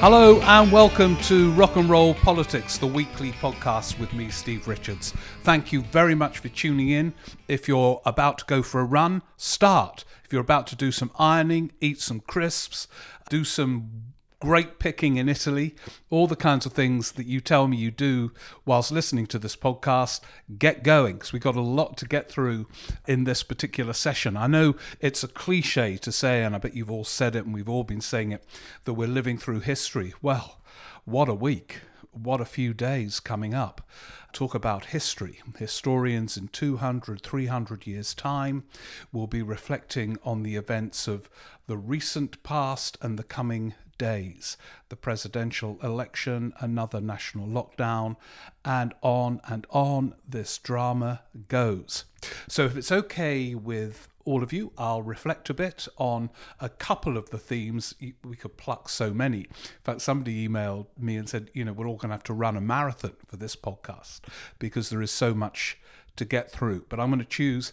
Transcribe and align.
Hello 0.00 0.40
and 0.40 0.72
welcome 0.72 1.14
to 1.24 1.52
Rock 1.52 1.76
and 1.76 1.90
Roll 1.90 2.14
Politics, 2.14 2.78
the 2.78 2.86
weekly 2.86 3.32
podcast 3.32 3.98
with 3.98 4.14
me, 4.14 4.30
Steve 4.30 4.66
Richards. 4.66 5.12
Thank 5.42 5.74
you 5.74 5.82
very 5.82 6.14
much 6.14 6.38
for 6.38 6.48
tuning 6.48 6.88
in. 6.88 7.12
If 7.48 7.68
you're 7.68 8.00
about 8.06 8.38
to 8.38 8.46
go 8.46 8.62
for 8.62 8.80
a 8.80 8.84
run, 8.84 9.20
start. 9.36 10.06
If 10.24 10.32
you're 10.32 10.40
about 10.40 10.66
to 10.68 10.74
do 10.74 10.90
some 10.90 11.10
ironing, 11.18 11.72
eat 11.82 12.00
some 12.00 12.20
crisps, 12.20 12.88
do 13.28 13.44
some 13.44 14.09
great 14.40 14.78
picking 14.78 15.16
in 15.18 15.28
Italy, 15.28 15.74
all 16.08 16.26
the 16.26 16.34
kinds 16.34 16.64
of 16.64 16.72
things 16.72 17.12
that 17.12 17.26
you 17.26 17.40
tell 17.40 17.68
me 17.68 17.76
you 17.76 17.90
do 17.90 18.32
whilst 18.64 18.90
listening 18.90 19.26
to 19.26 19.38
this 19.38 19.54
podcast, 19.54 20.20
get 20.58 20.82
going 20.82 21.16
because 21.16 21.32
we've 21.32 21.42
got 21.42 21.56
a 21.56 21.60
lot 21.60 21.98
to 21.98 22.06
get 22.06 22.30
through 22.30 22.66
in 23.06 23.24
this 23.24 23.42
particular 23.42 23.92
session. 23.92 24.38
I 24.38 24.46
know 24.46 24.76
it's 24.98 25.22
a 25.22 25.28
cliche 25.28 25.98
to 25.98 26.10
say, 26.10 26.42
and 26.42 26.54
I 26.54 26.58
bet 26.58 26.74
you've 26.74 26.90
all 26.90 27.04
said 27.04 27.36
it 27.36 27.44
and 27.44 27.52
we've 27.52 27.68
all 27.68 27.84
been 27.84 28.00
saying 28.00 28.32
it, 28.32 28.44
that 28.84 28.94
we're 28.94 29.08
living 29.08 29.36
through 29.36 29.60
history. 29.60 30.14
Well, 30.22 30.58
what 31.04 31.28
a 31.28 31.34
week. 31.34 31.80
What 32.12 32.40
a 32.40 32.46
few 32.46 32.72
days 32.74 33.20
coming 33.20 33.54
up. 33.54 33.86
Talk 34.32 34.54
about 34.54 34.86
history. 34.86 35.42
Historians 35.58 36.36
in 36.36 36.48
200, 36.48 37.20
300 37.22 37.86
years' 37.86 38.14
time 38.14 38.64
will 39.12 39.26
be 39.26 39.42
reflecting 39.42 40.18
on 40.24 40.42
the 40.42 40.56
events 40.56 41.06
of 41.06 41.28
the 41.66 41.76
recent 41.76 42.42
past 42.42 42.96
and 43.00 43.18
the 43.18 43.22
coming 43.22 43.74
days 44.00 44.56
the 44.88 44.96
presidential 44.96 45.78
election, 45.82 46.54
another 46.58 47.00
national 47.02 47.46
lockdown, 47.46 48.16
and 48.64 48.94
on 49.02 49.40
and 49.46 49.66
on 49.70 50.14
this 50.26 50.56
drama 50.56 51.20
goes. 51.48 52.06
So, 52.48 52.64
if 52.64 52.76
it's 52.76 52.90
okay 52.90 53.54
with 53.54 54.08
all 54.24 54.42
of 54.42 54.52
you, 54.52 54.72
I'll 54.78 55.02
reflect 55.02 55.50
a 55.50 55.54
bit 55.54 55.86
on 55.98 56.30
a 56.60 56.70
couple 56.70 57.18
of 57.18 57.28
the 57.28 57.38
themes. 57.38 57.94
We 58.24 58.36
could 58.36 58.56
pluck 58.56 58.88
so 58.88 59.12
many. 59.12 59.40
In 59.40 59.84
fact, 59.84 60.00
somebody 60.00 60.48
emailed 60.48 60.86
me 60.98 61.16
and 61.16 61.28
said, 61.28 61.50
you 61.52 61.64
know, 61.64 61.72
we're 61.72 61.86
all 61.86 61.96
going 61.96 62.10
to 62.10 62.14
have 62.14 62.24
to 62.24 62.34
run 62.34 62.56
a 62.56 62.60
marathon 62.60 63.16
for 63.26 63.36
this 63.36 63.54
podcast 63.54 64.20
because 64.58 64.88
there 64.88 65.02
is 65.02 65.10
so 65.10 65.34
much 65.34 65.78
to 66.16 66.24
get 66.24 66.50
through. 66.50 66.86
But 66.88 67.00
I'm 67.00 67.10
going 67.10 67.20
to 67.20 67.24
choose 67.24 67.72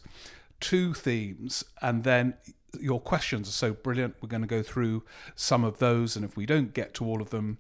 two 0.60 0.94
themes 0.94 1.64
and 1.82 2.04
then 2.04 2.36
your 2.80 3.00
questions 3.00 3.48
are 3.48 3.54
so 3.54 3.74
brilliant. 3.74 4.16
We're 4.22 4.30
going 4.30 4.42
to 4.42 4.48
go 4.48 4.64
through 4.64 5.04
some 5.36 5.64
of 5.64 5.80
those, 5.80 6.16
and 6.16 6.26
if 6.26 6.36
we 6.38 6.46
don't 6.46 6.74
get 6.74 6.94
to 6.96 7.06
all 7.06 7.22
of 7.22 7.30
them, 7.30 7.58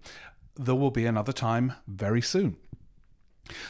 there 0.55 0.75
will 0.75 0.91
be 0.91 1.05
another 1.05 1.33
time 1.33 1.73
very 1.88 2.22
soon. 2.22 2.58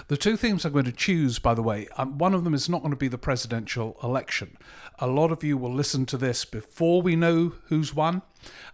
The 0.07 0.17
two 0.17 0.37
themes 0.37 0.65
I'm 0.65 0.73
going 0.73 0.85
to 0.85 0.91
choose, 0.91 1.37
by 1.37 1.53
the 1.53 1.61
way, 1.61 1.87
um, 1.97 2.17
one 2.17 2.33
of 2.33 2.43
them 2.43 2.53
is 2.53 2.67
not 2.67 2.81
going 2.81 2.91
to 2.91 2.97
be 2.97 3.07
the 3.07 3.17
presidential 3.17 3.97
election. 4.01 4.57
A 4.99 5.07
lot 5.07 5.31
of 5.31 5.43
you 5.43 5.57
will 5.57 5.73
listen 5.73 6.05
to 6.07 6.17
this 6.17 6.45
before 6.45 7.01
we 7.01 7.15
know 7.15 7.53
who's 7.65 7.93
won. 7.93 8.23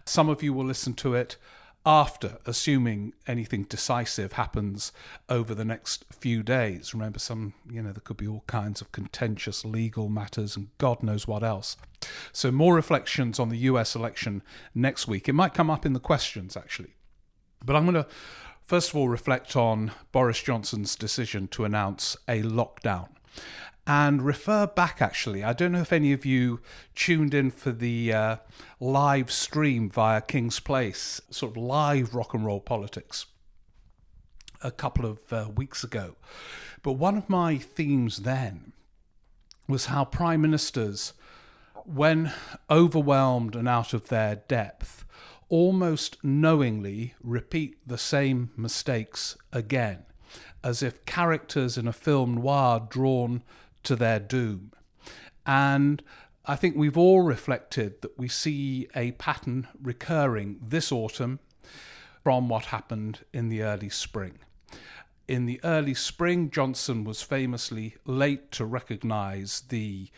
Some 0.06 0.30
of 0.30 0.42
you 0.42 0.54
will 0.54 0.64
listen 0.64 0.94
to 0.94 1.14
it 1.14 1.36
after, 1.86 2.38
assuming 2.46 3.12
anything 3.26 3.64
decisive 3.64 4.32
happens 4.32 4.92
over 5.28 5.54
the 5.54 5.64
next 5.64 6.04
few 6.10 6.42
days. 6.42 6.94
Remember, 6.94 7.18
some, 7.18 7.54
you 7.70 7.82
know, 7.82 7.92
there 7.92 8.00
could 8.02 8.16
be 8.16 8.26
all 8.26 8.44
kinds 8.46 8.80
of 8.80 8.92
contentious 8.92 9.64
legal 9.64 10.08
matters 10.08 10.56
and 10.56 10.68
God 10.78 11.02
knows 11.02 11.26
what 11.26 11.42
else. 11.42 11.76
So, 12.32 12.50
more 12.50 12.74
reflections 12.74 13.38
on 13.38 13.48
the 13.48 13.58
US 13.58 13.94
election 13.94 14.42
next 14.74 15.06
week. 15.06 15.28
It 15.28 15.34
might 15.34 15.54
come 15.54 15.70
up 15.70 15.84
in 15.84 15.92
the 15.92 16.00
questions, 16.00 16.56
actually. 16.56 16.94
But 17.64 17.76
I'm 17.76 17.84
going 17.84 17.94
to 17.94 18.06
first 18.62 18.90
of 18.90 18.96
all 18.96 19.08
reflect 19.08 19.56
on 19.56 19.92
Boris 20.10 20.42
Johnson's 20.42 20.96
decision 20.96 21.48
to 21.48 21.64
announce 21.64 22.16
a 22.26 22.42
lockdown 22.42 23.08
and 23.86 24.22
refer 24.22 24.66
back 24.66 25.02
actually. 25.02 25.44
I 25.44 25.52
don't 25.52 25.72
know 25.72 25.80
if 25.80 25.92
any 25.92 26.12
of 26.12 26.24
you 26.24 26.60
tuned 26.94 27.34
in 27.34 27.50
for 27.50 27.72
the 27.72 28.12
uh, 28.12 28.36
live 28.80 29.30
stream 29.30 29.90
via 29.90 30.20
Kings 30.20 30.60
Place, 30.60 31.20
sort 31.30 31.52
of 31.52 31.62
live 31.62 32.14
rock 32.14 32.34
and 32.34 32.44
roll 32.44 32.60
politics 32.60 33.26
a 34.62 34.70
couple 34.70 35.04
of 35.04 35.32
uh, 35.32 35.48
weeks 35.54 35.84
ago. 35.84 36.16
But 36.82 36.92
one 36.92 37.16
of 37.16 37.28
my 37.28 37.58
themes 37.58 38.18
then 38.18 38.72
was 39.68 39.86
how 39.86 40.04
prime 40.04 40.40
ministers, 40.40 41.12
when 41.84 42.32
overwhelmed 42.70 43.54
and 43.54 43.68
out 43.68 43.92
of 43.92 44.08
their 44.08 44.36
depth, 44.36 45.04
almost 45.48 46.22
knowingly 46.24 47.14
repeat 47.22 47.76
the 47.86 47.98
same 47.98 48.50
mistakes 48.56 49.36
again, 49.52 50.04
as 50.62 50.82
if 50.82 51.04
characters 51.04 51.76
in 51.76 51.86
a 51.86 51.92
film 51.92 52.36
noir 52.36 52.86
drawn 52.88 53.42
to 53.84 53.96
their 53.96 54.20
doom. 54.20 54.72
And 55.46 56.02
I 56.46 56.56
think 56.56 56.76
we've 56.76 56.98
all 56.98 57.22
reflected 57.22 58.02
that 58.02 58.18
we 58.18 58.28
see 58.28 58.88
a 58.94 59.12
pattern 59.12 59.68
recurring 59.80 60.60
this 60.60 60.92
autumn 60.92 61.40
from 62.22 62.48
what 62.48 62.66
happened 62.66 63.20
in 63.32 63.48
the 63.48 63.62
early 63.62 63.88
spring. 63.88 64.38
In 65.26 65.46
the 65.46 65.60
early 65.64 65.94
spring, 65.94 66.50
Johnson 66.50 67.04
was 67.04 67.22
famously 67.22 67.96
late 68.04 68.50
to 68.52 68.66
recognize 68.66 69.62
the 69.68 70.10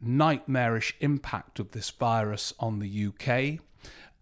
nightmarish 0.00 0.94
impact 1.00 1.58
of 1.58 1.72
this 1.72 1.90
virus 1.90 2.54
on 2.58 2.78
the 2.78 3.06
UK 3.06 3.60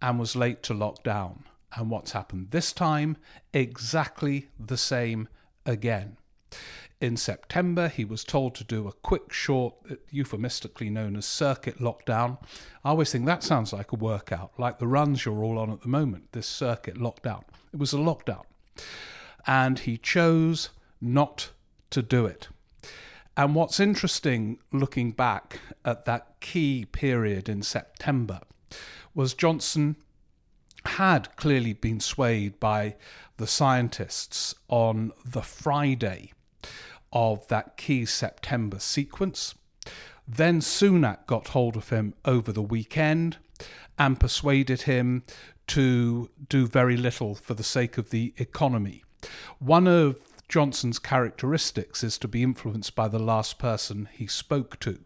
and 0.02 0.18
was 0.18 0.34
late 0.36 0.62
to 0.64 0.74
lock 0.74 1.02
down. 1.04 1.44
And 1.76 1.90
what's 1.90 2.12
happened 2.12 2.50
this 2.50 2.72
time? 2.72 3.16
Exactly 3.52 4.48
the 4.58 4.76
same 4.76 5.28
again. 5.66 6.16
In 7.00 7.16
September, 7.16 7.88
he 7.88 8.04
was 8.04 8.24
told 8.24 8.54
to 8.54 8.64
do 8.64 8.88
a 8.88 8.92
quick, 8.92 9.32
short, 9.32 9.74
euphemistically 10.10 10.88
known 10.88 11.16
as 11.16 11.26
circuit 11.26 11.78
lockdown. 11.78 12.38
I 12.84 12.90
always 12.90 13.12
think 13.12 13.26
that 13.26 13.42
sounds 13.42 13.72
like 13.72 13.92
a 13.92 13.96
workout, 13.96 14.52
like 14.58 14.78
the 14.78 14.86
runs 14.86 15.24
you're 15.24 15.44
all 15.44 15.58
on 15.58 15.70
at 15.70 15.82
the 15.82 15.88
moment, 15.88 16.32
this 16.32 16.46
circuit 16.46 16.96
lockdown. 16.96 17.42
It 17.72 17.78
was 17.78 17.92
a 17.92 17.98
lockdown. 17.98 18.44
And 19.46 19.80
he 19.80 19.98
chose 19.98 20.70
not 21.00 21.50
to 21.90 22.00
do 22.00 22.24
it. 22.24 22.48
And 23.36 23.54
what's 23.54 23.80
interesting 23.80 24.58
looking 24.72 25.10
back 25.10 25.60
at 25.84 26.04
that 26.06 26.40
key 26.40 26.86
period 26.86 27.48
in 27.48 27.62
September 27.62 28.40
was 29.14 29.34
Johnson 29.34 29.96
had 30.86 31.34
clearly 31.36 31.72
been 31.72 32.00
swayed 32.00 32.60
by 32.60 32.96
the 33.36 33.46
scientists 33.46 34.54
on 34.68 35.12
the 35.24 35.42
Friday 35.42 36.32
of 37.14 37.48
that 37.48 37.76
key 37.76 38.04
September 38.04 38.78
sequence. 38.78 39.54
Then 40.28 40.60
Sunak 40.60 41.26
got 41.26 41.48
hold 41.48 41.76
of 41.76 41.90
him 41.90 42.14
over 42.24 42.52
the 42.52 42.62
weekend 42.62 43.38
and 43.98 44.20
persuaded 44.20 44.82
him 44.82 45.22
to 45.68 46.28
do 46.48 46.66
very 46.66 46.96
little 46.96 47.34
for 47.34 47.54
the 47.54 47.62
sake 47.62 47.96
of 47.96 48.10
the 48.10 48.34
economy. 48.36 49.04
One 49.58 49.86
of 49.86 50.18
Johnson's 50.48 50.98
characteristics 50.98 52.04
is 52.04 52.18
to 52.18 52.28
be 52.28 52.42
influenced 52.42 52.94
by 52.94 53.08
the 53.08 53.18
last 53.18 53.58
person 53.58 54.08
he 54.12 54.26
spoke 54.26 54.78
to. 54.80 54.98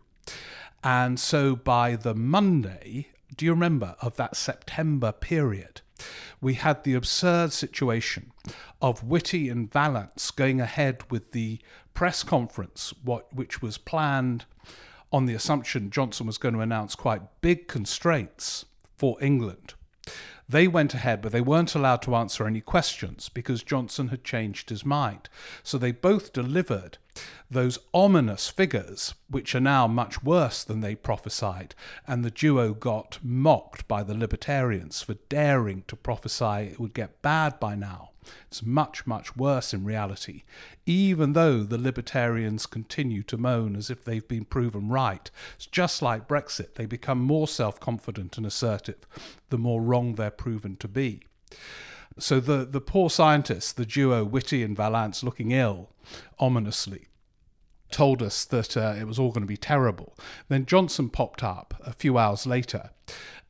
And 0.82 1.18
so 1.18 1.54
by 1.56 1.96
the 1.96 2.14
Monday, 2.14 3.08
do 3.36 3.44
you 3.44 3.52
remember, 3.52 3.96
of 4.00 4.16
that 4.16 4.36
September 4.36 5.12
period, 5.12 5.80
we 6.40 6.54
had 6.54 6.84
the 6.84 6.94
absurd 6.94 7.52
situation 7.52 8.32
of 8.80 9.04
Whitty 9.04 9.48
and 9.48 9.70
Vallance 9.72 10.30
going 10.30 10.60
ahead 10.60 11.10
with 11.10 11.32
the 11.32 11.58
press 11.94 12.22
conference, 12.22 12.94
what, 13.02 13.32
which 13.34 13.60
was 13.60 13.78
planned 13.78 14.44
on 15.12 15.26
the 15.26 15.34
assumption 15.34 15.90
Johnson 15.90 16.26
was 16.26 16.38
going 16.38 16.54
to 16.54 16.60
announce 16.60 16.94
quite 16.94 17.40
big 17.40 17.66
constraints 17.66 18.66
for 18.96 19.16
England. 19.22 19.74
They 20.48 20.66
went 20.66 20.94
ahead, 20.94 21.20
but 21.20 21.32
they 21.32 21.42
weren't 21.42 21.74
allowed 21.74 22.00
to 22.02 22.14
answer 22.14 22.46
any 22.46 22.62
questions 22.62 23.28
because 23.28 23.62
Johnson 23.62 24.08
had 24.08 24.24
changed 24.24 24.70
his 24.70 24.84
mind. 24.84 25.28
So 25.62 25.76
they 25.76 25.92
both 25.92 26.32
delivered 26.32 26.96
those 27.50 27.78
ominous 27.94 28.48
figures, 28.48 29.14
which 29.28 29.54
are 29.54 29.60
now 29.60 29.86
much 29.86 30.22
worse 30.22 30.62
than 30.64 30.80
they 30.80 30.94
prophesied, 30.94 31.74
and 32.06 32.24
the 32.24 32.30
duo 32.30 32.74
got 32.74 33.18
mocked 33.22 33.88
by 33.88 34.02
the 34.02 34.14
libertarians 34.14 35.02
for 35.02 35.14
daring 35.28 35.84
to 35.88 35.96
prophesy 35.96 36.70
it 36.72 36.80
would 36.80 36.94
get 36.94 37.22
bad 37.22 37.58
by 37.58 37.74
now. 37.74 38.10
It's 38.48 38.62
much, 38.62 39.06
much 39.06 39.36
worse 39.36 39.72
in 39.72 39.84
reality, 39.84 40.42
even 40.84 41.32
though 41.32 41.62
the 41.62 41.78
libertarians 41.78 42.66
continue 42.66 43.22
to 43.22 43.38
moan 43.38 43.74
as 43.76 43.90
if 43.90 44.04
they've 44.04 44.26
been 44.26 44.44
proven 44.44 44.88
right. 44.88 45.30
It's 45.56 45.66
just 45.66 46.02
like 46.02 46.28
Brexit, 46.28 46.74
they 46.74 46.86
become 46.86 47.22
more 47.22 47.48
self 47.48 47.80
confident 47.80 48.36
and 48.36 48.46
assertive 48.46 49.06
the 49.48 49.58
more 49.58 49.80
wrong 49.80 50.14
they're 50.14 50.30
proven 50.30 50.76
to 50.76 50.88
be. 50.88 51.22
So 52.18 52.40
the, 52.40 52.64
the 52.64 52.80
poor 52.80 53.10
scientists, 53.10 53.72
the 53.72 53.86
duo 53.86 54.24
Whitty 54.24 54.62
and 54.62 54.76
Vallance, 54.76 55.22
looking 55.22 55.52
ill, 55.52 55.90
ominously, 56.38 57.08
told 57.90 58.22
us 58.22 58.44
that 58.46 58.76
uh, 58.76 58.94
it 58.98 59.06
was 59.06 59.18
all 59.18 59.30
going 59.30 59.42
to 59.42 59.46
be 59.46 59.56
terrible. 59.56 60.16
Then 60.48 60.66
Johnson 60.66 61.08
popped 61.08 61.42
up 61.42 61.74
a 61.84 61.92
few 61.92 62.18
hours 62.18 62.46
later 62.46 62.90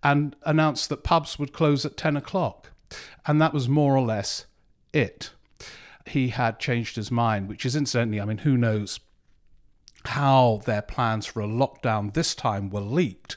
and 0.03 0.37
announced 0.43 0.89
that 0.89 1.05
pubs 1.05 1.39
would 1.39 1.53
close 1.53 1.85
at 1.85 1.97
10 1.97 2.17
o'clock. 2.17 2.71
And 3.27 3.41
that 3.41 3.53
was 3.53 3.69
more 3.69 3.97
or 3.97 4.07
less 4.07 4.47
it. 4.93 5.31
He 6.07 6.29
had 6.29 6.59
changed 6.59 6.97
his 6.97 7.11
mind, 7.11 7.49
which 7.49 7.67
is 7.67 7.77
incidentally, 7.77 8.21
I 8.21 8.25
mean, 8.25 8.39
who 8.39 8.57
knows 8.57 9.01
how 10.07 10.63
their 10.65 10.81
plans 10.83 11.27
for 11.27 11.41
a 11.43 11.47
lockdown 11.47 12.15
this 12.15 12.35
time 12.35 12.71
were 12.71 12.81
leaked, 12.81 13.37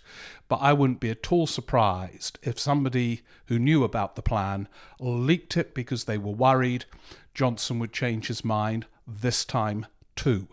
but 0.52 0.58
I 0.58 0.74
wouldn't 0.74 1.00
be 1.00 1.10
at 1.10 1.32
all 1.32 1.48
surprised 1.48 2.38
if 2.44 2.60
somebody 2.60 3.22
who 3.46 3.58
knew 3.58 3.86
about 3.86 4.18
the 4.18 4.22
plan 4.22 4.68
leaked 5.00 5.56
it 5.56 5.74
because 5.74 6.04
they 6.04 6.18
were 6.18 6.34
worried 6.34 6.84
Johnson 7.34 7.80
would 7.80 7.94
change 7.94 8.28
his 8.28 8.44
mind 8.44 8.86
this 9.08 9.46
time 9.46 9.86
too. 10.14 10.50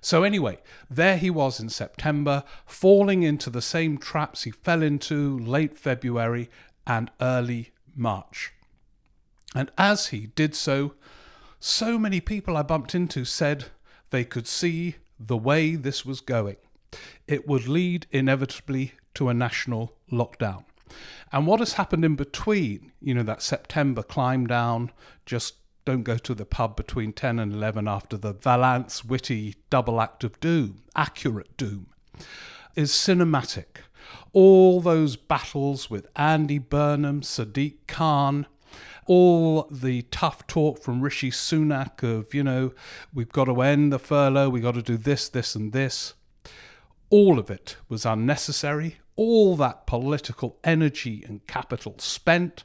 So, 0.00 0.22
anyway, 0.22 0.58
there 0.88 1.16
he 1.16 1.28
was 1.28 1.58
in 1.58 1.70
September, 1.70 2.44
falling 2.66 3.24
into 3.24 3.50
the 3.50 3.60
same 3.60 3.98
traps 3.98 4.44
he 4.44 4.52
fell 4.52 4.80
into 4.80 5.40
late 5.40 5.76
February 5.76 6.48
and 6.86 7.10
early 7.20 7.72
March. 7.96 8.52
And 9.56 9.72
as 9.76 10.10
he 10.10 10.28
did 10.36 10.54
so, 10.54 10.94
so 11.58 11.98
many 11.98 12.20
people 12.20 12.56
I 12.56 12.62
bumped 12.62 12.94
into 12.94 13.24
said 13.24 13.64
they 14.10 14.22
could 14.22 14.46
see 14.46 14.98
the 15.18 15.36
way 15.36 15.74
this 15.74 16.06
was 16.06 16.20
going. 16.20 16.58
It 17.26 17.48
would 17.48 17.66
lead 17.66 18.06
inevitably 18.12 18.92
to 19.14 19.28
a 19.28 19.34
national 19.34 19.94
lockdown. 20.10 20.64
And 21.32 21.46
what 21.46 21.60
has 21.60 21.74
happened 21.74 22.04
in 22.04 22.16
between, 22.16 22.92
you 23.00 23.14
know, 23.14 23.22
that 23.22 23.42
September 23.42 24.02
climb 24.02 24.46
down, 24.46 24.90
just 25.26 25.54
don't 25.84 26.02
go 26.02 26.18
to 26.18 26.34
the 26.34 26.44
pub 26.44 26.76
between 26.76 27.12
10 27.12 27.38
and 27.38 27.52
11 27.52 27.88
after 27.88 28.16
the 28.16 28.32
Vallance 28.32 29.04
Whitty 29.04 29.56
double 29.70 30.00
act 30.00 30.24
of 30.24 30.38
doom, 30.40 30.82
accurate 30.94 31.56
doom, 31.56 31.86
is 32.74 32.90
cinematic. 32.92 33.82
All 34.32 34.80
those 34.80 35.16
battles 35.16 35.90
with 35.90 36.06
Andy 36.16 36.58
Burnham, 36.58 37.22
Sadiq 37.22 37.74
Khan, 37.86 38.46
all 39.06 39.66
the 39.70 40.02
tough 40.02 40.46
talk 40.46 40.80
from 40.82 41.00
Rishi 41.00 41.30
Sunak 41.30 42.02
of, 42.02 42.32
you 42.34 42.44
know, 42.44 42.72
we've 43.12 43.32
got 43.32 43.44
to 43.46 43.62
end 43.62 43.92
the 43.92 43.98
furlough, 43.98 44.48
we've 44.48 44.62
got 44.62 44.74
to 44.74 44.82
do 44.82 44.96
this, 44.96 45.28
this, 45.28 45.54
and 45.54 45.72
this. 45.72 46.14
All 47.10 47.38
of 47.38 47.50
it 47.50 47.76
was 47.88 48.06
unnecessary. 48.06 48.98
All 49.16 49.56
that 49.56 49.86
political 49.86 50.58
energy 50.64 51.24
and 51.26 51.46
capital 51.46 51.96
spent. 51.98 52.64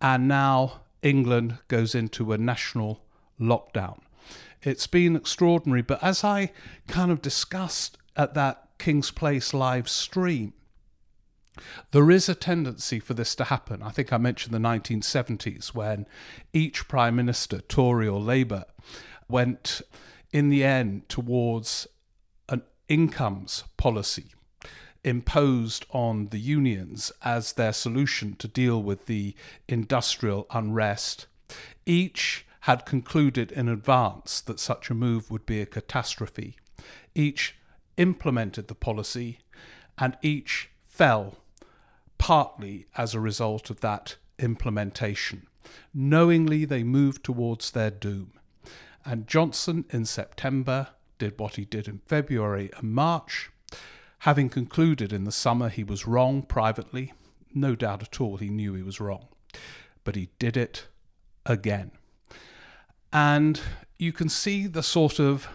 And 0.00 0.26
now 0.26 0.80
England 1.02 1.58
goes 1.68 1.94
into 1.94 2.32
a 2.32 2.38
national 2.38 3.04
lockdown. 3.38 4.00
It's 4.62 4.86
been 4.86 5.16
extraordinary, 5.16 5.82
but 5.82 6.02
as 6.02 6.24
I 6.24 6.52
kind 6.86 7.10
of 7.10 7.22
discussed 7.22 7.96
at 8.16 8.34
that 8.34 8.68
Kings 8.78 9.10
Place 9.10 9.54
live 9.54 9.88
stream, 9.88 10.52
there 11.92 12.10
is 12.10 12.28
a 12.28 12.34
tendency 12.34 13.00
for 13.00 13.14
this 13.14 13.34
to 13.36 13.44
happen. 13.44 13.82
I 13.82 13.90
think 13.90 14.12
I 14.12 14.18
mentioned 14.18 14.54
the 14.54 14.58
1970s 14.58 15.74
when 15.74 16.06
each 16.52 16.88
Prime 16.88 17.16
Minister, 17.16 17.60
Tory 17.60 18.08
or 18.08 18.20
Labour, 18.20 18.64
went 19.28 19.82
in 20.32 20.48
the 20.48 20.64
end 20.64 21.08
towards 21.08 21.86
incomes 22.90 23.64
policy 23.78 24.26
imposed 25.02 25.86
on 25.90 26.28
the 26.28 26.38
unions 26.38 27.10
as 27.22 27.54
their 27.54 27.72
solution 27.72 28.34
to 28.36 28.46
deal 28.46 28.82
with 28.82 29.06
the 29.06 29.34
industrial 29.66 30.46
unrest. 30.50 31.26
Each 31.86 32.44
had 32.64 32.84
concluded 32.84 33.50
in 33.52 33.68
advance 33.68 34.42
that 34.42 34.60
such 34.60 34.90
a 34.90 34.94
move 34.94 35.30
would 35.30 35.46
be 35.46 35.62
a 35.62 35.66
catastrophe. 35.66 36.56
Each 37.14 37.56
implemented 37.96 38.68
the 38.68 38.74
policy, 38.74 39.38
and 39.96 40.18
each 40.20 40.68
fell 40.84 41.36
partly 42.18 42.86
as 42.96 43.14
a 43.14 43.20
result 43.20 43.70
of 43.70 43.80
that 43.80 44.16
implementation. 44.38 45.46
Knowingly, 45.94 46.66
they 46.66 46.82
moved 46.82 47.24
towards 47.24 47.70
their 47.70 47.90
doom. 47.90 48.32
And 49.04 49.26
Johnson 49.26 49.86
in 49.90 50.04
September 50.04 50.88
did 51.20 51.38
what 51.38 51.54
he 51.54 51.64
did 51.64 51.86
in 51.86 52.00
February 52.06 52.70
and 52.76 52.92
March 52.92 53.50
Having 54.20 54.50
concluded 54.50 55.14
in 55.14 55.24
the 55.24 55.32
summer 55.32 55.70
he 55.70 55.82
was 55.82 56.06
wrong 56.06 56.42
privately, 56.42 57.14
no 57.54 57.74
doubt 57.74 58.02
at 58.02 58.20
all 58.20 58.36
he 58.36 58.50
knew 58.50 58.74
he 58.74 58.82
was 58.82 59.00
wrong, 59.00 59.28
but 60.04 60.14
he 60.14 60.28
did 60.38 60.58
it 60.58 60.88
again. 61.46 61.90
And 63.14 63.58
you 63.98 64.12
can 64.12 64.28
see 64.28 64.66
the 64.66 64.82
sort 64.82 65.18
of 65.18 65.48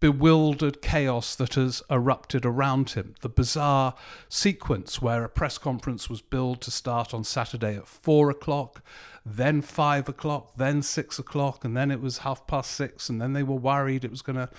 bewildered 0.00 0.82
chaos 0.82 1.36
that 1.36 1.54
has 1.54 1.84
erupted 1.88 2.44
around 2.44 2.90
him. 2.90 3.14
The 3.20 3.28
bizarre 3.28 3.94
sequence 4.28 5.00
where 5.00 5.22
a 5.22 5.28
press 5.28 5.56
conference 5.56 6.10
was 6.10 6.20
billed 6.20 6.62
to 6.62 6.72
start 6.72 7.14
on 7.14 7.22
Saturday 7.22 7.76
at 7.76 7.86
four 7.86 8.28
o'clock, 8.28 8.82
then 9.26 9.62
five 9.62 10.08
o'clock, 10.08 10.52
then 10.56 10.82
six 10.82 11.18
o'clock, 11.18 11.64
and 11.64 11.76
then 11.76 11.90
it 11.90 12.00
was 12.00 12.18
half 12.18 12.46
past 12.46 12.72
six, 12.72 13.08
and 13.08 13.20
then 13.20 13.32
they 13.32 13.42
were 13.42 13.56
worried 13.56 14.04
it 14.04 14.10
was 14.10 14.22
going 14.22 14.36
to 14.36 14.50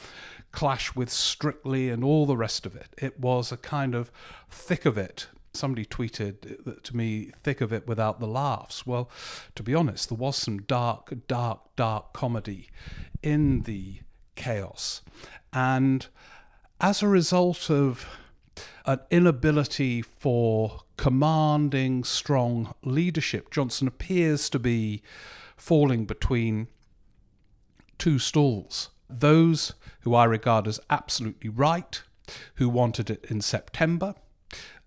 clash 0.52 0.96
with 0.96 1.10
Strictly 1.10 1.90
and 1.90 2.04
all 2.04 2.26
the 2.26 2.38
rest 2.38 2.66
of 2.66 2.76
it. 2.76 2.90
It 2.98 3.20
was 3.20 3.52
a 3.52 3.58
kind 3.58 3.94
of 3.94 4.12
thick 4.50 4.86
of 4.86 4.98
it 4.98 5.28
somebody 5.56 5.86
tweeted 5.86 6.68
uh, 6.68 6.80
to 6.84 6.96
me, 6.96 7.32
thick 7.42 7.62
of 7.62 7.72
it 7.74 7.88
without 7.88 8.20
the 8.20 8.28
laughs. 8.28 8.86
Well, 8.86 9.10
to 9.56 9.64
be 9.64 9.74
honest, 9.74 10.10
there 10.10 10.18
was 10.18 10.36
some 10.36 10.60
dark, 10.60 11.14
dark, 11.28 11.76
dark 11.76 12.14
comedy 12.14 12.70
in 13.24 13.62
the 13.62 14.00
chaos. 14.36 15.02
And 15.54 16.08
as 16.82 17.02
a 17.02 17.08
result 17.08 17.70
of 17.70 18.08
an 18.86 19.00
inability 19.10 20.02
for 20.02 20.82
commanding, 20.98 22.04
strong 22.04 22.74
leadership, 22.84 23.52
Johnson 23.52 23.88
appears 23.88 24.50
to 24.50 24.60
be 24.60 25.02
falling 25.58 26.06
between 26.06 26.68
two 27.98 28.20
stools. 28.20 28.90
Those 29.10 29.74
who 30.02 30.16
I 30.16 30.26
regard 30.26 30.68
as 30.68 30.80
absolutely 30.90 31.50
right, 31.50 32.02
who 32.56 32.70
wanted 32.70 33.10
it 33.10 33.26
in 33.30 33.42
September, 33.42 34.16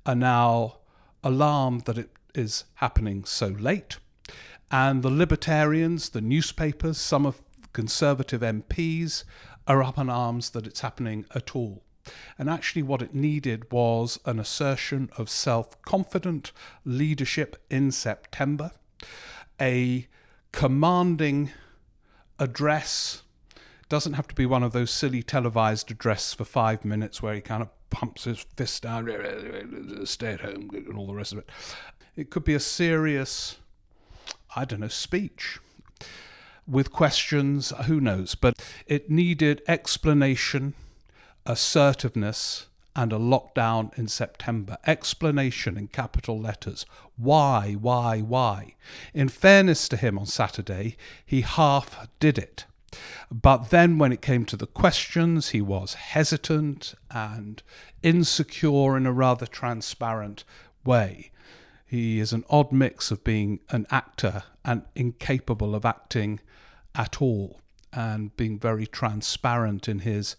are 0.05 0.15
now 0.15 0.79
alarmed 1.23 1.83
that 1.83 1.99
it 1.99 2.11
is 2.35 2.65
happening 2.75 3.25
so 3.25 3.49
late. 3.49 3.99
And 4.71 5.03
the 5.03 5.11
libertarians, 5.11 6.11
the 6.11 6.21
newspapers, 6.21 6.99
some 6.99 7.25
of 7.25 7.43
Conservative 7.73 8.41
MPs 8.41 9.25
are 9.67 9.83
up 9.83 9.99
in 9.99 10.11
arms 10.11 10.51
that 10.51 10.67
it's 10.67 10.81
happening 10.81 11.27
at 11.35 11.55
all. 11.55 11.83
And 12.39 12.49
actually, 12.49 12.83
what 12.83 13.03
it 13.03 13.15
needed 13.15 13.71
was 13.73 14.19
an 14.25 14.39
assertion 14.39 15.11
of 15.17 15.29
self 15.29 15.81
confident 15.83 16.53
leadership 16.85 17.63
in 17.71 17.91
September, 17.91 18.73
a 19.61 20.07
commanding 20.53 21.51
address. 22.39 23.23
Doesn't 23.89 24.15
have 24.15 24.29
to 24.29 24.35
be 24.35 24.47
one 24.47 24.63
of 24.63 24.73
those 24.73 24.91
silly 24.91 25.23
televised 25.23 25.91
addresses 25.91 26.35
for 26.35 26.45
five 26.45 26.85
minutes 26.85 27.23
where 27.23 27.35
he 27.35 27.41
kind 27.41 27.63
of 27.63 27.71
pumps 27.91 28.25
his 28.25 28.45
fist 28.57 28.83
down, 28.83 29.07
stay 30.05 30.33
at 30.33 30.41
home, 30.41 30.71
and 30.73 30.97
all 30.97 31.07
the 31.07 31.15
rest 31.15 31.33
of 31.33 31.39
it. 31.39 31.49
It 32.15 32.31
could 32.31 32.45
be 32.45 32.55
a 32.55 32.61
serious, 32.61 33.57
I 34.55 34.65
don't 34.65 34.81
know, 34.81 34.89
speech 34.89 35.59
with 36.67 36.93
questions, 36.93 37.73
who 37.87 38.01
knows, 38.01 38.35
but 38.35 38.63
it 38.87 39.11
needed 39.11 39.63
explanation, 39.67 40.75
assertiveness, 41.49 42.67
and 42.95 43.13
a 43.13 43.17
lockdown 43.17 43.97
in 43.97 44.09
September. 44.09 44.77
Explanation 44.85 45.77
in 45.77 45.87
capital 45.87 46.39
letters. 46.39 46.85
Why, 47.17 47.77
why, 47.81 48.21
why? 48.21 48.75
In 49.15 49.29
fairness 49.29 49.89
to 49.89 49.97
him 49.97 50.19
on 50.19 50.27
Saturday, 50.27 50.97
he 51.25 51.43
half 51.43 52.09
did 52.19 52.39
it. 52.39 52.67
But 53.31 53.71
then 53.71 53.99
when 53.99 54.13
it 54.13 54.21
came 54.21 54.45
to 54.47 54.57
the 54.57 54.67
questions, 54.67 55.51
he 55.51 55.61
was 55.61 55.95
hesitant 55.95 56.95
and 57.09 57.63
insecure 58.03 58.97
in 58.97 59.07
a 59.07 59.13
rather 59.13 59.47
transparent 59.47 60.43
way. 60.85 61.31
He 61.87 62.19
is 62.19 62.33
an 62.33 62.45
odd 62.51 62.73
mix 62.73 63.11
of 63.13 63.23
being 63.23 63.61
an 63.71 63.87
actor 63.91 64.43
and 64.65 64.83
incapable 64.97 65.75
of 65.75 65.85
acting 65.85 66.41
at 66.95 67.23
all 67.23 67.61
and 67.93 68.37
being 68.37 68.59
very 68.59 68.87
transparent 68.87 69.89
in 69.89 70.01
his 70.01 70.35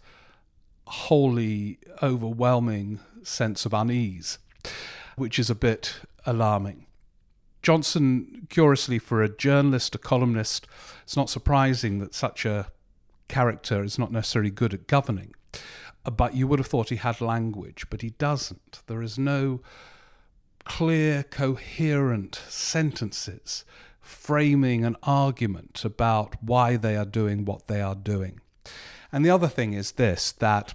wholly 0.90 1.80
overwhelming 2.02 3.00
sense 3.24 3.66
of 3.66 3.74
unease, 3.74 4.40
which 5.16 5.38
is 5.38 5.50
a 5.50 5.56
bit 5.56 6.02
alarming. 6.26 6.86
Johnson, 7.62 8.48
curiously, 8.50 9.00
for 9.00 9.22
a 9.22 9.30
journalist, 9.30 9.96
a 9.96 9.98
columnist, 9.98 10.66
it's 11.04 11.18
not 11.18 11.30
surprising 11.30 12.00
that 12.00 12.16
such 12.16 12.46
a 12.46 12.72
character 13.28 13.84
is 13.84 14.00
not 14.00 14.12
necessarily 14.12 14.50
good 14.50 14.74
at 14.74 14.88
governing. 14.88 15.34
Uh, 16.06 16.12
but 16.12 16.36
you 16.36 16.48
would 16.48 16.60
have 16.60 16.68
thought 16.68 16.90
he 16.90 16.96
had 16.96 17.22
language, 17.22 17.86
but 17.90 18.02
he 18.02 18.12
doesn't. 18.12 18.82
There 18.88 19.02
is 19.02 19.20
no 19.20 19.62
clear, 20.64 21.24
coherent 21.24 22.42
sentences 22.48 23.66
framing 24.00 24.84
an 24.84 24.96
argument 25.04 25.86
about 25.86 26.42
why 26.42 26.78
they 26.78 26.96
are 26.96 27.06
doing 27.06 27.46
what 27.46 27.68
they 27.68 27.82
are 27.82 27.96
doing. 27.96 28.40
And 29.12 29.26
the 29.26 29.30
other 29.30 29.48
thing 29.48 29.74
is 29.74 29.94
this 29.94 30.32
that 30.34 30.74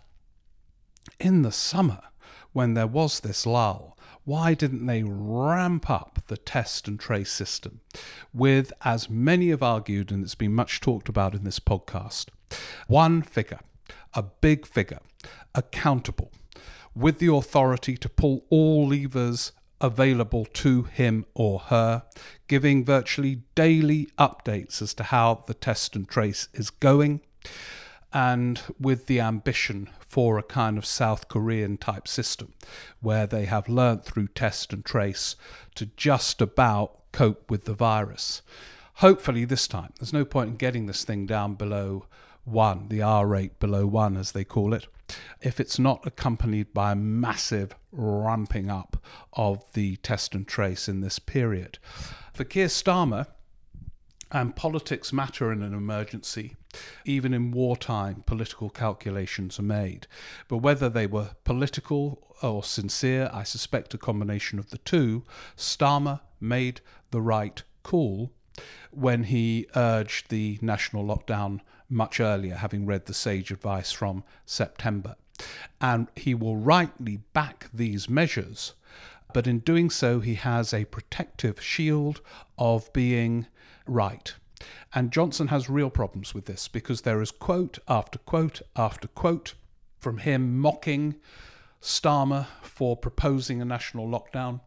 in 1.18 1.42
the 1.42 1.52
summer, 1.52 2.00
when 2.52 2.74
there 2.74 2.86
was 2.86 3.20
this 3.20 3.46
lull, 3.46 3.96
why 4.24 4.54
didn't 4.54 4.86
they 4.86 5.02
ramp 5.02 5.90
up 5.90 6.18
the 6.28 6.36
test 6.36 6.88
and 6.88 6.98
trace 6.98 7.30
system 7.30 7.80
with, 8.32 8.72
as 8.82 9.10
many 9.10 9.50
have 9.50 9.62
argued, 9.62 10.10
and 10.10 10.24
it's 10.24 10.34
been 10.34 10.54
much 10.54 10.80
talked 10.80 11.08
about 11.08 11.34
in 11.34 11.44
this 11.44 11.60
podcast, 11.60 12.28
one 12.86 13.22
figure 13.22 13.60
a 14.14 14.22
big 14.22 14.66
figure, 14.66 15.00
accountable, 15.54 16.30
with 16.94 17.18
the 17.18 17.32
authority 17.32 17.96
to 17.96 18.08
pull 18.08 18.44
all 18.48 18.88
levers 18.88 19.52
available 19.80 20.44
to 20.46 20.84
him 20.84 21.26
or 21.34 21.58
her, 21.58 22.04
giving 22.46 22.84
virtually 22.84 23.42
daily 23.54 24.08
updates 24.18 24.80
as 24.80 24.94
to 24.94 25.02
how 25.02 25.42
the 25.46 25.54
test 25.54 25.96
and 25.96 26.08
trace 26.08 26.48
is 26.54 26.70
going, 26.70 27.20
and 28.14 28.62
with 28.78 29.06
the 29.06 29.20
ambition 29.20 29.90
for 29.98 30.38
a 30.38 30.42
kind 30.42 30.78
of 30.78 30.86
South 30.86 31.28
Korean 31.28 31.76
type 31.76 32.06
system 32.06 32.54
where 33.00 33.26
they 33.26 33.46
have 33.46 33.68
learnt 33.68 34.04
through 34.04 34.28
test 34.28 34.72
and 34.72 34.84
trace 34.84 35.34
to 35.74 35.86
just 35.96 36.40
about 36.40 37.00
cope 37.10 37.50
with 37.50 37.64
the 37.64 37.74
virus. 37.74 38.40
Hopefully, 38.98 39.44
this 39.44 39.66
time, 39.66 39.92
there's 39.98 40.12
no 40.12 40.24
point 40.24 40.50
in 40.50 40.56
getting 40.56 40.86
this 40.86 41.02
thing 41.02 41.26
down 41.26 41.54
below 41.54 42.06
one, 42.44 42.86
the 42.88 43.02
R 43.02 43.26
rate 43.26 43.58
below 43.58 43.86
one, 43.86 44.16
as 44.16 44.30
they 44.30 44.44
call 44.44 44.72
it, 44.72 44.86
if 45.40 45.58
it's 45.58 45.78
not 45.78 46.06
accompanied 46.06 46.72
by 46.72 46.92
a 46.92 46.96
massive 46.96 47.74
ramping 47.90 48.70
up 48.70 49.02
of 49.32 49.64
the 49.72 49.96
test 49.96 50.34
and 50.34 50.46
trace 50.46 50.88
in 50.88 51.00
this 51.00 51.18
period. 51.18 51.78
For 52.32 52.44
Keir 52.44 52.68
Starmer, 52.68 53.26
and 54.30 54.56
politics 54.56 55.12
matter 55.12 55.52
in 55.52 55.62
an 55.62 55.74
emergency. 55.74 56.56
Even 57.04 57.32
in 57.32 57.52
wartime, 57.52 58.24
political 58.26 58.70
calculations 58.70 59.58
are 59.58 59.62
made. 59.62 60.06
But 60.48 60.58
whether 60.58 60.88
they 60.88 61.06
were 61.06 61.30
political 61.44 62.34
or 62.42 62.62
sincere, 62.62 63.30
I 63.32 63.42
suspect 63.44 63.94
a 63.94 63.98
combination 63.98 64.58
of 64.58 64.70
the 64.70 64.78
two, 64.78 65.24
Starmer 65.56 66.20
made 66.40 66.80
the 67.10 67.22
right 67.22 67.62
call 67.82 68.32
when 68.90 69.24
he 69.24 69.66
urged 69.74 70.30
the 70.30 70.58
national 70.62 71.04
lockdown 71.04 71.60
much 71.88 72.20
earlier, 72.20 72.56
having 72.56 72.86
read 72.86 73.06
the 73.06 73.14
sage 73.14 73.50
advice 73.50 73.92
from 73.92 74.24
September. 74.46 75.16
And 75.80 76.08
he 76.14 76.34
will 76.34 76.56
rightly 76.56 77.18
back 77.32 77.68
these 77.72 78.08
measures, 78.08 78.74
but 79.32 79.46
in 79.46 79.60
doing 79.60 79.90
so, 79.90 80.20
he 80.20 80.34
has 80.34 80.72
a 80.72 80.84
protective 80.84 81.60
shield 81.60 82.20
of 82.58 82.92
being 82.92 83.46
right. 83.86 84.34
And 84.94 85.10
Johnson 85.10 85.48
has 85.48 85.68
real 85.68 85.90
problems 85.90 86.34
with 86.34 86.46
this 86.46 86.68
because 86.68 87.02
there 87.02 87.20
is 87.20 87.30
quote 87.30 87.78
after 87.88 88.18
quote 88.20 88.62
after 88.76 89.08
quote 89.08 89.54
from 89.98 90.18
him 90.18 90.58
mocking 90.58 91.16
Starmer 91.82 92.46
for 92.62 92.96
proposing 92.96 93.60
a 93.60 93.64
national 93.64 94.08
lockdown 94.08 94.60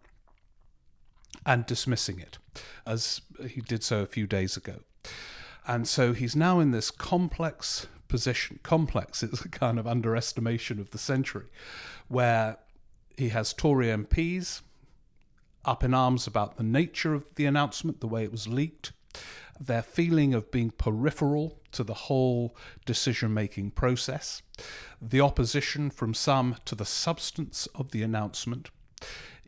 and 1.46 1.66
dismissing 1.66 2.20
it, 2.20 2.38
as 2.86 3.22
he 3.48 3.62
did 3.62 3.84
so 3.84 4.02
a 4.02 4.06
few 4.06 4.28
days 4.28 4.58
ago. 4.58 4.82
And 5.66 5.88
so 5.88 6.14
he's 6.14 6.36
now 6.36 6.60
in 6.60 6.72
this 6.72 6.92
complex 6.92 7.88
position. 8.08 8.60
Complex 8.64 9.24
is 9.24 9.42
a 9.42 9.50
kind 9.50 9.80
of 9.80 9.88
underestimation 9.88 10.80
of 10.80 10.92
the 10.92 10.98
century, 10.98 11.48
where 12.08 12.58
he 13.18 13.30
has 13.30 13.52
Tory 13.52 13.88
MPs 13.88 14.62
up 15.66 15.84
in 15.84 15.94
arms 15.94 16.28
about 16.28 16.56
the 16.56 16.64
nature 16.64 17.14
of 17.14 17.34
the 17.36 17.46
announcement, 17.46 18.00
the 18.00 18.08
way 18.08 18.24
it 18.24 18.32
was 18.32 18.48
leaked, 18.48 18.94
their 19.60 19.82
feeling 19.82 20.34
of 20.34 20.52
being 20.52 20.70
peripheral 20.70 21.60
to 21.72 21.84
the 21.84 21.94
whole 21.94 22.56
decision 22.86 23.34
making 23.34 23.72
process, 23.72 24.44
the 25.02 25.20
opposition 25.20 25.90
from 25.90 26.14
some 26.14 26.56
to 26.66 26.76
the 26.76 26.86
substance 26.86 27.68
of 27.74 27.92
the 27.92 28.04
announcement. 28.04 28.70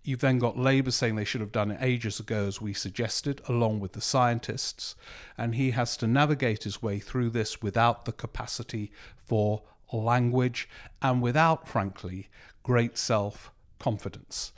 You've 0.03 0.21
then 0.21 0.39
got 0.39 0.57
Labour 0.57 0.91
saying 0.91 1.15
they 1.15 1.25
should 1.25 1.41
have 1.41 1.51
done 1.51 1.71
it 1.71 1.77
ages 1.81 2.19
ago, 2.19 2.47
as 2.47 2.59
we 2.59 2.73
suggested, 2.73 3.41
along 3.47 3.79
with 3.79 3.93
the 3.93 4.01
scientists. 4.01 4.95
And 5.37 5.55
he 5.55 5.71
has 5.71 5.95
to 5.97 6.07
navigate 6.07 6.63
his 6.63 6.81
way 6.81 6.99
through 6.99 7.29
this 7.29 7.61
without 7.61 8.05
the 8.05 8.11
capacity 8.11 8.91
for 9.15 9.61
language 9.93 10.67
and 11.01 11.21
without, 11.21 11.67
frankly, 11.67 12.29
great 12.63 12.97
self 12.97 13.51
confidence. 13.79 14.51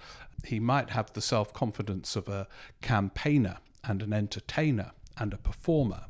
He 0.46 0.60
might 0.60 0.90
have 0.92 1.14
the 1.14 1.22
self 1.22 1.54
confidence 1.54 2.16
of 2.16 2.28
a 2.28 2.48
campaigner 2.82 3.58
and 3.84 4.02
an 4.02 4.14
entertainer 4.14 4.92
and 5.18 5.34
a 5.34 5.38
performer, 5.38 6.06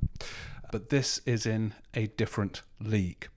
but 0.71 0.89
this 0.89 1.21
is 1.25 1.45
in 1.45 1.73
a 1.93 2.07
different 2.07 2.61
league. 2.79 3.27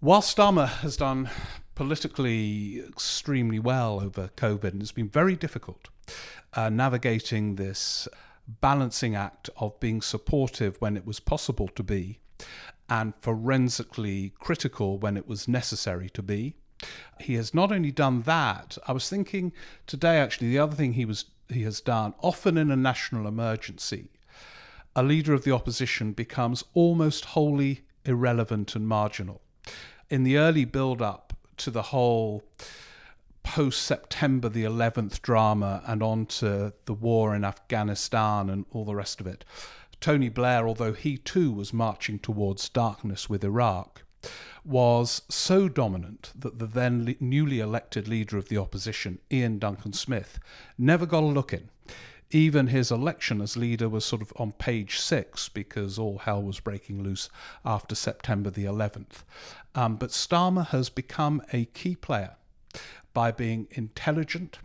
While 0.00 0.22
Starmer 0.22 0.68
has 0.68 0.96
done 0.96 1.28
politically 1.74 2.80
extremely 2.88 3.58
well 3.58 4.00
over 4.00 4.30
COVID, 4.36 4.72
and 4.72 4.82
it's 4.82 4.92
been 4.92 5.08
very 5.08 5.36
difficult 5.36 5.88
uh, 6.54 6.68
navigating 6.70 7.56
this 7.56 8.08
balancing 8.60 9.14
act 9.14 9.50
of 9.58 9.78
being 9.78 10.00
supportive 10.00 10.80
when 10.80 10.96
it 10.96 11.06
was 11.06 11.20
possible 11.20 11.68
to 11.68 11.82
be 11.82 12.18
and 12.88 13.12
forensically 13.20 14.32
critical 14.38 14.98
when 14.98 15.16
it 15.16 15.28
was 15.28 15.46
necessary 15.46 16.08
to 16.10 16.22
be. 16.22 16.56
He 17.20 17.34
has 17.34 17.52
not 17.52 17.72
only 17.72 17.90
done 17.90 18.22
that, 18.22 18.78
I 18.86 18.92
was 18.92 19.08
thinking 19.08 19.52
today 19.86 20.18
actually 20.18 20.48
the 20.48 20.58
other 20.58 20.76
thing 20.76 20.92
he 20.94 21.04
was 21.04 21.26
he 21.48 21.62
has 21.62 21.80
done, 21.80 22.14
often 22.20 22.58
in 22.58 22.70
a 22.70 22.76
national 22.76 23.26
emergency, 23.26 24.10
a 24.94 25.02
leader 25.02 25.32
of 25.32 25.44
the 25.44 25.52
opposition 25.52 26.12
becomes 26.12 26.64
almost 26.74 27.26
wholly 27.26 27.82
irrelevant 28.04 28.74
and 28.74 28.86
marginal. 28.86 29.40
In 30.10 30.24
the 30.24 30.36
early 30.36 30.64
build 30.64 31.00
up 31.00 31.32
to 31.58 31.70
the 31.70 31.84
whole 31.84 32.42
post 33.42 33.82
September 33.82 34.48
the 34.48 34.64
11th 34.64 35.22
drama 35.22 35.82
and 35.86 36.02
on 36.02 36.26
to 36.26 36.74
the 36.84 36.94
war 36.94 37.34
in 37.34 37.44
Afghanistan 37.44 38.50
and 38.50 38.66
all 38.72 38.84
the 38.84 38.94
rest 38.94 39.20
of 39.20 39.26
it, 39.26 39.44
Tony 40.00 40.28
Blair, 40.28 40.68
although 40.68 40.92
he 40.92 41.16
too 41.16 41.50
was 41.50 41.72
marching 41.72 42.18
towards 42.18 42.68
darkness 42.68 43.28
with 43.28 43.42
Iraq, 43.42 44.02
was 44.64 45.22
so 45.28 45.68
dominant 45.68 46.32
that 46.38 46.58
the 46.58 46.66
then 46.66 47.16
newly 47.20 47.60
elected 47.60 48.06
leader 48.06 48.36
of 48.36 48.48
the 48.48 48.58
opposition, 48.58 49.18
Iain 49.32 49.58
Duncan 49.58 49.92
Smith, 49.92 50.38
never 50.76 51.06
got 51.06 51.22
a 51.22 51.26
look 51.26 51.52
in. 51.52 51.70
Even 52.30 52.66
his 52.66 52.90
election 52.90 53.40
as 53.40 53.56
leader 53.56 53.88
was 53.88 54.04
sort 54.04 54.20
of 54.20 54.32
on 54.36 54.52
page 54.52 54.98
six 54.98 55.48
because 55.48 55.98
all 55.98 56.18
hell 56.18 56.42
was 56.42 56.60
breaking 56.60 57.02
loose 57.02 57.30
after 57.64 57.94
September 57.94 58.50
the 58.50 58.66
11th. 58.66 59.22
Um, 59.74 59.96
but 59.96 60.10
Starmer 60.10 60.66
has 60.66 60.90
become 60.90 61.42
a 61.52 61.64
key 61.66 61.96
player 61.96 62.36
by 63.14 63.30
being 63.30 63.66
intelligent, 63.70 64.58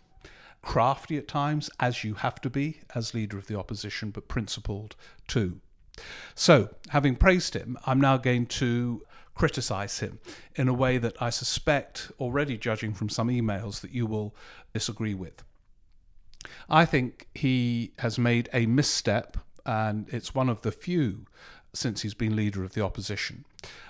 crafty 0.61 1.17
at 1.17 1.27
times, 1.27 1.69
as 1.79 2.03
you 2.03 2.15
have 2.15 2.41
to 2.41 2.49
be 2.49 2.81
as 2.93 3.13
leader 3.13 3.37
of 3.37 3.47
the 3.47 3.57
opposition, 3.57 4.11
but 4.11 4.27
principled 4.27 4.97
too. 5.27 5.61
So, 6.35 6.69
having 6.89 7.15
praised 7.15 7.55
him, 7.55 7.77
I'm 7.85 8.01
now 8.01 8.17
going 8.17 8.47
to 8.47 9.03
criticize 9.35 9.99
him 9.99 10.19
in 10.55 10.67
a 10.67 10.73
way 10.73 10.97
that 10.97 11.21
I 11.21 11.29
suspect, 11.29 12.11
already 12.19 12.57
judging 12.57 12.93
from 12.93 13.09
some 13.09 13.29
emails, 13.29 13.81
that 13.81 13.91
you 13.91 14.05
will 14.05 14.35
disagree 14.73 15.13
with. 15.13 15.43
I 16.69 16.85
think 16.85 17.27
he 17.33 17.93
has 17.99 18.19
made 18.19 18.49
a 18.53 18.65
misstep, 18.65 19.37
and 19.65 20.07
it's 20.09 20.35
one 20.35 20.49
of 20.49 20.61
the 20.61 20.71
few 20.71 21.25
since 21.73 22.01
he's 22.01 22.13
been 22.13 22.35
leader 22.35 22.63
of 22.63 22.73
the 22.73 22.81
opposition, 22.81 23.45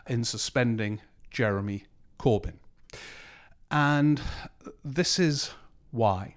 in 0.08 0.24
suspending 0.24 1.02
Jeremy 1.32 1.86
Corbyn. 2.18 2.60
And 3.70 4.22
this 4.86 5.20
is 5.20 5.52
why. 5.92 6.36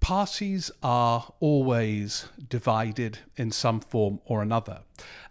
Parties 0.00 0.70
are 0.82 1.32
always 1.40 2.28
divided 2.50 3.20
in 3.36 3.50
some 3.50 3.80
form 3.80 4.20
or 4.26 4.42
another. 4.42 4.82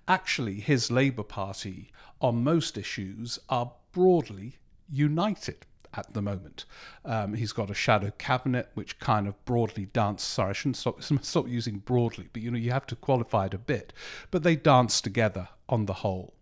Actually, 0.08 0.60
his 0.60 0.92
Labour 0.92 1.24
Party 1.24 1.92
on 2.20 2.44
most 2.44 2.78
issues 2.78 3.40
are 3.50 3.72
broadly 3.92 4.58
united 4.90 5.66
at 5.94 6.14
the 6.14 6.22
moment. 6.22 6.66
Um, 7.06 7.36
he's 7.36 7.52
got 7.54 7.70
a 7.70 7.76
shadow 7.76 8.12
cabinet 8.18 8.70
which 8.74 9.00
kind 9.00 9.28
of 9.28 9.46
broadly 9.46 9.86
dance. 9.86 10.24
Sorry, 10.24 10.50
I 10.50 10.54
shouldn't 10.54 10.78
stop, 10.78 11.02
stop 11.22 11.48
using 11.48 11.78
broadly, 11.80 12.30
but 12.34 12.42
you 12.42 12.52
know 12.52 12.58
you 12.58 12.72
have 12.72 12.88
to 12.88 12.96
qualify 12.96 13.46
it 13.46 13.54
a 13.54 13.58
bit. 13.58 13.94
But 14.32 14.44
they 14.44 14.56
dance 14.56 15.02
together 15.02 15.50
on 15.70 15.86
the 15.86 15.94
whole. 15.94 16.34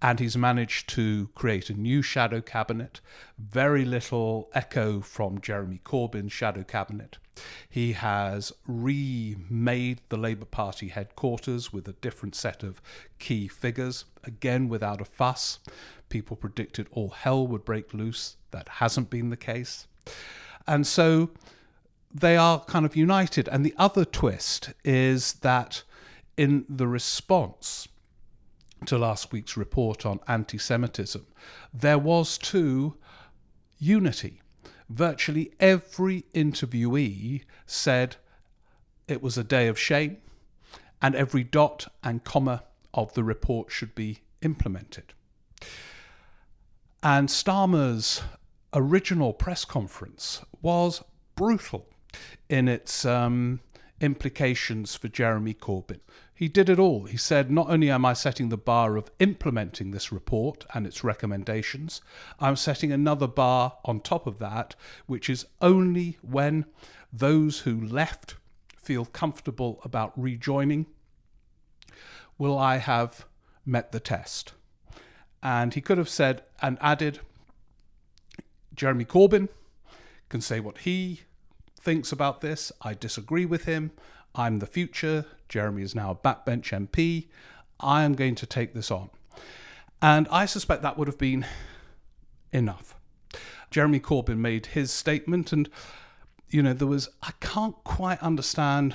And 0.00 0.18
he's 0.18 0.36
managed 0.36 0.88
to 0.90 1.28
create 1.34 1.70
a 1.70 1.74
new 1.74 2.02
shadow 2.02 2.40
cabinet, 2.40 3.00
very 3.38 3.84
little 3.84 4.50
echo 4.52 5.00
from 5.00 5.40
Jeremy 5.40 5.80
Corbyn's 5.84 6.32
shadow 6.32 6.64
cabinet. 6.64 7.18
He 7.68 7.92
has 7.92 8.52
remade 8.66 10.00
the 10.08 10.16
Labour 10.16 10.44
Party 10.44 10.88
headquarters 10.88 11.72
with 11.72 11.86
a 11.88 11.92
different 11.94 12.34
set 12.34 12.62
of 12.62 12.82
key 13.18 13.48
figures, 13.48 14.04
again 14.24 14.68
without 14.68 15.00
a 15.00 15.04
fuss. 15.04 15.60
People 16.08 16.36
predicted 16.36 16.88
all 16.90 17.10
hell 17.10 17.46
would 17.46 17.64
break 17.64 17.94
loose. 17.94 18.36
That 18.50 18.68
hasn't 18.68 19.08
been 19.08 19.30
the 19.30 19.36
case. 19.36 19.86
And 20.66 20.86
so 20.86 21.30
they 22.12 22.36
are 22.36 22.60
kind 22.64 22.84
of 22.84 22.96
united. 22.96 23.48
And 23.48 23.64
the 23.64 23.74
other 23.78 24.04
twist 24.04 24.72
is 24.84 25.34
that 25.34 25.82
in 26.36 26.64
the 26.68 26.86
response 26.86 27.88
to 28.86 28.98
last 28.98 29.32
week's 29.32 29.56
report 29.56 30.04
on 30.04 30.20
anti 30.28 30.58
Semitism, 30.58 31.26
there 31.72 31.98
was 31.98 32.38
too 32.38 32.96
unity. 33.78 34.40
Virtually 34.88 35.52
every 35.58 36.24
interviewee 36.34 37.42
said 37.66 38.16
it 39.08 39.22
was 39.22 39.38
a 39.38 39.44
day 39.44 39.68
of 39.68 39.78
shame 39.78 40.18
and 41.00 41.14
every 41.14 41.42
dot 41.42 41.88
and 42.02 42.24
comma 42.24 42.62
of 42.94 43.12
the 43.14 43.24
report 43.24 43.70
should 43.70 43.94
be 43.94 44.18
implemented. 44.42 45.14
And 47.02 47.28
Starmer's 47.28 48.22
original 48.72 49.32
press 49.32 49.64
conference 49.64 50.42
was 50.60 51.02
brutal 51.34 51.86
in 52.48 52.68
its 52.68 53.04
um, 53.04 53.60
implications 54.00 54.94
for 54.94 55.08
Jeremy 55.08 55.54
Corbyn. 55.54 56.00
He 56.42 56.48
did 56.48 56.68
it 56.68 56.80
all. 56.80 57.04
He 57.04 57.18
said, 57.18 57.52
Not 57.52 57.70
only 57.70 57.88
am 57.88 58.04
I 58.04 58.14
setting 58.14 58.48
the 58.48 58.56
bar 58.56 58.96
of 58.96 59.12
implementing 59.20 59.92
this 59.92 60.10
report 60.10 60.66
and 60.74 60.88
its 60.88 61.04
recommendations, 61.04 62.00
I'm 62.40 62.56
setting 62.56 62.90
another 62.90 63.28
bar 63.28 63.78
on 63.84 64.00
top 64.00 64.26
of 64.26 64.40
that, 64.40 64.74
which 65.06 65.30
is 65.30 65.46
only 65.60 66.18
when 66.20 66.64
those 67.12 67.60
who 67.60 67.80
left 67.80 68.34
feel 68.76 69.04
comfortable 69.04 69.80
about 69.84 70.20
rejoining 70.20 70.86
will 72.38 72.58
I 72.58 72.78
have 72.78 73.24
met 73.64 73.92
the 73.92 74.00
test. 74.00 74.52
And 75.44 75.74
he 75.74 75.80
could 75.80 75.96
have 75.96 76.08
said 76.08 76.42
and 76.60 76.76
added, 76.80 77.20
Jeremy 78.74 79.04
Corbyn 79.04 79.48
can 80.28 80.40
say 80.40 80.58
what 80.58 80.78
he 80.78 81.20
thinks 81.80 82.10
about 82.10 82.40
this. 82.40 82.72
I 82.82 82.94
disagree 82.94 83.46
with 83.46 83.66
him. 83.66 83.92
I'm 84.34 84.58
the 84.58 84.66
future. 84.66 85.26
Jeremy 85.48 85.82
is 85.82 85.94
now 85.94 86.10
a 86.10 86.14
backbench 86.14 86.70
MP. 86.70 87.28
I 87.80 88.04
am 88.04 88.14
going 88.14 88.34
to 88.36 88.46
take 88.46 88.74
this 88.74 88.90
on. 88.90 89.10
And 90.00 90.26
I 90.30 90.46
suspect 90.46 90.82
that 90.82 90.96
would 90.98 91.08
have 91.08 91.18
been 91.18 91.46
enough. 92.52 92.94
Jeremy 93.70 94.00
Corbyn 94.00 94.38
made 94.38 94.66
his 94.66 94.90
statement, 94.90 95.52
and, 95.52 95.68
you 96.48 96.62
know, 96.62 96.72
there 96.74 96.86
was, 96.86 97.08
I 97.22 97.32
can't 97.40 97.76
quite 97.84 98.22
understand 98.22 98.94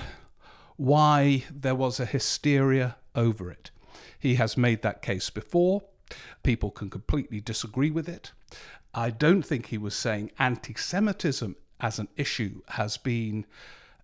why 0.76 1.44
there 1.50 1.74
was 1.74 1.98
a 1.98 2.06
hysteria 2.06 2.96
over 3.14 3.50
it. 3.50 3.70
He 4.18 4.36
has 4.36 4.56
made 4.56 4.82
that 4.82 5.02
case 5.02 5.30
before. 5.30 5.82
People 6.42 6.70
can 6.70 6.90
completely 6.90 7.40
disagree 7.40 7.90
with 7.90 8.08
it. 8.08 8.32
I 8.94 9.10
don't 9.10 9.42
think 9.42 9.66
he 9.66 9.78
was 9.78 9.94
saying 9.94 10.30
anti 10.38 10.74
Semitism 10.74 11.56
as 11.80 11.98
an 11.98 12.08
issue 12.16 12.62
has 12.68 12.96
been 12.96 13.46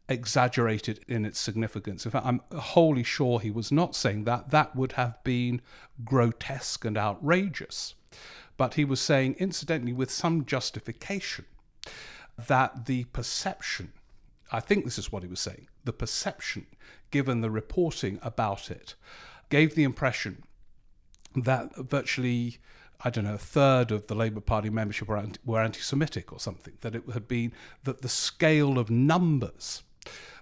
exaggerated 0.09 1.01
in 1.09 1.25
its 1.25 1.39
significance. 1.39 2.05
In 2.05 2.11
fact, 2.11 2.27
I'm 2.27 2.41
wholly 2.53 3.03
sure 3.03 3.41
he 3.41 3.51
was 3.51 3.73
not 3.73 3.95
saying 3.95 4.25
that. 4.25 4.51
That 4.51 4.77
would 4.77 4.93
have 4.93 5.23
been 5.25 5.61
grotesque 6.05 6.85
and 6.85 6.99
outrageous. 6.99 7.95
But 8.57 8.75
he 8.75 8.85
was 8.85 9.01
saying, 9.01 9.37
incidentally, 9.39 9.93
with 9.93 10.11
some 10.11 10.45
justification, 10.45 11.47
that 12.37 12.87
the 12.87 13.05
perception, 13.05 13.93
I 14.53 14.61
think 14.61 14.85
this 14.85 14.99
is 14.99 15.11
what 15.11 15.23
he 15.23 15.29
was 15.29 15.41
saying, 15.41 15.69
the 15.85 15.93
perception, 15.93 16.67
given 17.11 17.41
the 17.41 17.51
reporting 17.51 18.19
about 18.23 18.71
it, 18.71 18.95
gave 19.49 19.75
the 19.75 19.85
impression 19.85 20.45
that 21.35 21.75
virtually 21.77 22.59
I 23.05 23.11
don't 23.11 23.25
know, 23.25 23.35
a 23.35 23.39
third 23.39 23.91
of 23.91 24.07
the 24.07 24.15
Labour 24.15 24.41
Party 24.41 24.71
membership 24.71 25.09
were, 25.09 25.19
anti- 25.19 25.41
were 25.45 25.61
anti-Semitic 25.61 26.33
or 26.33 26.39
something. 26.39 26.75
That 26.81 26.95
it 26.95 27.03
had 27.13 27.29
been 27.29 27.53
that 27.83 28.01
the 28.01 28.09
scale 28.09 28.79
of 28.79 28.89
numbers 28.89 29.83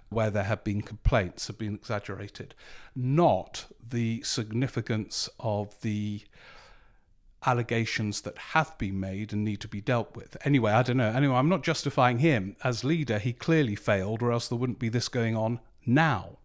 where 0.09 0.29
there 0.29 0.43
have 0.43 0.63
been 0.63 0.81
complaints 0.81 1.47
have 1.47 1.57
been 1.57 1.75
exaggerated, 1.75 2.53
not 2.95 3.65
the 3.87 4.21
significance 4.23 5.29
of 5.39 5.79
the 5.81 6.21
allegations 7.45 8.21
that 8.21 8.37
have 8.37 8.77
been 8.77 8.99
made 8.99 9.33
and 9.33 9.43
need 9.43 9.59
to 9.59 9.67
be 9.67 9.81
dealt 9.81 10.15
with. 10.15 10.37
Anyway, 10.45 10.71
I 10.71 10.83
don't 10.83 10.97
know. 10.97 11.09
Anyway, 11.09 11.35
I'm 11.35 11.49
not 11.49 11.63
justifying 11.63 12.19
him 12.19 12.55
as 12.63 12.83
leader. 12.83 13.19
He 13.19 13.33
clearly 13.33 13.75
failed, 13.75 14.21
or 14.21 14.31
else 14.31 14.47
there 14.47 14.57
wouldn't 14.57 14.79
be 14.79 14.89
this 14.89 15.09
going 15.09 15.35
on 15.35 15.59
now. 15.85 16.37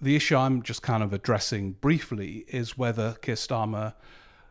The 0.00 0.16
issue 0.16 0.36
I'm 0.36 0.62
just 0.62 0.82
kind 0.82 1.02
of 1.02 1.12
addressing 1.12 1.72
briefly 1.72 2.44
is 2.48 2.76
whether 2.76 3.14
Keir 3.22 3.36
Starmer 3.36 3.94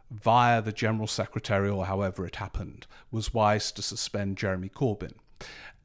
via 0.09 0.61
the 0.61 0.71
General 0.71 1.07
Secretary 1.07 1.69
or 1.69 1.85
however 1.85 2.25
it 2.25 2.37
happened, 2.37 2.85
was 3.11 3.33
wise 3.33 3.71
to 3.71 3.81
suspend 3.81 4.37
Jeremy 4.37 4.69
Corbyn. 4.69 5.13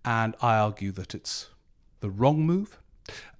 And 0.05 0.37
I 0.41 0.57
argue 0.57 0.93
that 0.93 1.15
it's 1.15 1.49
the 2.01 2.11
wrong 2.11 2.45
move 2.47 2.79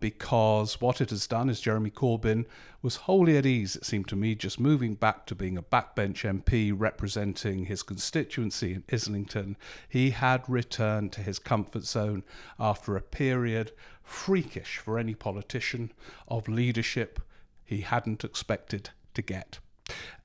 because 0.01 0.81
what 0.81 1.01
it 1.01 1.11
has 1.11 1.27
done 1.27 1.51
is 1.51 1.61
Jeremy 1.61 1.91
Corbyn 1.91 2.47
was 2.81 2.97
wholly 2.97 3.37
at 3.37 3.45
ease, 3.45 3.77
it 3.77 3.85
seemed 3.85 4.09
to 4.09 4.17
me, 4.17 4.35
just 4.35 4.61
moving 4.61 4.95
back 4.95 5.27
to 5.27 5.35
being 5.35 5.59
a 5.59 5.63
backbench 5.63 6.25
MP 6.25 6.73
representing 6.75 7.67
his 7.67 7.83
constituency 7.83 8.73
in 8.73 8.85
Islington. 8.91 9.57
He 9.89 10.11
had 10.11 10.49
returned 10.49 11.13
to 11.13 11.21
his 11.21 11.39
comfort 11.39 11.85
zone 11.85 12.25
after 12.59 12.97
a 12.97 13.03
period 13.03 13.73
freakish 14.03 14.79
for 14.79 14.99
any 14.99 15.15
politician 15.15 15.93
of 16.27 16.49
leadership 16.49 17.21
he 17.65 17.83
hadn't 17.83 18.25
expected 18.25 18.91
to 19.15 19.23
get. 19.23 19.59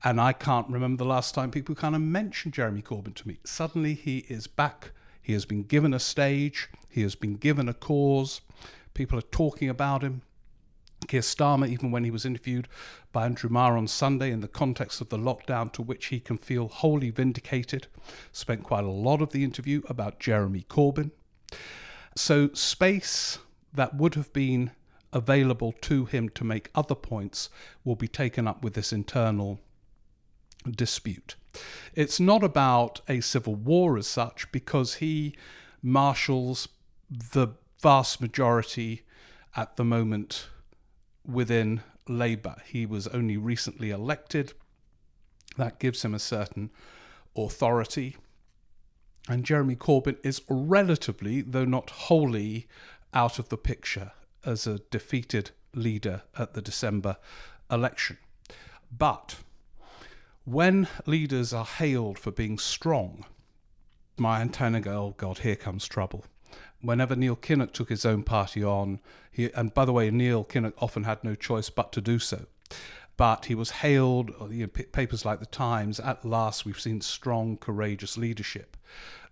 And 0.02 0.20
I 0.20 0.32
can't 0.32 0.68
remember 0.68 1.04
the 1.04 1.08
last 1.08 1.34
time 1.34 1.50
people 1.50 1.74
kind 1.74 1.94
of 1.94 2.00
mentioned 2.00 2.54
Jeremy 2.54 2.82
Corbyn 2.82 3.14
to 3.14 3.28
me. 3.28 3.38
Suddenly 3.44 3.94
he 3.94 4.18
is 4.28 4.46
back. 4.46 4.92
He 5.24 5.32
has 5.32 5.46
been 5.46 5.62
given 5.62 5.94
a 5.94 5.98
stage. 5.98 6.68
He 6.90 7.00
has 7.00 7.14
been 7.14 7.36
given 7.36 7.66
a 7.66 7.72
cause. 7.72 8.42
People 8.92 9.18
are 9.18 9.22
talking 9.22 9.70
about 9.70 10.02
him. 10.02 10.20
Keir 11.08 11.22
Starmer, 11.22 11.66
even 11.66 11.90
when 11.90 12.04
he 12.04 12.10
was 12.10 12.26
interviewed 12.26 12.68
by 13.10 13.24
Andrew 13.24 13.48
Marr 13.48 13.76
on 13.78 13.88
Sunday 13.88 14.30
in 14.30 14.40
the 14.40 14.48
context 14.48 15.00
of 15.00 15.08
the 15.08 15.16
lockdown 15.16 15.72
to 15.72 15.82
which 15.82 16.06
he 16.06 16.20
can 16.20 16.36
feel 16.36 16.68
wholly 16.68 17.08
vindicated, 17.08 17.86
spent 18.32 18.64
quite 18.64 18.84
a 18.84 18.90
lot 18.90 19.22
of 19.22 19.32
the 19.32 19.44
interview 19.44 19.80
about 19.88 20.20
Jeremy 20.20 20.66
Corbyn. 20.68 21.10
So, 22.16 22.50
space 22.52 23.38
that 23.72 23.96
would 23.96 24.14
have 24.14 24.32
been 24.34 24.72
available 25.10 25.72
to 25.80 26.04
him 26.04 26.28
to 26.28 26.44
make 26.44 26.70
other 26.74 26.94
points 26.94 27.48
will 27.82 27.96
be 27.96 28.08
taken 28.08 28.46
up 28.46 28.62
with 28.62 28.74
this 28.74 28.92
internal 28.92 29.60
dispute. 30.70 31.36
It's 31.94 32.18
not 32.18 32.42
about 32.42 33.00
a 33.08 33.20
civil 33.20 33.54
war 33.54 33.96
as 33.96 34.06
such, 34.06 34.50
because 34.52 34.94
he 34.94 35.34
marshals 35.82 36.68
the 37.10 37.48
vast 37.80 38.20
majority 38.20 39.02
at 39.56 39.76
the 39.76 39.84
moment 39.84 40.48
within 41.26 41.82
Labour. 42.08 42.56
He 42.66 42.86
was 42.86 43.06
only 43.08 43.36
recently 43.36 43.90
elected. 43.90 44.52
That 45.56 45.78
gives 45.78 46.04
him 46.04 46.14
a 46.14 46.18
certain 46.18 46.70
authority. 47.36 48.16
And 49.28 49.44
Jeremy 49.44 49.76
Corbyn 49.76 50.16
is 50.22 50.42
relatively, 50.48 51.40
though 51.40 51.64
not 51.64 51.90
wholly, 51.90 52.66
out 53.12 53.38
of 53.38 53.48
the 53.48 53.56
picture 53.56 54.12
as 54.44 54.66
a 54.66 54.80
defeated 54.90 55.52
leader 55.74 56.22
at 56.36 56.54
the 56.54 56.60
December 56.60 57.16
election. 57.70 58.18
But 58.96 59.36
when 60.44 60.88
leaders 61.06 61.52
are 61.52 61.64
hailed 61.64 62.18
for 62.18 62.30
being 62.30 62.58
strong, 62.58 63.24
my 64.16 64.40
antenna 64.40 64.80
go, 64.80 65.14
God, 65.16 65.38
here 65.38 65.56
comes 65.56 65.86
trouble. 65.86 66.24
Whenever 66.80 67.16
Neil 67.16 67.36
Kinnock 67.36 67.72
took 67.72 67.88
his 67.88 68.04
own 68.04 68.22
party 68.22 68.62
on, 68.62 69.00
he, 69.30 69.50
and 69.54 69.72
by 69.72 69.84
the 69.84 69.92
way, 69.92 70.10
Neil 70.10 70.44
Kinnock 70.44 70.74
often 70.78 71.04
had 71.04 71.24
no 71.24 71.34
choice 71.34 71.70
but 71.70 71.92
to 71.92 72.00
do 72.00 72.18
so. 72.18 72.46
But 73.16 73.46
he 73.46 73.54
was 73.54 73.70
hailed, 73.70 74.32
uh, 74.40 74.46
you 74.48 74.64
know, 74.64 74.84
papers 74.92 75.24
like 75.24 75.40
the 75.40 75.46
Times, 75.46 75.98
at 76.00 76.24
last 76.24 76.64
we've 76.64 76.80
seen 76.80 77.00
strong, 77.00 77.56
courageous 77.56 78.18
leadership. 78.18 78.76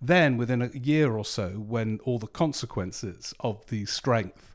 Then, 0.01 0.37
within 0.37 0.63
a 0.63 0.69
year 0.69 1.17
or 1.17 1.25
so, 1.25 1.51
when 1.51 2.01
all 2.05 2.19
the 2.19 2.27
consequences 2.27 3.35
of 3.41 3.67
the 3.67 3.87
strength 3.87 4.52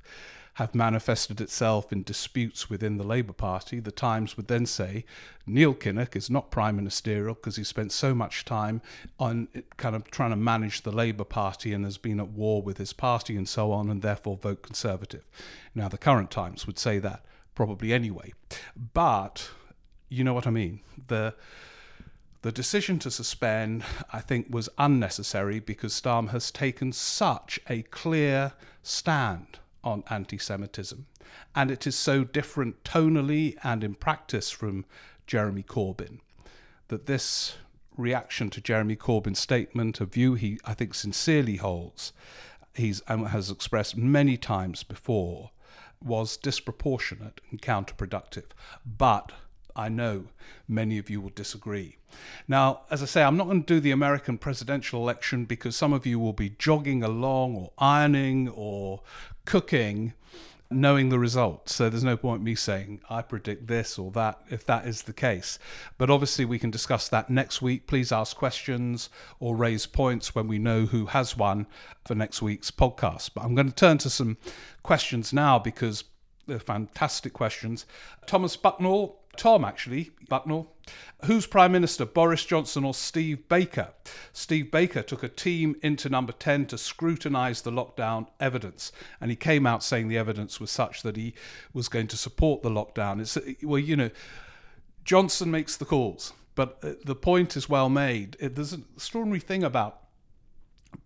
have 0.58 0.74
manifested 0.74 1.40
itself 1.40 1.94
in 1.94 2.02
disputes 2.02 2.68
within 2.68 2.98
the 2.98 3.04
Labour 3.04 3.32
Party, 3.32 3.80
the 3.80 3.92
Times 3.92 4.36
would 4.36 4.48
then 4.48 4.66
say 4.66 5.06
Neil 5.46 5.76
Kinnock 5.76 6.16
is 6.16 6.32
not 6.32 6.50
prime 6.50 6.76
ministerial 6.76 7.36
because 7.36 7.58
he 7.58 7.64
spent 7.64 7.92
so 7.92 8.16
much 8.16 8.44
time 8.44 8.82
on 9.20 9.50
kind 9.78 9.96
of 9.96 10.10
trying 10.10 10.32
to 10.32 10.36
manage 10.36 10.82
the 10.82 10.92
Labour 10.92 11.26
Party 11.26 11.74
and 11.74 11.86
has 11.86 12.00
been 12.00 12.20
at 12.20 12.30
war 12.30 12.64
with 12.64 12.80
his 12.80 12.92
party 12.92 13.38
and 13.38 13.48
so 13.48 13.72
on, 13.72 13.88
and 13.92 14.02
therefore 14.02 14.36
vote 14.36 14.64
Conservative. 14.64 15.24
Now, 15.76 15.90
the 15.90 15.98
current 16.00 16.32
Times 16.32 16.66
would 16.66 16.80
say 16.80 16.98
that 16.98 17.24
probably 17.54 17.94
anyway, 17.94 18.34
but 18.94 19.52
you 20.10 20.24
know 20.24 20.34
what 20.34 20.48
I 20.48 20.52
mean. 20.52 20.80
The 21.08 21.36
the 22.42 22.52
decision 22.52 22.98
to 23.00 23.12
suspend, 23.12 23.84
I 24.12 24.22
think, 24.22 24.48
was 24.50 24.70
unnecessary 24.80 25.60
because 25.60 25.94
Starmer 25.94 26.30
has 26.30 26.50
taken 26.50 26.94
such 26.94 27.60
a 27.70 27.84
clear 27.84 28.54
stand 28.82 29.60
on 29.88 30.04
anti 30.10 30.38
Semitism. 30.38 31.06
And 31.56 31.72
it 31.72 31.88
is 31.88 31.96
so 31.96 32.24
different 32.24 32.84
tonally 32.84 33.56
and 33.64 33.84
in 33.84 33.96
practice 33.96 34.52
from 34.52 34.86
Jeremy 35.26 35.64
Corbyn 35.64 36.20
that 36.88 37.06
this 37.06 37.58
reaction 37.98 38.50
to 38.52 38.62
Jeremy 38.62 38.96
Corbyn's 38.96 39.40
statement, 39.40 40.00
a 40.00 40.06
view 40.06 40.36
he, 40.36 40.60
I 40.64 40.74
think, 40.74 40.94
sincerely 40.94 41.58
holds, 41.58 42.14
he's 42.74 43.02
um, 43.08 43.26
has 43.26 43.50
expressed 43.50 43.98
many 43.98 44.38
times 44.38 44.84
before, 44.84 45.52
was 46.04 46.38
disproportionate 46.38 47.42
and 47.50 47.62
counterproductive. 47.62 48.52
But 48.86 49.32
I 49.76 49.90
know 49.90 50.26
many 50.68 50.98
of 50.98 51.10
you 51.10 51.22
will 51.22 51.32
disagree. 51.32 51.98
Now, 52.48 52.82
as 52.90 53.04
I 53.04 53.06
say, 53.06 53.24
I'm 53.24 53.38
not 53.38 53.46
going 53.46 53.64
to 53.64 53.74
do 53.74 53.80
the 53.80 53.92
American 53.92 54.38
presidential 54.38 55.02
election 55.02 55.46
because 55.46 55.76
some 55.76 55.94
of 55.94 56.06
you 56.06 56.20
will 56.20 56.34
be 56.34 56.56
jogging 56.58 57.04
along 57.04 57.56
or 57.56 57.72
ironing 57.78 58.50
or 58.50 59.02
cooking 59.48 60.14
knowing 60.70 61.08
the 61.08 61.18
results. 61.18 61.74
So 61.74 61.90
there's 61.90 62.04
no 62.04 62.18
point 62.18 62.44
me 62.44 62.54
saying 62.54 63.00
I 63.10 63.22
predict 63.22 63.68
this 63.68 63.98
or 63.98 64.12
that 64.12 64.42
if 64.50 64.66
that 64.66 64.86
is 64.86 65.04
the 65.04 65.14
case. 65.14 65.58
But 65.98 66.10
obviously, 66.10 66.44
we 66.46 66.60
can 66.60 66.72
discuss 66.72 67.08
that 67.08 67.30
next 67.30 67.62
week. 67.62 67.88
Please 67.88 68.12
ask 68.12 68.36
questions 68.36 69.10
or 69.40 69.56
raise 69.56 69.86
points 69.86 70.36
when 70.36 70.48
we 70.48 70.60
know 70.60 70.86
who 70.86 71.06
has 71.08 71.38
won 71.38 71.68
for 72.06 72.16
next 72.16 72.42
week's 72.42 72.70
podcast. 72.70 73.32
But 73.34 73.46
I'm 73.46 73.56
going 73.56 73.70
to 73.70 73.76
turn 73.76 73.98
to 74.00 74.10
some 74.10 74.38
questions 74.84 75.32
now 75.32 75.58
because 75.58 76.04
they're 76.46 76.60
fantastic 76.60 77.32
questions. 77.34 77.86
Thomas 78.26 78.58
Bucknell 78.58 79.20
Tom, 79.38 79.64
actually, 79.64 80.12
Bucknell. 80.28 80.74
Who's 81.26 81.48
Prime 81.48 81.72
Minister, 81.72 82.06
Boris 82.06 82.46
Johnson 82.46 82.84
or 82.84 82.94
Steve 82.94 83.48
Baker? 83.50 83.90
Steve 84.34 84.70
Baker 84.70 85.02
took 85.02 85.24
a 85.24 85.30
team 85.30 85.76
into 85.82 86.10
number 86.10 86.32
10 86.32 86.68
to 86.68 86.78
scrutinise 86.78 87.62
the 87.62 87.72
lockdown 87.72 88.28
evidence. 88.40 88.92
And 89.20 89.32
he 89.32 89.36
came 89.36 89.66
out 89.66 89.84
saying 89.84 90.08
the 90.08 90.18
evidence 90.18 90.60
was 90.60 90.72
such 90.72 91.02
that 91.02 91.18
he 91.18 91.34
was 91.74 91.90
going 91.90 92.08
to 92.08 92.18
support 92.18 92.62
the 92.62 92.70
lockdown. 92.70 93.20
It's, 93.20 93.38
well, 93.64 93.80
you 93.80 93.96
know, 93.96 94.12
Johnson 95.04 95.50
makes 95.50 95.78
the 95.78 95.86
calls, 95.86 96.34
but 96.54 96.78
uh, 96.84 96.92
the 97.04 97.16
point 97.16 97.56
is 97.56 97.68
well 97.68 97.90
made. 97.90 98.38
There's 98.40 98.74
an 98.74 98.86
extraordinary 98.96 99.40
thing 99.40 99.64
about 99.64 100.02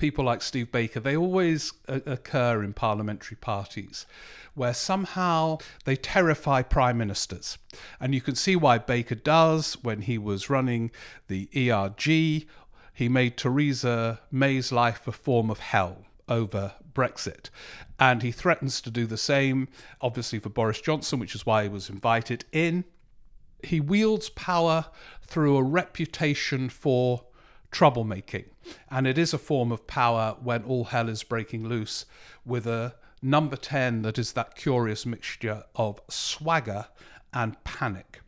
people 0.01 0.25
like 0.25 0.41
Steve 0.41 0.71
Baker, 0.71 0.99
they 0.99 1.15
always 1.15 1.73
uh, 1.87 1.99
occur 2.07 2.63
in 2.63 2.73
parliamentary 2.73 3.37
parties 3.37 4.07
where 4.55 4.73
somehow 4.73 5.59
they 5.85 5.95
terrify 5.95 6.63
prime 6.63 6.97
ministers. 6.97 7.59
And 7.99 8.15
you 8.15 8.19
can 8.19 8.33
see 8.33 8.55
why 8.55 8.79
Baker 8.79 9.13
does 9.13 9.75
when 9.83 10.01
he 10.01 10.17
was 10.17 10.49
running 10.49 10.89
the 11.27 11.47
ERG. 11.55 12.47
He 12.95 13.09
made 13.09 13.37
Theresa 13.37 14.21
May's 14.31 14.71
life 14.71 15.07
a 15.07 15.11
form 15.11 15.51
of 15.51 15.59
hell 15.59 16.05
over 16.27 16.73
Brexit. 16.91 17.51
And 17.99 18.23
he 18.23 18.31
threatens 18.31 18.81
to 18.81 18.89
do 18.89 19.05
the 19.05 19.17
same, 19.17 19.67
obviously, 20.01 20.39
for 20.39 20.49
Boris 20.49 20.81
Johnson, 20.81 21.19
which 21.19 21.35
is 21.35 21.45
why 21.45 21.61
he 21.61 21.69
was 21.69 21.91
invited 21.91 22.43
in. 22.51 22.85
He 23.63 23.79
wields 23.79 24.29
power 24.29 24.87
through 25.21 25.57
a 25.57 25.63
reputation 25.63 26.69
for 26.69 27.25
troublemaking. 27.71 28.45
And 28.89 29.07
it 29.07 29.17
is 29.17 29.33
a 29.33 29.37
form 29.37 29.71
of 29.71 29.87
power 29.87 30.35
when 30.41 30.63
all 30.63 30.85
hell 30.85 31.09
is 31.09 31.23
breaking 31.23 31.67
loose 31.67 32.05
with 32.45 32.67
a 32.67 32.95
number 33.21 33.55
10 33.55 34.01
that 34.01 34.17
is 34.17 34.33
that 34.33 34.55
curious 34.55 35.05
mixture 35.05 35.63
of 35.75 36.01
swagger 36.09 36.87
and 37.33 37.61
panic. 37.63 38.21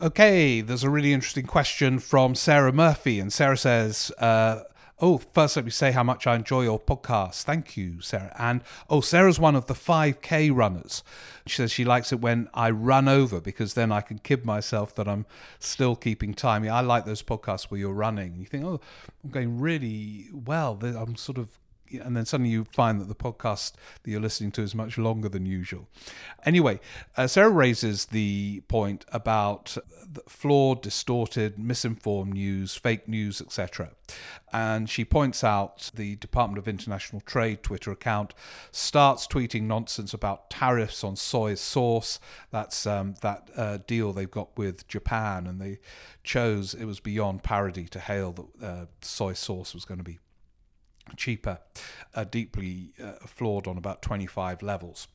Okay, 0.00 0.60
there's 0.60 0.84
a 0.84 0.90
really 0.90 1.12
interesting 1.12 1.46
question 1.46 1.98
from 1.98 2.34
Sarah 2.34 2.72
Murphy, 2.72 3.20
and 3.20 3.32
Sarah 3.32 3.56
says, 3.56 4.10
uh, 4.18 4.62
Oh, 5.00 5.18
first, 5.18 5.56
let 5.56 5.64
me 5.64 5.72
say 5.72 5.90
how 5.90 6.04
much 6.04 6.24
I 6.26 6.36
enjoy 6.36 6.62
your 6.62 6.78
podcast. 6.78 7.42
Thank 7.42 7.76
you, 7.76 8.00
Sarah. 8.00 8.34
And 8.38 8.62
oh, 8.88 9.00
Sarah's 9.00 9.40
one 9.40 9.56
of 9.56 9.66
the 9.66 9.74
5K 9.74 10.54
runners. 10.54 11.02
She 11.46 11.56
says 11.56 11.72
she 11.72 11.84
likes 11.84 12.12
it 12.12 12.20
when 12.20 12.48
I 12.54 12.70
run 12.70 13.08
over 13.08 13.40
because 13.40 13.74
then 13.74 13.90
I 13.90 14.00
can 14.02 14.18
kid 14.18 14.44
myself 14.44 14.94
that 14.94 15.08
I'm 15.08 15.26
still 15.58 15.96
keeping 15.96 16.32
time. 16.32 16.64
Yeah, 16.64 16.76
I 16.76 16.80
like 16.80 17.06
those 17.06 17.24
podcasts 17.24 17.64
where 17.64 17.80
you're 17.80 17.92
running. 17.92 18.36
You 18.36 18.46
think, 18.46 18.64
oh, 18.64 18.80
I'm 19.24 19.30
going 19.30 19.58
really 19.58 20.28
well. 20.32 20.78
I'm 20.82 21.16
sort 21.16 21.38
of 21.38 21.58
and 21.98 22.16
then 22.16 22.24
suddenly 22.24 22.50
you 22.50 22.64
find 22.64 23.00
that 23.00 23.08
the 23.08 23.14
podcast 23.14 23.72
that 24.02 24.10
you're 24.10 24.20
listening 24.20 24.52
to 24.52 24.62
is 24.62 24.74
much 24.74 24.98
longer 24.98 25.28
than 25.28 25.46
usual. 25.46 25.88
Anyway, 26.44 26.80
uh, 27.16 27.26
Sarah 27.26 27.50
raises 27.50 28.06
the 28.06 28.62
point 28.68 29.04
about 29.12 29.76
flawed, 30.28 30.82
distorted, 30.82 31.58
misinformed 31.58 32.34
news, 32.34 32.74
fake 32.74 33.08
news, 33.08 33.40
etc. 33.40 33.90
And 34.52 34.88
she 34.88 35.04
points 35.04 35.42
out 35.42 35.90
the 35.94 36.16
Department 36.16 36.58
of 36.58 36.68
International 36.68 37.20
Trade 37.22 37.62
Twitter 37.62 37.90
account 37.90 38.34
starts 38.70 39.26
tweeting 39.26 39.62
nonsense 39.62 40.14
about 40.14 40.50
tariffs 40.50 41.02
on 41.02 41.16
soy 41.16 41.54
sauce. 41.54 42.20
That's 42.50 42.86
um, 42.86 43.14
that 43.22 43.50
uh, 43.56 43.78
deal 43.86 44.12
they've 44.12 44.30
got 44.30 44.56
with 44.56 44.86
Japan, 44.88 45.46
and 45.46 45.60
they 45.60 45.78
chose 46.22 46.74
it 46.74 46.84
was 46.84 47.00
beyond 47.00 47.42
parody 47.42 47.86
to 47.88 48.00
hail 48.00 48.32
that 48.32 48.66
uh, 48.66 48.86
soy 49.00 49.32
sauce 49.32 49.74
was 49.74 49.84
going 49.84 49.98
to 49.98 50.04
be 50.04 50.18
cheaper, 51.16 51.58
uh, 52.14 52.24
deeply 52.24 52.92
uh, 53.02 53.12
flawed 53.26 53.66
on 53.66 53.76
about 53.76 54.02
25 54.02 54.62
levels. 54.62 55.08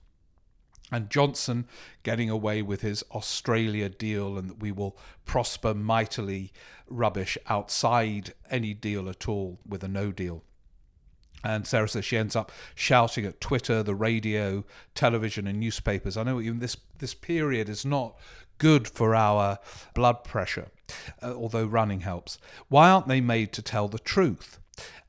And 0.91 1.10
Johnson 1.10 1.67
getting 2.04 2.30
away 2.30 2.62
with 2.62 2.82
his 2.82 3.04
Australia 3.12 3.89
deal 3.89 4.38
and 4.38 4.49
that 4.49 4.60
we 4.60 4.71
will 4.71 4.97
prosper 5.25 5.73
mightily 5.73 6.52
rubbish 6.88 7.38
outside 7.47 8.34
any 8.49 8.73
deal 8.73 9.08
at 9.08 9.28
all 9.28 9.60
with 9.67 9.84
a 9.84 9.88
no 9.88 10.12
deal. 10.12 10.43
And 11.43 11.65
Sarah 11.65 11.88
says 11.88 12.06
she 12.06 12.17
ends 12.17 12.36
up 12.36 12.52
shouting 12.75 13.25
at 13.25 13.39
Twitter, 13.39 13.82
the 13.82 13.95
radio, 13.95 14.65
television, 14.93 15.47
and 15.47 15.60
newspapers. 15.60 16.17
I 16.17 16.23
know 16.23 16.41
even 16.41 16.60
this 16.60 16.75
this 16.97 17.13
period 17.13 17.69
is 17.69 17.86
not 17.86 18.17
good 18.58 18.88
for 18.89 19.15
our 19.15 19.60
blood 19.93 20.25
pressure, 20.25 20.67
uh, 21.21 21.34
although 21.34 21.65
running 21.65 22.02
helps. 22.02 22.39
Why 22.67 22.89
aren't 22.89 23.08
they 23.08 23.21
made 23.21 23.54
to 23.54 23.62
tell 23.62 23.88
the 23.88 23.99
truth? 23.99 24.59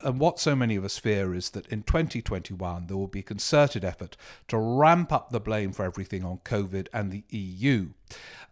And 0.03 0.19
what 0.19 0.39
so 0.39 0.55
many 0.55 0.75
of 0.75 0.83
us 0.83 0.97
fear 0.97 1.33
is 1.33 1.51
that 1.51 1.67
in 1.67 1.83
2021 1.83 2.87
there 2.87 2.97
will 2.97 3.07
be 3.07 3.19
a 3.19 3.23
concerted 3.23 3.83
effort 3.83 4.17
to 4.47 4.57
ramp 4.57 5.11
up 5.11 5.31
the 5.31 5.39
blame 5.39 5.71
for 5.71 5.83
everything 5.83 6.23
on 6.23 6.39
COVID 6.39 6.87
and 6.93 7.11
the 7.11 7.23
EU. 7.29 7.89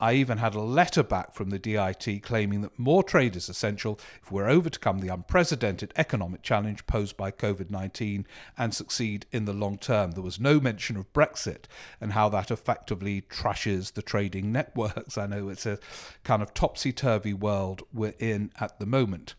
I 0.02 0.14
even 0.14 0.38
had 0.38 0.56
a 0.56 0.62
letter 0.62 1.04
back 1.04 1.34
from 1.34 1.50
the 1.50 1.60
DIT 1.60 2.24
claiming 2.24 2.62
that 2.62 2.80
more 2.80 3.04
trade 3.04 3.36
is 3.36 3.50
essential 3.50 4.00
if 4.22 4.32
we're 4.32 4.48
overcome 4.48 5.00
the 5.00 5.14
unprecedented 5.14 5.92
economic 5.98 6.42
challenge 6.42 6.88
posed 6.88 7.18
by 7.18 7.32
COVID 7.32 7.70
19 7.70 8.26
and 8.58 8.74
succeed 8.74 9.26
in 9.34 9.44
the 9.44 9.54
long 9.54 9.78
term. 9.78 10.12
There 10.12 10.24
was 10.24 10.40
no 10.40 10.62
mention 10.62 10.96
of 10.96 11.12
Brexit 11.12 11.66
and 12.00 12.14
how 12.14 12.30
that 12.30 12.50
effectively 12.50 13.22
trashes 13.22 13.94
the 13.94 14.02
trading 14.02 14.52
networks. 14.54 15.18
I 15.18 15.28
know 15.28 15.50
it's 15.50 15.66
a 15.66 15.80
kind 16.24 16.42
of 16.42 16.54
topsy 16.54 16.94
turvy 16.94 17.34
world 17.34 17.84
we're 17.92 18.14
in 18.20 18.52
at 18.60 18.80
the 18.80 18.86
moment. 18.86 19.36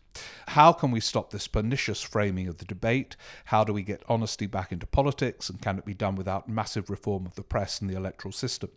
How 0.49 0.73
can 0.73 0.91
we 0.91 0.99
stop 0.99 1.31
this 1.31 1.47
pernicious 1.47 2.01
framing 2.01 2.47
of 2.47 2.57
the 2.57 2.65
debate? 2.65 3.15
How 3.45 3.63
do 3.63 3.73
we 3.73 3.83
get 3.83 4.03
honesty 4.09 4.45
back 4.45 4.71
into 4.71 4.85
politics? 4.85 5.49
And 5.49 5.61
can 5.61 5.77
it 5.77 5.85
be 5.85 5.93
done 5.93 6.15
without 6.15 6.49
massive 6.49 6.89
reform 6.89 7.25
of 7.25 7.35
the 7.35 7.43
press 7.43 7.79
and 7.79 7.89
the 7.89 7.95
electoral 7.95 8.31
system? 8.31 8.71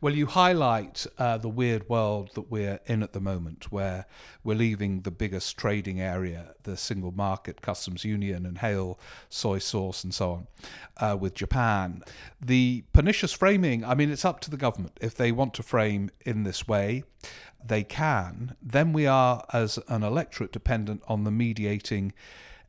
Well, 0.00 0.14
you 0.14 0.26
highlight 0.26 0.89
uh, 1.18 1.38
the 1.38 1.48
weird 1.48 1.88
world 1.88 2.30
that 2.34 2.50
we're 2.50 2.80
in 2.86 3.02
at 3.02 3.12
the 3.12 3.20
moment, 3.20 3.70
where 3.70 4.06
we're 4.42 4.56
leaving 4.56 5.02
the 5.02 5.10
biggest 5.10 5.56
trading 5.56 6.00
area, 6.00 6.54
the 6.62 6.76
single 6.76 7.12
market, 7.12 7.60
customs 7.60 8.04
union, 8.04 8.46
and 8.46 8.58
hail 8.58 8.98
soy 9.28 9.58
sauce 9.58 10.04
and 10.04 10.14
so 10.14 10.32
on, 10.32 10.46
uh, 10.96 11.16
with 11.16 11.34
Japan. 11.34 12.02
The 12.40 12.84
pernicious 12.92 13.32
framing, 13.32 13.84
I 13.84 13.94
mean, 13.94 14.10
it's 14.10 14.24
up 14.24 14.40
to 14.40 14.50
the 14.50 14.56
government. 14.56 14.98
If 15.00 15.14
they 15.14 15.32
want 15.32 15.54
to 15.54 15.62
frame 15.62 16.10
in 16.24 16.44
this 16.44 16.66
way, 16.66 17.04
they 17.64 17.84
can, 17.84 18.56
then 18.62 18.92
we 18.92 19.06
are, 19.06 19.44
as 19.52 19.78
an 19.88 20.02
electorate, 20.02 20.52
dependent 20.52 21.02
on 21.06 21.24
the 21.24 21.30
mediating 21.30 22.12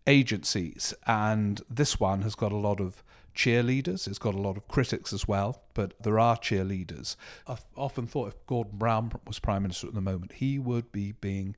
agencies. 0.08 0.94
And 1.08 1.62
this 1.70 2.00
one 2.00 2.24
has 2.24 2.36
got 2.36 2.52
a 2.52 2.58
lot 2.58 2.82
of 2.82 3.04
cheerleaders, 3.36 4.08
it's 4.08 4.20
got 4.20 4.36
a 4.36 4.42
lot 4.42 4.58
of 4.58 4.68
critics 4.68 5.14
as 5.14 5.28
well, 5.28 5.62
but 5.74 5.94
there 6.02 6.20
are 6.20 6.38
cheerleaders. 6.38 7.16
I've 7.48 7.66
often 7.76 8.08
thought 8.08 8.30
if 8.30 8.46
Gordon 8.48 8.78
Brown 8.78 9.12
was 9.26 9.40
Prime 9.40 9.64
Minister 9.64 9.88
at 9.88 9.94
the 9.94 10.02
moment, 10.02 10.34
he 10.34 10.60
would 10.60 10.92
be 10.92 11.14
being 11.14 11.56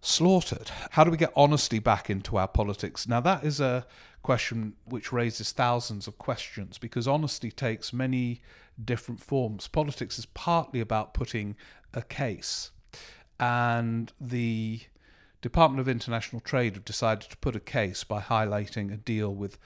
slaughtered. 0.00 0.70
How 0.90 1.04
do 1.04 1.10
we 1.10 1.16
get 1.16 1.32
honesty 1.36 1.78
back 1.78 2.10
into 2.10 2.36
our 2.36 2.48
politics? 2.48 3.08
Now, 3.08 3.20
that 3.20 3.44
is 3.44 3.60
a 3.60 3.86
question 4.22 4.74
which 4.84 5.12
raises 5.12 5.52
thousands 5.52 6.06
of 6.06 6.18
questions 6.18 6.78
because 6.78 7.08
honesty 7.08 7.50
takes 7.50 7.92
many 7.92 8.40
different 8.82 9.20
forms. 9.20 9.68
Politics 9.68 10.18
is 10.18 10.26
partly 10.26 10.80
about 10.80 11.14
putting 11.14 11.56
a 11.94 12.02
case, 12.02 12.70
and 13.38 14.12
the 14.20 14.80
Department 15.40 15.80
of 15.80 15.88
International 15.88 16.40
Trade 16.40 16.74
have 16.74 16.84
decided 16.84 17.28
to 17.30 17.36
put 17.38 17.56
a 17.56 17.60
case 17.60 18.04
by 18.04 18.20
highlighting 18.20 18.92
a 18.92 18.96
deal 18.96 19.34
with 19.34 19.58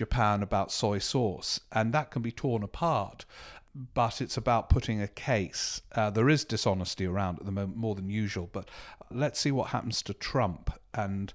Japan 0.00 0.42
about 0.42 0.72
soy 0.72 0.98
sauce, 0.98 1.60
and 1.70 1.92
that 1.92 2.10
can 2.10 2.22
be 2.22 2.32
torn 2.32 2.62
apart. 2.62 3.26
But 3.74 4.22
it's 4.22 4.38
about 4.38 4.70
putting 4.70 5.02
a 5.02 5.06
case. 5.06 5.82
Uh, 5.94 6.08
there 6.08 6.30
is 6.30 6.42
dishonesty 6.42 7.04
around 7.04 7.38
at 7.38 7.44
the 7.44 7.52
moment 7.52 7.76
more 7.76 7.94
than 7.94 8.08
usual, 8.08 8.48
but 8.50 8.70
let's 9.10 9.38
see 9.38 9.52
what 9.52 9.68
happens 9.68 10.00
to 10.04 10.14
Trump 10.14 10.72
and 10.94 11.34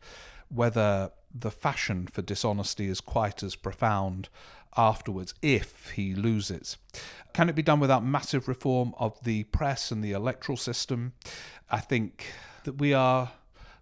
whether 0.49 1.11
the 1.31 1.51
fashion 1.51 2.07
for 2.07 2.23
dishonesty 2.23 2.87
is 2.87 3.01
quite 3.01 3.43
as 3.43 3.55
profound 3.55 4.29
afterwards 4.75 5.35
if 5.43 5.91
he 5.91 6.15
loses. 6.15 6.77
Can 7.33 7.49
it 7.49 7.55
be 7.55 7.61
done 7.61 7.79
without 7.79 8.03
massive 8.03 8.47
reform 8.47 8.95
of 8.97 9.23
the 9.23 9.43
press 9.43 9.91
and 9.91 10.03
the 10.03 10.13
electoral 10.13 10.57
system? 10.57 11.13
I 11.69 11.81
think 11.81 12.25
that 12.63 12.79
we 12.79 12.95
are 12.95 13.31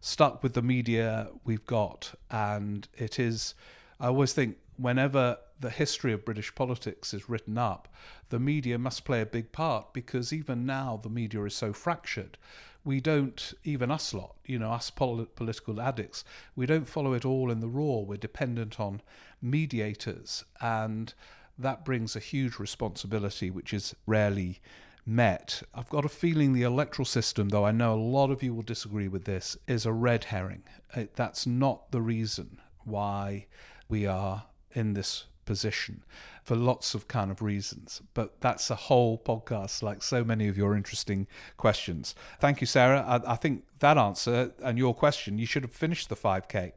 stuck 0.02 0.44
with 0.44 0.56
the 0.56 0.62
media 0.62 1.30
we've 1.46 1.66
got, 1.66 2.16
and 2.30 2.90
it 2.94 3.18
is. 3.18 3.56
I 4.00 4.08
always 4.08 4.34
think 4.34 4.58
whenever 4.78 5.38
the 5.60 5.70
history 5.70 6.14
of 6.14 6.26
British 6.26 6.54
politics 6.56 7.14
is 7.14 7.30
written 7.30 7.58
up, 7.58 7.88
the 8.30 8.40
media 8.40 8.78
must 8.78 9.06
play 9.06 9.22
a 9.22 9.26
big 9.26 9.52
part 9.52 9.94
because 9.94 10.34
even 10.34 10.66
now 10.66 11.00
the 11.02 11.10
media 11.10 11.44
is 11.44 11.56
so 11.56 11.74
fractured 11.74 12.38
we 12.86 13.00
don't 13.00 13.54
even 13.64 13.90
us 13.90 14.14
lot, 14.14 14.36
you 14.46 14.60
know, 14.60 14.72
us 14.72 14.90
pol- 14.90 15.26
political 15.36 15.80
addicts, 15.80 16.24
we 16.56 16.66
don't 16.66 16.88
follow 16.88 17.14
it 17.14 17.26
all 17.26 17.50
in 17.50 17.60
the 17.60 17.68
raw. 17.68 18.00
We're 18.00 18.18
dependent 18.18 18.80
on 18.80 19.02
mediators, 19.42 20.44
and 20.60 21.14
that 21.58 21.86
brings 21.86 22.16
a 22.16 22.20
huge 22.20 22.60
responsibility, 22.60 23.50
which 23.50 23.74
is 23.74 23.96
rarely 24.06 24.60
met. 25.06 25.64
I've 25.74 25.90
got 25.90 26.06
a 26.06 26.10
feeling 26.10 26.54
the 26.54 26.64
electoral 26.64 27.06
system, 27.06 27.50
though 27.50 27.66
I 27.66 27.72
know 27.72 27.94
a 27.94 27.96
lot 27.96 28.32
of 28.32 28.44
you 28.44 28.54
will 28.54 28.64
disagree 28.64 29.08
with 29.08 29.26
this, 29.26 29.58
is 29.68 29.86
a 29.86 29.94
red 29.94 30.26
herring. 30.26 30.64
It, 30.96 31.16
that's 31.16 31.48
not 31.48 31.92
the 31.92 32.02
reason 32.02 32.60
why 32.84 33.48
we 33.88 34.06
are 34.06 34.44
in 34.74 34.94
this 34.94 35.26
position 35.46 36.04
for 36.44 36.56
lots 36.56 36.94
of 36.94 37.08
kind 37.08 37.32
of 37.32 37.42
reasons. 37.42 38.02
But 38.14 38.42
that's 38.42 38.70
a 38.70 38.76
whole 38.76 39.18
podcast, 39.18 39.82
like 39.82 40.04
so 40.04 40.24
many 40.24 40.48
of 40.48 40.58
your 40.58 40.76
interesting 40.76 41.28
questions. 41.58 42.16
Thank 42.40 42.62
you, 42.62 42.68
Sarah. 42.68 43.02
I, 43.02 43.34
I 43.34 43.36
think 43.36 43.64
that 43.80 43.98
answer 43.98 44.52
and 44.62 44.78
your 44.78 44.94
question, 44.94 45.38
you 45.38 45.46
should 45.46 45.64
have 45.64 45.72
finished 45.72 46.10
the 46.10 46.16
5K. 46.16 46.74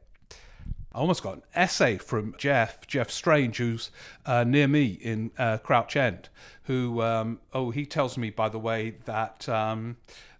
I 0.93 0.99
almost 0.99 1.21
got 1.21 1.35
an 1.35 1.43
essay 1.53 1.97
from 1.97 2.33
Jeff, 2.37 2.87
Jeff 2.87 3.11
Strange, 3.11 3.57
who's 3.57 3.91
uh, 4.25 4.43
near 4.43 4.67
me 4.67 4.85
in 4.85 5.31
uh, 5.37 5.57
Crouch 5.57 5.95
End, 5.95 6.29
who, 6.63 7.01
um, 7.01 7.39
oh, 7.53 7.69
he 7.69 7.85
tells 7.85 8.17
me, 8.17 8.29
by 8.29 8.49
the 8.49 8.57
way, 8.57 8.95
that, 9.05 9.47
um, 9.47 9.97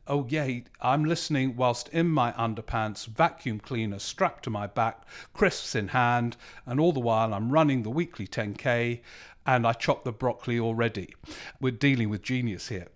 oh, 0.07 0.25
yeah, 0.29 0.59
I'm 0.81 1.05
listening 1.05 1.55
whilst 1.55 1.89
in 1.89 2.07
my 2.09 2.31
underpants, 2.33 3.05
vacuum 3.05 3.59
cleaner 3.59 3.99
strapped 3.99 4.43
to 4.43 4.49
my 4.49 4.67
back, 4.67 5.03
crisps 5.33 5.75
in 5.75 5.89
hand, 5.89 6.37
and 6.65 6.79
all 6.79 6.91
the 6.91 6.99
while 6.99 7.33
I'm 7.33 7.51
running 7.51 7.83
the 7.83 7.89
weekly 7.89 8.27
10K 8.27 8.99
and 9.45 9.65
I 9.65 9.71
chopped 9.71 10.03
the 10.03 10.11
broccoli 10.11 10.59
already. 10.59 11.15
We're 11.61 11.71
dealing 11.71 12.09
with 12.09 12.21
genius 12.21 12.67
here. 12.67 12.87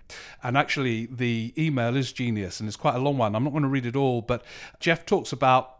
And 0.43 0.57
actually, 0.57 1.05
the 1.05 1.53
email 1.57 1.95
is 1.95 2.11
genius 2.11 2.59
and 2.59 2.67
it's 2.67 2.75
quite 2.75 2.95
a 2.95 2.99
long 2.99 3.17
one. 3.17 3.35
I'm 3.35 3.45
not 3.45 3.51
going 3.51 3.63
to 3.63 3.69
read 3.69 3.85
it 3.85 3.95
all, 3.95 4.21
but 4.21 4.43
Jeff 4.81 5.05
talks 5.05 5.31
about 5.31 5.77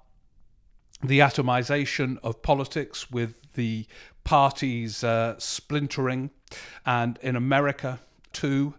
the 1.04 1.20
atomization 1.20 2.18
of 2.24 2.42
politics 2.42 3.12
with 3.12 3.52
the 3.54 3.86
parties 4.24 5.04
uh, 5.04 5.36
splintering, 5.38 6.32
and 6.86 7.20
in 7.22 7.36
America 7.36 8.00
too. 8.34 8.76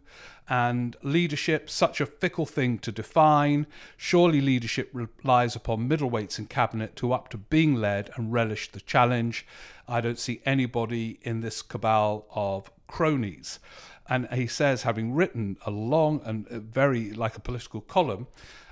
And 0.48 0.96
leadership, 1.02 1.70
such 1.70 2.00
a 2.00 2.07
fickle 2.07 2.46
thing 2.46 2.78
to 2.81 2.92
define. 2.92 3.66
Surely 3.96 4.40
leadership 4.40 4.90
relies 4.92 5.57
upon 5.57 5.88
middleweights 5.88 6.38
in 6.38 6.46
cabinet 6.46 6.96
to 6.96 7.12
up 7.12 7.28
to 7.31 7.38
being 7.38 7.76
led 7.76 8.11
and 8.16 8.33
relish 8.33 8.70
the 8.70 8.81
challenge. 8.81 9.46
I 9.88 10.00
don't 10.00 10.18
see 10.18 10.42
anybody 10.44 11.18
in 11.22 11.40
this 11.40 11.62
cabal 11.62 12.26
of 12.35 12.70
cronies. 12.87 13.61
And 14.09 14.28
he 14.33 14.46
says, 14.46 14.83
having 14.83 15.14
written 15.14 15.57
a 15.64 15.70
long 15.70 16.20
and 16.24 16.48
very 16.48 17.12
like 17.12 17.37
a 17.37 17.40
political 17.40 17.81
column, 17.81 18.26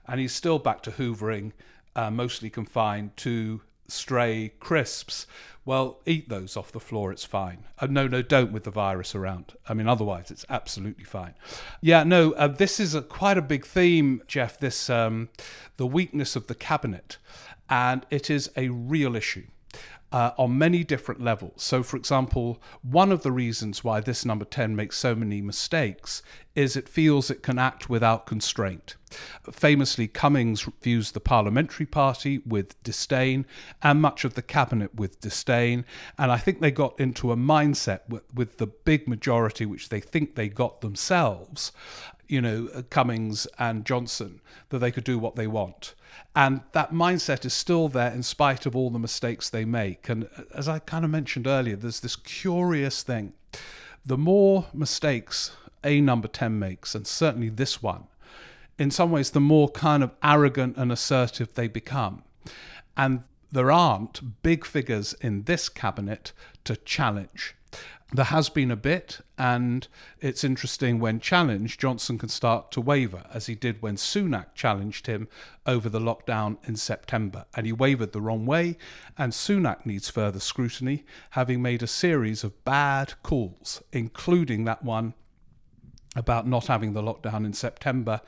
and 0.07 0.21
he's 0.21 0.35
still 0.35 0.59
back 0.59 0.83
to 0.83 0.91
hoovering 0.91 1.53
uh, 1.95 2.11
mostly 2.11 2.51
confined 2.51 3.17
to 3.19 3.63
stray 3.91 4.53
crisps. 4.61 5.27
Well, 5.65 6.01
eat 6.07 6.29
those 6.29 6.57
off 6.57 6.73
the 6.73 6.81
floor, 6.81 7.13
it's 7.13 7.25
fine. 7.25 7.65
Uh, 7.79 7.87
no, 7.87 8.09
no, 8.09 8.23
don't 8.23 8.53
with 8.53 8.65
the 8.65 8.71
virus 8.71 9.15
around. 9.15 9.53
I 9.69 9.75
mean, 9.75 9.87
otherwise, 9.87 10.31
it's 10.31 10.47
absolutely 10.49 11.05
fine. 11.05 11.35
Yeah, 11.81 12.03
no, 12.03 12.33
uh, 12.33 12.49
this 12.49 12.81
is 12.81 12.95
a, 12.95 13.03
quite 13.03 13.39
a 13.39 13.43
big 13.43 13.67
theme, 13.67 14.23
Jeff, 14.27 14.59
this 14.59 14.89
um, 14.89 15.29
the 15.77 15.87
weakness 15.87 16.35
of 16.35 16.47
the 16.47 16.55
cabinet. 16.55 17.19
And 17.69 18.05
it 18.11 18.31
is 18.31 18.51
a 18.57 18.69
real 18.69 19.15
issue 19.15 19.47
uh, 20.13 20.33
on 20.37 20.59
many 20.59 20.83
different 20.83 21.23
levels. 21.23 21.63
So, 21.63 21.83
for 21.83 21.97
example, 21.97 22.61
one 22.83 23.13
of 23.13 23.23
the 23.23 23.31
reasons 23.31 23.85
why 23.85 24.01
this 24.01 24.25
number 24.25 24.45
10 24.45 24.75
makes 24.75 24.97
so 24.97 25.15
many 25.15 25.41
mistakes 25.41 26.23
is 26.57 26.77
it 26.77 26.89
feels 26.89 27.31
it 27.31 27.43
can 27.45 27.59
act 27.59 27.89
without 27.89 28.27
constraint. 28.27 28.97
Famously, 29.53 30.09
Cummings 30.09 30.69
views 30.83 31.13
the 31.13 31.21
parliamentary 31.21 31.87
party 31.87 32.39
with 32.45 32.81
disdain 32.83 33.47
and 33.83 34.03
much 34.03 34.25
of 34.25 34.35
the 34.35 34.43
cabinet 34.43 34.95
with 34.97 35.21
disdain. 35.21 35.85
And 36.19 36.33
I 36.33 36.39
think 36.39 36.61
they 36.61 36.73
got 36.73 36.99
into 36.99 37.31
a 37.31 37.37
mindset 37.37 38.01
with, 38.09 38.23
with 38.35 38.59
the 38.59 38.67
big 38.67 39.07
majority, 39.07 39.65
which 39.65 39.91
they 39.91 40.01
think 40.01 40.35
they 40.35 40.49
got 40.49 40.81
themselves, 40.81 41.71
you 42.31 42.41
know, 42.41 42.69
uh, 42.75 42.83
Cummings 42.91 43.47
and 43.59 43.85
Johnson, 43.85 44.41
that 44.69 44.79
they 44.79 44.93
could 44.93 45.05
do 45.05 45.19
what 45.19 45.37
they 45.37 45.47
want. 45.47 45.95
And 46.35 46.63
that 46.73 46.93
mindset 46.93 47.45
is 47.45 47.53
still 47.53 47.89
there 47.89 48.13
in 48.13 48.23
spite 48.23 48.67
of 48.67 48.77
all 48.77 48.91
the 48.91 48.99
mistakes 48.99 49.51
they 49.51 49.65
make. 49.65 50.09
And 50.09 50.29
uh, 50.37 50.43
as 50.55 50.69
I 50.69 50.79
kind 50.79 51.05
of 51.05 51.11
mentioned 51.11 51.47
earlier, 51.47 51.77
there's 51.77 52.01
this 52.01 52.17
curious 52.17 53.03
thing. 53.03 53.33
The 54.07 54.17
more 54.17 54.67
mistakes 54.73 55.53
a 55.83 56.01
number 56.01 56.29
10 56.29 56.59
makes, 56.59 56.95
and 56.95 57.07
certainly 57.07 57.49
this 57.49 57.83
one, 57.83 58.05
in 58.79 58.91
some 58.91 59.11
ways, 59.11 59.31
the 59.31 59.41
more 59.41 59.69
kind 59.69 60.03
of 60.03 60.13
arrogant 60.23 60.77
and 60.77 60.91
assertive 60.93 61.55
they 61.55 61.69
become. 61.69 62.23
And 62.97 63.25
there 63.53 63.73
aren't 63.73 64.43
big 64.43 64.65
figures 64.65 65.15
in 65.15 65.43
this 65.43 65.69
cabinet 65.69 66.33
to 66.65 66.77
challenge 66.77 67.57
there 68.13 68.25
has 68.27 68.49
been 68.49 68.71
a 68.71 68.77
bit, 68.77 69.21
and 69.39 69.87
it's 70.21 70.43
interesting 70.43 70.99
when 70.99 71.21
challenged, 71.21 71.81
Johnson 71.81 72.19
can 72.19 72.29
start 72.29 72.73
to 72.73 72.81
waver, 72.81 73.25
as 73.33 73.47
he 73.47 73.55
did 73.55 73.81
when 73.81 73.97
Sunak 73.97 74.55
challenged 74.55 75.07
him 75.07 75.29
over 75.65 75.89
the 75.89 76.01
lockdown 76.01 76.57
in 76.67 76.75
September. 76.75 77.45
And 77.55 77.67
he 77.67 77.73
wavered 77.73 78.13
the 78.13 78.21
wrong 78.21 78.47
way, 78.47 78.77
and 79.17 79.33
Sunak 79.33 79.87
needs 79.87 80.11
further 80.11 80.41
scrutiny, 80.41 81.05
having 81.31 81.63
made 81.63 81.83
a 81.83 81.87
series 81.87 82.43
of 82.43 82.65
bad 82.65 83.15
calls, 83.23 83.81
including 83.93 84.65
that 84.65 84.85
one 84.85 85.15
about 86.17 86.49
not 86.49 86.67
having 86.67 86.93
the 86.93 87.03
lockdown 87.03 87.47
in 87.47 87.53
September, 87.53 88.21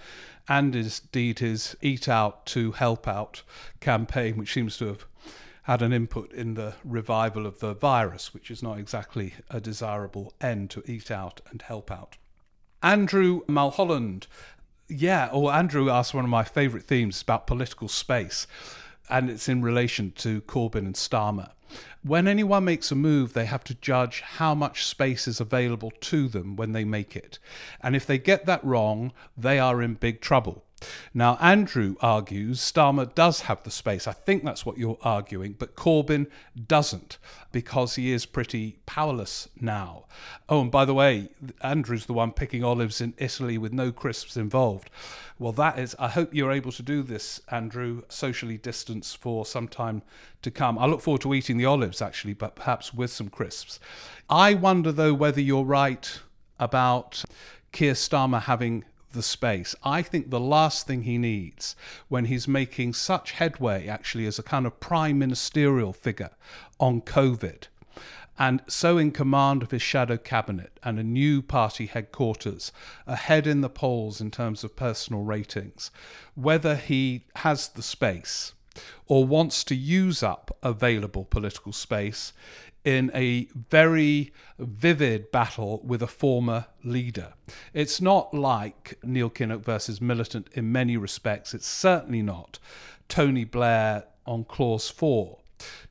and 0.48 0.76
indeed 0.76 1.40
his 1.40 1.76
Eat 1.83 2.09
Out 2.09 2.46
to 2.46 2.70
Help 2.72 3.09
Out 3.09 3.42
campaign, 3.81 4.37
which 4.37 4.52
seems 4.52 4.76
to 4.76 4.87
have 4.87 5.07
had 5.62 5.83
an 5.83 5.92
input 5.92 6.33
in 6.33 6.55
the 6.55 6.75
revival 6.85 7.46
of 7.46 7.61
the 7.61 7.75
virus, 7.75 8.35
which 8.35 8.51
is 8.51 8.62
not 8.62 8.79
exactly 8.79 9.35
a 9.48 9.61
desirable 9.61 10.35
end 10.40 10.70
to 10.70 10.83
eat 10.87 11.11
out 11.11 11.40
and 11.51 11.62
help 11.62 11.90
out. 11.90 12.16
Andrew 12.83 13.42
Mulholland, 13.46 14.27
yeah, 14.88 15.29
or 15.33 15.53
Andrew 15.53 15.88
asked 15.88 16.14
one 16.14 16.25
of 16.25 16.31
my 16.31 16.42
favourite 16.42 16.85
themes 16.85 17.22
about 17.22 17.46
political 17.46 17.88
space, 17.88 18.46
and 19.09 19.31
it's 19.31 19.48
in 19.48 19.62
relation 19.62 20.11
to 20.16 20.40
Corbyn 20.42 20.79
and 20.79 20.94
Starmer. 20.94 21.53
When 22.03 22.27
anyone 22.27 22.64
makes 22.64 22.90
a 22.90 22.96
move, 22.96 23.33
they 23.33 23.46
have 23.46 23.62
to 23.64 23.75
judge 23.75 24.20
how 24.20 24.55
much 24.55 24.85
space 24.85 25.29
is 25.29 25.40
available 25.40 25.92
to 26.01 26.27
them 26.27 26.57
when 26.57 26.72
they 26.72 26.85
make 26.85 27.14
it. 27.14 27.38
And 27.81 27.94
if 27.94 28.05
they 28.05 28.18
get 28.18 28.46
that 28.46 28.64
wrong, 28.64 29.12
they 29.37 29.61
are 29.61 29.81
in 29.81 29.94
big 29.94 30.20
trouble. 30.20 30.64
Now, 31.14 31.37
Andrew 31.40 31.97
argues 32.01 32.61
Starmer 32.61 33.14
does 33.14 33.42
have 33.42 33.62
the 33.62 33.71
space. 33.71 34.07
I 34.07 34.12
think 34.12 34.45
that's 34.45 34.64
what 34.64 34.79
you're 34.79 34.99
arguing, 35.03 35.57
but 35.59 35.77
Corbyn 35.77 36.27
doesn't 36.66 37.18
because 37.51 37.97
he 37.97 38.12
is 38.12 38.27
pretty 38.27 38.79
powerless 38.87 39.49
now. 39.61 40.07
Oh, 40.49 40.62
and 40.62 40.71
by 40.71 40.85
the 40.85 40.95
way, 40.95 41.29
Andrew's 41.61 42.07
the 42.07 42.12
one 42.12 42.33
picking 42.33 42.64
olives 42.64 43.01
in 43.01 43.14
Italy 43.18 43.59
with 43.59 43.73
no 43.73 43.92
crisps 43.92 44.37
involved. 44.37 44.90
Well, 45.38 45.53
that 45.53 45.79
is, 45.79 45.97
I 45.99 46.09
hope 46.09 46.33
you're 46.33 46.53
able 46.53 46.73
to 46.73 46.83
do 46.83 47.03
this, 47.03 47.40
Andrew, 47.51 48.03
socially 48.09 48.59
distanced 48.59 49.18
for 49.18 49.45
some 49.45 49.68
time 49.68 50.03
to 50.42 50.51
come. 50.51 50.79
I 50.79 50.87
look 50.87 51.01
forward 51.01 51.23
to 51.23 51.35
eating 51.35 51.57
the 51.57 51.66
olives 51.66 52.01
actually, 52.01 52.35
but 52.35 52.55
perhaps 52.55 52.95
with 52.95 53.11
some 53.11 53.29
crisps. 53.29 53.81
I 54.31 54.55
wonder 54.55 54.92
though 54.92 55.14
whether 55.14 55.40
you're 55.40 55.64
right 55.64 56.21
about 56.59 57.25
Keir 57.73 57.95
Starmer 57.95 58.42
having 58.42 58.85
the 59.12 59.22
space. 59.22 59.75
I 59.83 60.03
think 60.03 60.31
the 60.31 60.40
last 60.40 60.87
thing 60.87 61.03
he 61.03 61.18
needs 61.18 61.77
when 62.09 62.27
he's 62.27 62.48
making 62.48 62.94
such 62.94 63.33
headway, 63.33 63.87
actually, 63.87 64.27
as 64.27 64.38
a 64.38 64.42
kind 64.42 64.66
of 64.66 64.81
prime 64.81 65.18
ministerial 65.18 65.92
figure 65.92 66.31
on 66.79 67.01
COVID, 67.01 67.68
and 68.38 68.62
so 68.66 68.98
in 68.98 69.12
command 69.12 69.62
of 69.62 69.70
his 69.70 69.83
shadow 69.83 70.16
cabinet 70.16 70.81
and 70.83 70.98
a 70.98 71.05
new 71.05 71.42
party 71.42 71.87
headquarters, 71.87 72.72
ahead 73.07 73.46
in 73.46 73.61
the 73.61 73.68
polls 73.68 74.20
in 74.20 74.31
terms 74.31 74.64
of 74.64 74.75
personal 74.75 75.22
ratings, 75.22 75.90
whether 76.35 76.77
he 76.77 77.25
has 77.37 77.68
the 77.68 77.83
space 77.83 78.55
or 79.07 79.27
wants 79.27 79.62
to 79.64 79.75
use 79.75 80.22
up 80.22 80.57
available 80.62 81.25
political 81.27 81.72
space 81.72 82.33
in 82.85 83.11
a 83.14 83.49
very 83.71 84.33
vivid 84.59 85.31
battle 85.31 85.81
with 85.85 86.03
a 86.03 86.07
former 86.07 86.66
leader. 86.83 87.35
It's 87.73 88.01
not 88.01 88.35
like 88.35 88.99
Neil 89.03 89.31
Kinnock 89.31 89.64
versus 89.64 90.01
Militant 90.01 90.49
in 90.53 90.73
many 90.73 90.97
respects. 90.97 91.55
It's 91.55 91.66
certainly 91.66 92.23
not 92.23 92.59
Tony 93.09 93.45
Blair 93.45 94.05
on 94.27 94.45
Clause 94.45 94.88
4. 94.88 95.38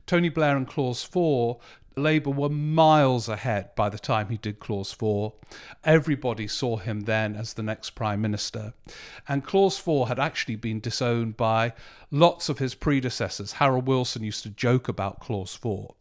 Tony 0.06 0.28
Blair 0.28 0.56
and 0.56 0.66
Clause 0.66 1.02
4 1.02 1.58
Labour 1.96 2.30
were 2.30 2.48
miles 2.48 3.28
ahead 3.28 3.74
by 3.74 3.88
the 3.88 3.98
time 3.98 4.28
he 4.28 4.36
did 4.36 4.60
Clause 4.60 4.92
4. 4.92 5.32
Everybody 5.84 6.46
saw 6.46 6.76
him 6.76 7.00
then 7.00 7.34
as 7.36 7.54
the 7.54 7.62
next 7.62 7.90
Prime 7.90 8.20
Minister. 8.20 8.74
And 9.28 9.44
Clause 9.44 9.78
4 9.78 10.08
had 10.08 10.18
actually 10.18 10.56
been 10.56 10.80
disowned 10.80 11.36
by 11.36 11.72
lots 12.10 12.48
of 12.48 12.58
his 12.58 12.74
predecessors. 12.74 13.52
Harold 13.52 13.86
Wilson 13.86 14.22
used 14.22 14.42
to 14.44 14.50
joke 14.50 14.88
about 14.88 15.20
Clause 15.20 15.54
4. 15.54 15.94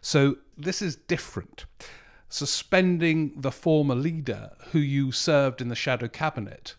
So 0.00 0.36
this 0.56 0.82
is 0.82 0.96
different. 0.96 1.66
Suspending 2.28 3.40
the 3.40 3.52
former 3.52 3.94
leader 3.94 4.52
who 4.72 4.78
you 4.78 5.12
served 5.12 5.60
in 5.60 5.68
the 5.68 5.74
shadow 5.74 6.08
cabinet 6.08 6.74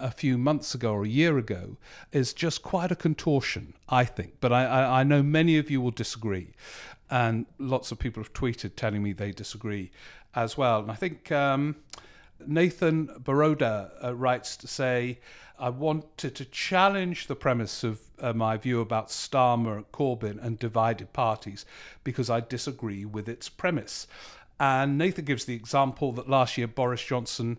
a 0.00 0.10
few 0.10 0.38
months 0.38 0.74
ago 0.74 0.92
or 0.92 1.04
a 1.04 1.08
year 1.08 1.38
ago 1.38 1.76
is 2.12 2.32
just 2.32 2.62
quite 2.62 2.90
a 2.90 2.96
contortion, 2.96 3.74
I 3.88 4.04
think. 4.04 4.34
But 4.40 4.52
I, 4.52 4.64
I, 4.64 5.00
I 5.00 5.02
know 5.04 5.22
many 5.22 5.58
of 5.58 5.70
you 5.70 5.80
will 5.80 5.90
disagree. 5.90 6.54
And 7.10 7.46
lots 7.58 7.90
of 7.90 7.98
people 7.98 8.22
have 8.22 8.32
tweeted 8.32 8.76
telling 8.76 9.02
me 9.02 9.12
they 9.12 9.32
disagree 9.32 9.90
as 10.34 10.56
well. 10.56 10.80
And 10.80 10.90
I 10.90 10.94
think 10.94 11.32
um, 11.32 11.76
Nathan 12.46 13.06
Baroda 13.18 13.90
uh, 14.02 14.14
writes 14.14 14.56
to 14.58 14.68
say, 14.68 15.18
I 15.58 15.68
wanted 15.68 16.34
to 16.36 16.44
challenge 16.46 17.26
the 17.26 17.36
premise 17.36 17.84
of 17.84 18.00
uh, 18.18 18.32
my 18.32 18.56
view 18.56 18.80
about 18.80 19.08
Starmer, 19.08 19.84
Corbyn, 19.92 20.42
and 20.42 20.58
divided 20.58 21.12
parties 21.12 21.66
because 22.02 22.30
I 22.30 22.40
disagree 22.40 23.04
with 23.04 23.28
its 23.28 23.48
premise. 23.48 24.06
And 24.58 24.96
Nathan 24.96 25.24
gives 25.24 25.44
the 25.44 25.54
example 25.54 26.12
that 26.12 26.28
last 26.28 26.56
year 26.56 26.66
Boris 26.66 27.04
Johnson 27.04 27.58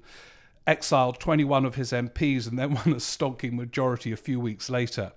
exiled 0.65 1.19
21 1.19 1.65
of 1.65 1.75
his 1.75 1.91
MPs 1.91 2.47
and 2.47 2.57
then 2.57 2.73
won 2.75 2.89
a 2.89 2.97
stonking 2.97 3.53
majority 3.53 4.11
a 4.11 4.17
few 4.17 4.39
weeks 4.39 4.69
later. 4.69 5.11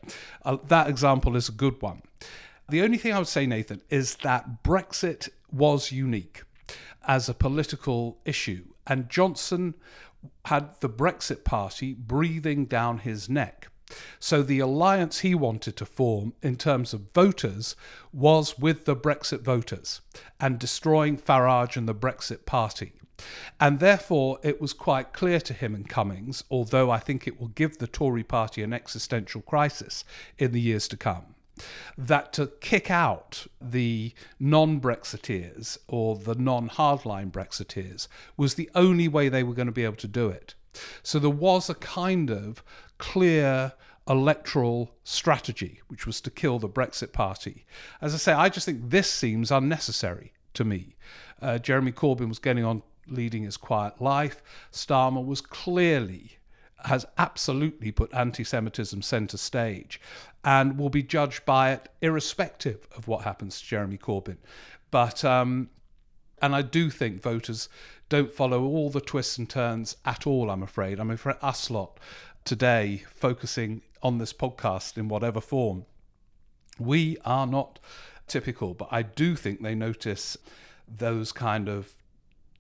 Uh, 0.45 0.59
that 0.69 0.89
example 0.89 1.37
is 1.37 1.49
a 1.49 1.53
good 1.53 1.81
one. 1.81 2.03
The 2.69 2.83
only 2.83 2.99
thing 2.99 3.13
I 3.13 3.19
would 3.19 3.29
say, 3.29 3.47
Nathan, 3.47 3.83
is 3.91 4.17
that 4.17 4.63
Brexit 4.63 5.29
was 5.53 5.93
unique 5.93 6.43
as 7.07 7.29
a 7.29 7.35
political 7.35 8.19
issue, 8.25 8.65
and 8.87 9.11
Johnson 9.11 9.75
had 10.47 10.81
the 10.81 10.89
Brexit 10.89 11.45
Party 11.45 11.93
breathing 11.93 12.65
down 12.65 12.99
his 12.99 13.29
neck. 13.29 13.69
So 14.19 14.43
the 14.43 14.61
alliance 14.61 15.21
he 15.21 15.35
wanted 15.35 15.77
to 15.77 15.85
form 15.85 16.33
in 16.43 16.57
terms 16.57 16.95
of 16.95 17.13
voters 17.13 17.77
was 18.13 18.59
with 18.59 18.87
the 18.87 18.97
Brexit 18.97 19.43
voters 19.43 20.01
and 20.41 20.59
destroying 20.59 21.19
Farage 21.19 21.77
and 21.77 21.87
the 21.87 21.95
Brexit 21.95 22.47
Party. 22.47 22.93
And 23.61 23.79
therefore, 23.79 24.39
it 24.43 24.61
was 24.61 24.73
quite 24.73 25.13
clear 25.13 25.39
to 25.41 25.53
him 25.53 25.75
and 25.75 25.89
Cummings, 25.89 26.45
although 26.51 26.91
I 26.91 26.99
think 26.99 27.27
it 27.27 27.39
will 27.39 27.49
give 27.49 27.79
the 27.79 27.87
Tory 27.87 28.25
party 28.25 28.63
an 28.63 28.73
existential 28.73 29.43
crisis 29.43 30.05
in 30.39 30.53
the 30.53 30.61
years 30.61 30.89
to 30.89 30.97
come, 30.97 31.34
that 31.97 32.33
to 32.35 32.47
kick 32.61 32.91
out 32.91 33.47
the 33.61 34.13
non 34.41 34.81
Brexiteers 34.81 35.79
or 35.87 36.17
the 36.17 36.35
non 36.35 36.69
hardline 36.69 37.31
Brexiteers 37.31 38.09
was 38.37 38.55
the 38.55 38.71
only 38.75 39.09
way 39.09 39.29
they 39.29 39.43
were 39.43 39.55
going 39.55 39.67
to 39.67 39.73
be 39.73 39.85
able 39.85 39.97
to 39.97 40.09
do 40.09 40.29
it. 40.29 40.55
So 41.03 41.19
there 41.19 41.31
was 41.31 41.71
a 41.71 41.75
kind 41.75 42.31
of 42.31 42.63
clear 42.99 43.73
electoral 44.09 44.91
strategy, 45.05 45.81
which 45.89 46.07
was 46.07 46.21
to 46.21 46.31
kill 46.31 46.59
the 46.59 46.69
Brexit 46.69 47.13
Party. 47.13 47.65
As 48.01 48.15
I 48.15 48.19
say, 48.19 48.33
I 48.33 48.49
just 48.49 48.67
think 48.67 48.91
this 48.91 49.11
seems 49.11 49.51
unnecessary 49.51 50.33
to 50.55 50.65
me. 50.65 50.97
Uh, 51.41 51.59
Jeremy 51.59 51.93
Corbyn 51.93 52.29
was 52.29 52.39
getting 52.39 52.65
on 52.65 52.83
leading 53.07 53.45
his 53.45 53.57
quiet 53.57 54.01
life. 54.01 54.43
Starmer 54.73 55.25
was 55.25 55.41
clearly 55.41 56.39
has 56.85 57.07
absolutely 57.17 57.91
put 57.91 58.13
anti 58.13 58.45
Semitism 58.45 59.01
centre 59.03 59.39
stage 59.39 60.01
and 60.45 60.79
will 60.79 60.91
be 60.91 61.03
judged 61.03 61.45
by 61.45 61.73
it 61.73 61.89
irrespective 62.03 62.87
of 62.97 63.09
what 63.09 63.25
happens 63.25 63.61
to 63.61 63.67
Jeremy 63.67 63.97
Corbyn. 63.97 64.37
But, 64.91 65.25
um, 65.25 65.71
and 66.43 66.55
I 66.55 66.63
do 66.63 66.91
think 66.91 67.23
voters 67.23 67.69
don't 68.09 68.33
follow 68.33 68.65
all 68.65 68.91
the 68.91 69.01
twists 69.01 69.39
and 69.39 69.49
turns 69.49 69.97
at 70.05 70.27
all, 70.27 70.51
I'm 70.51 70.63
afraid. 70.63 71.01
I'm 71.01 71.11
afraid 71.11 71.37
us 71.41 71.71
lot 71.71 71.99
today, 72.45 73.05
focusing 73.09 73.81
on 74.03 74.19
this 74.19 74.33
podcast 74.35 74.99
in 74.99 75.09
whatever 75.09 75.41
form, 75.41 75.87
we 76.79 77.17
are 77.25 77.47
not 77.47 77.79
typical, 78.27 78.75
but 78.75 78.89
I 78.91 79.03
do 79.03 79.35
think 79.35 79.63
they 79.63 79.75
notice 79.75 80.37
those 80.87 81.33
kind 81.33 81.69
of 81.69 81.93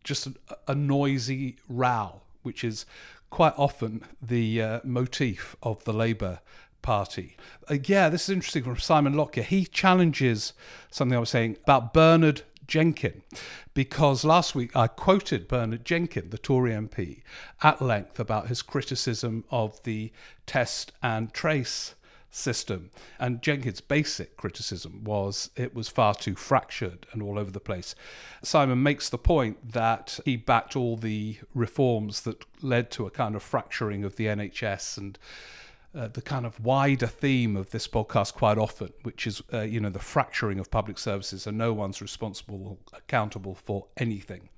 just 0.02 0.26
a, 0.26 0.32
a 0.68 0.74
noisy 0.74 1.56
row, 1.68 2.22
which 2.42 2.64
is 2.64 2.86
quite 3.30 3.54
often 3.56 4.04
the 4.22 4.62
uh, 4.62 4.80
motif 4.84 5.56
of 5.62 5.84
the 5.84 5.92
Labour 5.92 6.40
Party. 6.84 7.36
Uh, 7.68 7.78
yeah, 7.82 8.10
this 8.10 8.24
is 8.24 8.34
interesting 8.34 8.62
from 8.62 8.76
Simon 8.76 9.14
Lockyer. 9.14 9.42
He 9.42 9.64
challenges 9.64 10.52
something 10.90 11.16
I 11.16 11.20
was 11.20 11.30
saying 11.30 11.56
about 11.64 11.94
Bernard 11.94 12.42
Jenkin, 12.66 13.22
because 13.72 14.22
last 14.22 14.54
week 14.54 14.76
I 14.76 14.86
quoted 14.86 15.48
Bernard 15.48 15.86
Jenkin, 15.86 16.28
the 16.28 16.36
Tory 16.36 16.72
MP, 16.72 17.22
at 17.62 17.80
length 17.80 18.20
about 18.20 18.48
his 18.48 18.60
criticism 18.60 19.44
of 19.50 19.82
the 19.84 20.12
test 20.46 20.92
and 21.02 21.32
trace 21.32 21.94
system. 22.30 22.90
And 23.18 23.40
Jenkins' 23.40 23.80
basic 23.80 24.36
criticism 24.36 25.04
was 25.04 25.50
it 25.56 25.74
was 25.74 25.88
far 25.88 26.14
too 26.14 26.34
fractured 26.34 27.06
and 27.12 27.22
all 27.22 27.38
over 27.38 27.50
the 27.50 27.60
place. 27.60 27.94
Simon 28.42 28.82
makes 28.82 29.08
the 29.08 29.16
point 29.16 29.72
that 29.72 30.20
he 30.26 30.36
backed 30.36 30.76
all 30.76 30.98
the 30.98 31.38
reforms 31.54 32.22
that 32.22 32.44
led 32.62 32.90
to 32.90 33.06
a 33.06 33.10
kind 33.10 33.34
of 33.34 33.42
fracturing 33.42 34.04
of 34.04 34.16
the 34.16 34.26
NHS 34.26 34.98
and 34.98 35.18
uh, 35.94 36.08
the 36.08 36.22
kind 36.22 36.44
of 36.44 36.60
wider 36.60 37.06
theme 37.06 37.56
of 37.56 37.70
this 37.70 37.86
podcast 37.86 38.34
quite 38.34 38.58
often, 38.58 38.92
which 39.02 39.26
is, 39.26 39.42
uh, 39.52 39.60
you 39.60 39.80
know, 39.80 39.90
the 39.90 39.98
fracturing 39.98 40.58
of 40.58 40.70
public 40.70 40.98
services 40.98 41.46
and 41.46 41.56
no 41.56 41.72
one's 41.72 42.02
responsible 42.02 42.66
or 42.66 42.98
accountable 42.98 43.54
for 43.54 43.86
anything. 43.96 44.48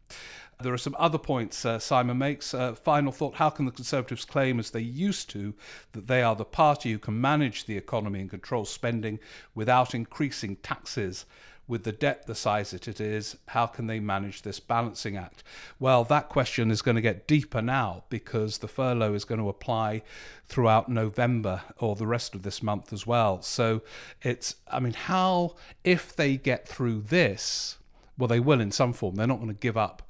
There 0.63 0.73
are 0.73 0.79
some 0.79 0.97
other 0.99 1.19
points 1.19 1.67
uh, 1.67 1.79
Simon 1.79 2.17
makes. 2.17 2.55
Uh, 2.55 2.75
final 2.75 3.13
thought 3.13 3.35
How 3.35 3.51
can 3.51 3.67
the 3.67 3.73
Conservatives 3.73 4.25
claim, 4.25 4.59
as 4.59 4.71
they 4.71 4.81
used 4.81 5.29
to, 5.31 5.53
that 5.93 6.07
they 6.07 6.23
are 6.23 6.35
the 6.35 6.47
party 6.47 6.93
who 6.93 6.99
can 6.99 7.21
manage 7.21 7.67
the 7.67 7.77
economy 7.77 8.21
and 8.21 8.31
control 8.31 8.65
spending 8.65 9.19
without 9.55 9.95
increasing 9.95 10.57
taxes? 10.57 11.27
With 11.69 11.83
the 11.83 11.93
debt 11.93 12.27
the 12.27 12.35
size 12.35 12.71
that 12.71 12.87
it 12.87 13.01
is, 13.01 13.37
how 13.49 13.67
can 13.67 13.89
they 13.89 13.99
manage 13.99 14.43
this 14.43 14.61
balancing 14.61 15.17
act? 15.17 15.43
Well, 15.81 16.05
that 16.05 16.29
question 16.29 16.71
is 16.71 16.83
going 16.83 16.95
to 16.95 17.01
get 17.01 17.27
deeper 17.27 17.61
now 17.61 18.05
because 18.09 18.59
the 18.59 18.69
furlough 18.69 19.15
is 19.15 19.25
going 19.25 19.41
to 19.41 19.49
apply 19.49 20.03
throughout 20.47 20.89
November 20.89 21.63
or 21.79 21.97
the 21.97 22.07
rest 22.07 22.35
of 22.35 22.43
this 22.43 22.63
month 22.63 22.93
as 22.93 23.07
well. 23.07 23.43
So 23.43 23.83
it's, 24.23 24.57
I 24.71 24.79
mean, 24.79 24.93
how, 24.93 25.57
if 25.83 26.15
they 26.15 26.37
get 26.37 26.69
through 26.69 27.03
this, 27.03 27.79
well, 28.19 28.29
they 28.29 28.41
will 28.41 28.61
in 28.61 28.71
some 28.71 28.93
form. 28.93 29.17
They're 29.17 29.27
not 29.27 29.41
going 29.41 29.49
to 29.49 29.55
give 29.55 29.77
up 29.77 30.03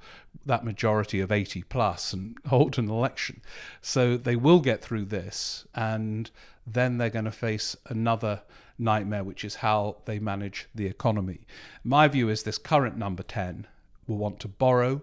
that 0.45 0.65
majority 0.65 1.21
of 1.21 1.33
80 1.33 1.63
plus 1.65 2.13
and 2.13 2.37
hold 2.47 2.79
an 2.79 2.89
election. 2.89 3.41
So 3.81 4.17
they 4.17 4.37
will 4.37 4.61
get 4.61 4.83
through 4.83 5.07
this, 5.07 5.67
and 5.75 6.31
then 6.67 6.99
they're 6.99 7.11
going 7.11 7.25
to 7.25 7.33
face 7.33 7.77
another 7.87 8.43
nightmare, 8.79 9.25
which 9.25 9.45
is 9.45 9.57
how 9.57 9.97
they 10.05 10.19
manage 10.19 10.69
the 10.75 10.87
economy. 10.87 11.47
My 11.85 12.09
view 12.09 12.29
is 12.29 12.43
this 12.43 12.59
current 12.59 12.97
number 12.97 13.23
10 13.23 13.67
will 14.07 14.19
want 14.19 14.41
to 14.41 14.49
borrow 14.49 15.03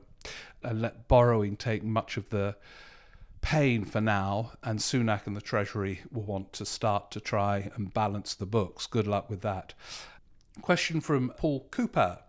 and 0.62 0.81
let 0.81 1.07
borrowing 1.07 1.57
take 1.57 1.83
much 1.83 2.17
of 2.17 2.29
the 2.29 2.55
pain 3.41 3.83
for 3.83 3.99
now, 3.99 4.53
and 4.63 4.79
Sunak 4.79 5.27
and 5.27 5.36
the 5.36 5.41
Treasury 5.41 6.01
will 6.12 6.23
want 6.23 6.53
to 6.53 6.65
start 6.65 7.12
to 7.12 7.19
try 7.19 7.69
and 7.75 7.93
balance 7.93 8.33
the 8.33 8.45
books. 8.45 8.88
Good 8.88 9.05
luck 9.05 9.29
with 9.29 9.41
that. 9.41 9.73
Question 10.62 11.01
from 11.01 11.33
Paul 11.36 11.67
Cooper. 11.69 12.19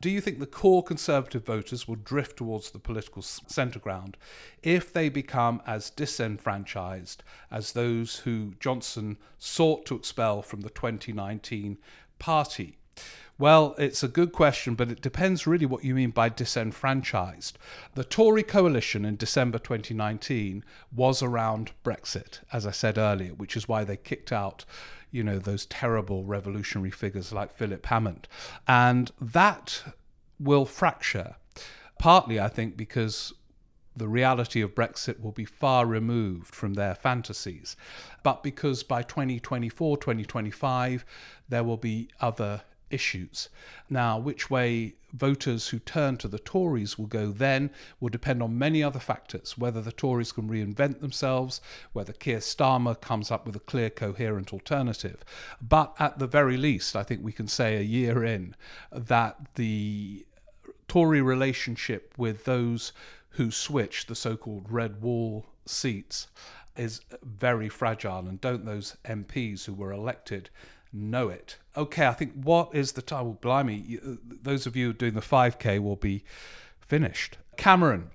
Do 0.00 0.10
you 0.10 0.20
think 0.20 0.38
the 0.38 0.46
core 0.46 0.84
Conservative 0.84 1.44
voters 1.44 1.88
will 1.88 1.96
drift 1.96 2.36
towards 2.36 2.70
the 2.70 2.78
political 2.78 3.20
centre 3.20 3.80
ground 3.80 4.16
if 4.62 4.92
they 4.92 5.08
become 5.08 5.60
as 5.66 5.90
disenfranchised 5.90 7.24
as 7.50 7.72
those 7.72 8.20
who 8.20 8.54
Johnson 8.60 9.18
sought 9.38 9.86
to 9.86 9.96
expel 9.96 10.40
from 10.40 10.60
the 10.60 10.70
2019 10.70 11.78
party? 12.20 12.78
Well, 13.38 13.74
it's 13.78 14.02
a 14.02 14.08
good 14.08 14.32
question, 14.32 14.74
but 14.74 14.90
it 14.90 15.00
depends 15.00 15.46
really 15.46 15.66
what 15.66 15.84
you 15.84 15.94
mean 15.94 16.10
by 16.10 16.28
disenfranchised. 16.28 17.56
The 17.94 18.02
Tory 18.02 18.42
coalition 18.42 19.04
in 19.04 19.16
December 19.16 19.58
2019 19.58 20.64
was 20.94 21.22
around 21.22 21.72
Brexit, 21.84 22.40
as 22.52 22.66
I 22.66 22.72
said 22.72 22.98
earlier, 22.98 23.34
which 23.34 23.56
is 23.56 23.68
why 23.68 23.84
they 23.84 23.96
kicked 23.96 24.32
out 24.32 24.64
you 25.10 25.22
know, 25.22 25.38
those 25.38 25.66
terrible 25.66 26.24
revolutionary 26.24 26.90
figures 26.90 27.32
like 27.32 27.52
Philip 27.52 27.86
Hammond. 27.86 28.28
And 28.66 29.10
that 29.20 29.82
will 30.38 30.64
fracture, 30.64 31.36
partly, 31.98 32.38
I 32.38 32.48
think, 32.48 32.76
because 32.76 33.32
the 33.96 34.08
reality 34.08 34.60
of 34.60 34.74
Brexit 34.74 35.20
will 35.20 35.32
be 35.32 35.44
far 35.44 35.84
removed 35.84 36.54
from 36.54 36.74
their 36.74 36.94
fantasies, 36.94 37.76
but 38.22 38.42
because 38.42 38.82
by 38.82 39.02
2024, 39.02 39.96
2025, 39.96 41.04
there 41.48 41.64
will 41.64 41.76
be 41.76 42.08
other 42.20 42.62
issues. 42.90 43.48
Now, 43.88 44.18
which 44.18 44.50
way 44.50 44.94
voters 45.12 45.68
who 45.68 45.78
turn 45.78 46.16
to 46.18 46.28
the 46.28 46.38
Tories 46.38 46.98
will 46.98 47.06
go 47.06 47.32
then 47.32 47.70
will 47.98 48.10
depend 48.10 48.42
on 48.42 48.58
many 48.58 48.82
other 48.82 48.98
factors 48.98 49.56
whether 49.56 49.80
the 49.80 49.92
Tories 49.92 50.32
can 50.32 50.48
reinvent 50.48 51.00
themselves, 51.00 51.60
whether 51.92 52.12
Keir 52.12 52.38
Starmer 52.38 53.00
comes 53.00 53.30
up 53.30 53.46
with 53.46 53.56
a 53.56 53.60
clear, 53.60 53.90
coherent 53.90 54.52
alternative. 54.52 55.24
But 55.60 55.94
at 55.98 56.18
the 56.18 56.26
very 56.26 56.56
least, 56.56 56.94
I 56.94 57.02
think 57.02 57.24
we 57.24 57.32
can 57.32 57.48
say 57.48 57.76
a 57.76 57.82
year 57.82 58.24
in 58.24 58.54
that 58.92 59.54
the 59.54 60.26
Tory 60.88 61.20
relationship 61.20 62.14
with 62.16 62.44
those 62.44 62.92
who 63.30 63.50
switch 63.50 64.06
the 64.06 64.14
so 64.14 64.36
called 64.36 64.66
red 64.70 65.00
wall 65.02 65.46
seats 65.66 66.28
is 66.76 67.00
very 67.22 67.68
fragile, 67.68 68.26
and 68.26 68.40
don't 68.40 68.64
those 68.64 68.96
MPs 69.04 69.64
who 69.64 69.74
were 69.74 69.92
elected 69.92 70.48
know 70.92 71.28
it. 71.28 71.56
Okay, 71.78 72.06
I 72.08 72.12
think 72.12 72.32
what 72.34 72.74
is 72.74 72.92
the 72.92 73.02
time? 73.02 73.24
Well, 73.24 73.38
blimey, 73.40 73.98
those 74.02 74.66
of 74.66 74.74
you 74.74 74.92
doing 74.92 75.14
the 75.14 75.20
5K 75.20 75.78
will 75.78 75.96
be 75.96 76.24
finished. 76.80 77.38
Cameron, 77.56 78.10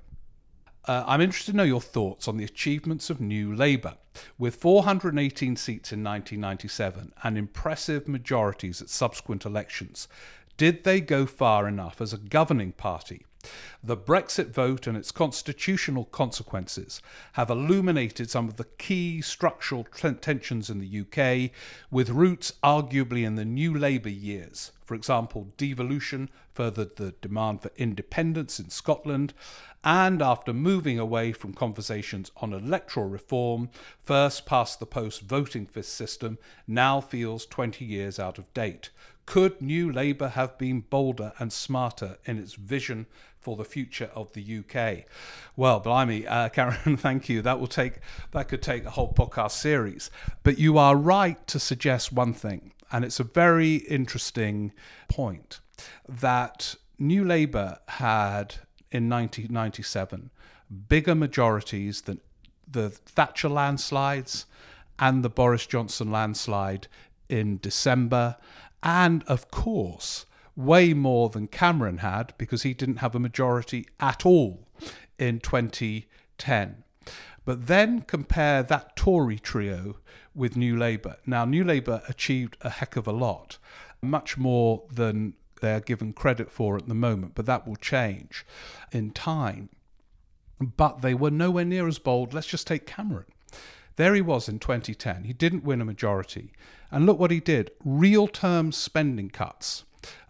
Uh, 0.86 1.02
I'm 1.08 1.22
interested 1.22 1.52
to 1.52 1.58
know 1.58 1.64
your 1.64 1.80
thoughts 1.80 2.28
on 2.28 2.36
the 2.36 2.44
achievements 2.44 3.10
of 3.10 3.22
New 3.22 3.56
Labour. 3.56 3.94
With 4.38 4.56
418 4.56 5.56
seats 5.56 5.94
in 5.94 6.04
1997 6.04 7.14
and 7.24 7.38
impressive 7.38 8.06
majorities 8.06 8.82
at 8.82 8.90
subsequent 8.90 9.46
elections, 9.46 10.10
did 10.58 10.84
they 10.84 11.00
go 11.00 11.26
far 11.26 11.70
enough 11.70 12.02
as 12.02 12.12
a 12.12 12.18
governing 12.18 12.74
party? 12.74 13.26
The 13.86 13.98
Brexit 13.98 14.52
vote 14.52 14.88
and 14.88 14.96
its 14.96 15.12
constitutional 15.12 16.06
consequences 16.06 17.02
have 17.34 17.50
illuminated 17.50 18.30
some 18.30 18.48
of 18.48 18.56
the 18.56 18.64
key 18.64 19.20
structural 19.22 19.84
tensions 19.84 20.70
in 20.70 20.80
the 20.80 21.02
UK, 21.02 21.52
with 21.92 22.10
roots 22.10 22.54
arguably 22.64 23.26
in 23.26 23.36
the 23.36 23.44
New 23.44 23.78
Labour 23.78 24.08
years. 24.08 24.72
For 24.86 24.96
example, 24.96 25.50
devolution 25.58 26.30
furthered 26.54 26.96
the 26.96 27.14
demand 27.22 27.62
for 27.62 27.72
independence 27.76 28.58
in 28.58 28.70
Scotland, 28.70 29.34
and 29.84 30.22
after 30.22 30.54
moving 30.54 30.98
away 30.98 31.34
from 31.34 31.54
conversations 31.54 32.32
on 32.38 32.54
electoral 32.54 33.10
reform, 33.10 33.70
first 34.02 34.46
past 34.46 34.80
the 34.80 34.86
post 34.86 35.24
voting 35.24 35.68
system, 35.82 36.38
now 36.66 37.02
feels 37.02 37.46
20 37.46 37.84
years 37.84 38.18
out 38.18 38.38
of 38.38 38.54
date. 38.54 38.92
Could 39.26 39.62
New 39.62 39.92
Labour 39.92 40.30
have 40.30 40.58
been 40.58 40.82
bolder 40.82 41.34
and 41.40 41.52
smarter 41.52 42.18
in 42.26 42.38
its 42.38 42.54
vision 42.54 43.06
for 43.40 43.56
the 43.56 43.64
future 43.64 44.10
of 44.16 44.34
the 44.34 44.60
UK? 44.60 45.06
Well, 45.56 45.80
blimey, 45.80 46.28
uh, 46.28 46.50
Karen, 46.54 46.98
thank 46.98 47.30
you. 47.30 47.42
That 47.42 47.60
will 47.60 47.68
take 47.68 48.00
that 48.32 48.48
could 48.48 48.62
take 48.62 48.86
a 48.86 48.92
whole 48.92 49.14
podcast 49.14 49.52
series. 49.52 50.12
But 50.44 50.60
you 50.60 50.78
are 50.78 50.96
right 50.96 51.46
to 51.48 51.60
suggest 51.60 52.12
one 52.12 52.34
thing, 52.34 52.74
and 52.92 53.06
it's 53.06 53.20
a 53.20 53.26
very 53.26 53.76
interesting 53.76 54.74
point 55.08 55.60
that 56.08 56.76
New 57.00 57.24
Labour 57.24 57.80
had 57.88 58.56
in 58.92 59.10
1997 59.10 60.30
bigger 60.88 61.16
majorities 61.16 62.02
than 62.02 62.20
the 62.70 62.90
Thatcher 62.90 63.50
landslides 63.50 64.46
and 65.00 65.24
the 65.24 65.30
Boris 65.30 65.66
Johnson 65.66 66.12
landslide 66.12 66.88
in 67.30 67.58
December 67.58 68.38
and 68.84 69.24
of 69.24 69.50
course, 69.50 70.26
way 70.56 70.94
more 70.94 71.30
than 71.30 71.48
Cameron 71.48 72.00
had 72.00 72.34
because 72.38 72.64
he 72.64 72.74
didn't 72.74 72.98
have 72.98 73.16
a 73.16 73.20
majority 73.20 73.88
at 74.00 74.26
all 74.26 74.68
in 75.18 75.40
2010. 75.40 76.84
But 77.46 77.68
then 77.68 78.02
compare 78.02 78.64
that 78.64 78.96
Tory 78.96 79.40
trio 79.40 79.98
with 80.36 80.56
New 80.56 80.78
Labour. 80.78 81.18
Now, 81.26 81.46
New 81.46 81.64
Labour 81.64 82.02
achieved 82.08 82.58
a 82.62 82.70
heck 82.70 82.96
of 82.96 83.08
a 83.08 83.12
lot, 83.12 83.58
much 84.02 84.38
more 84.38 84.84
than 84.92 85.34
they're 85.62 85.80
given 85.80 86.14
credit 86.14 86.52
for 86.52 86.78
at 86.78 86.88
the 86.88 86.94
moment, 86.94 87.36
but 87.36 87.46
that 87.46 87.68
will 87.68 87.76
change 87.76 88.46
in 88.92 89.12
time. 89.12 89.70
But 90.60 91.02
they 91.02 91.14
were 91.14 91.32
nowhere 91.32 91.66
near 91.66 91.88
as 91.88 92.00
bold. 92.00 92.34
Let's 92.34 92.48
just 92.48 92.68
take 92.68 92.86
Cameron. 92.86 93.26
There 93.96 94.16
he 94.16 94.22
was 94.22 94.50
in 94.50 94.60
2010. 94.60 95.26
He 95.26 95.34
didn't 95.34 95.64
win 95.64 95.82
a 95.82 95.86
majority. 95.86 96.52
And 96.92 97.06
look 97.06 97.20
what 97.20 97.32
he 97.32 97.40
did 97.40 97.72
real 97.84 98.28
term 98.28 98.72
spending 98.72 99.30
cuts 99.30 99.84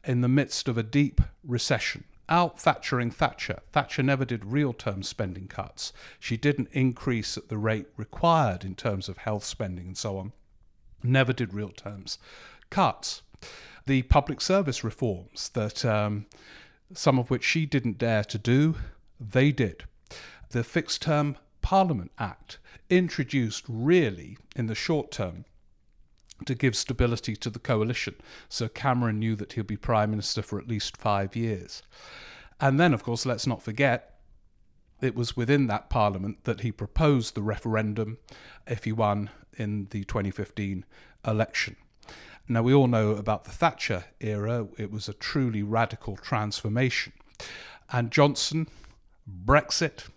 in 0.03 0.22
the 0.22 0.28
midst 0.28 0.68
of 0.68 0.78
a 0.78 0.84
deep 0.84 1.22
recession. 1.43 2.03
Out 2.30 2.57
Thatchering 2.57 3.14
Thatcher. 3.14 3.59
Thatcher 3.72 4.01
never 4.01 4.26
did 4.26 4.45
real 4.45 4.74
term 4.74 5.03
spending 5.03 5.47
cuts. 5.47 5.91
She 6.20 6.38
didn't 6.38 6.70
increase 6.72 7.38
at 7.38 7.49
the 7.49 7.57
rate 7.57 7.88
required 7.97 8.64
in 8.64 8.76
terms 8.76 9.09
of 9.09 9.18
health 9.18 9.43
spending 9.43 9.88
and 9.88 9.97
so 9.97 10.18
on. 10.18 10.32
Never 11.03 11.34
did 11.34 11.53
real 11.53 11.70
terms 11.70 12.18
cuts. 12.70 13.22
The 13.86 14.03
public 14.03 14.39
service 14.39 14.84
reforms 14.84 15.49
that 15.49 15.84
um, 15.84 16.26
some 16.93 17.20
of 17.20 17.30
which 17.30 17.43
she 17.43 17.66
didn't 17.66 17.97
dare 17.97 18.24
to 18.24 18.38
do, 18.38 18.76
they 19.20 19.51
did. 19.51 19.84
The 20.49 20.64
Fixed 20.64 21.01
Term 21.01 21.38
Parliament 21.64 22.11
Act, 22.20 22.59
introduced 22.91 23.64
really 23.68 24.38
in 24.55 24.68
the 24.68 24.76
short 24.76 25.11
term 25.11 25.45
to 26.45 26.53
give 26.53 26.76
stability 26.76 27.36
to 27.38 27.49
the 27.49 27.57
coalition. 27.57 28.16
So 28.49 28.68
Cameron 28.68 29.18
knew 29.18 29.36
that 29.38 29.53
he'll 29.53 29.64
be 29.64 29.78
Prime 29.78 30.11
Minister 30.11 30.43
for 30.43 30.59
at 30.59 30.68
least 30.68 30.97
five 30.97 31.36
years. 31.36 31.82
And 32.59 32.80
then, 32.80 32.93
of 32.93 33.03
course, 33.03 33.26
let's 33.26 33.47
not 33.47 33.64
forget, 33.64 34.20
it 35.01 35.16
was 35.16 35.36
within 35.36 35.68
that 35.68 35.89
Parliament 35.89 36.43
that 36.43 36.61
he 36.61 36.72
proposed 36.72 37.34
the 37.34 37.41
referendum 37.41 38.18
if 38.68 38.84
he 38.84 38.91
won 38.91 39.30
in 39.57 39.88
the 39.91 40.03
2015 40.03 40.86
election. 41.26 41.76
Now, 42.47 42.61
we 42.61 42.74
all 42.74 42.88
know 42.88 43.11
about 43.11 43.45
the 43.45 43.51
Thatcher 43.51 44.05
era, 44.20 44.68
it 44.78 44.91
was 44.91 45.07
a 45.07 45.14
truly 45.14 45.64
radical 45.64 46.18
transformation. 46.18 47.14
And 47.89 48.11
Johnson, 48.11 48.68
Brexit, 49.45 50.09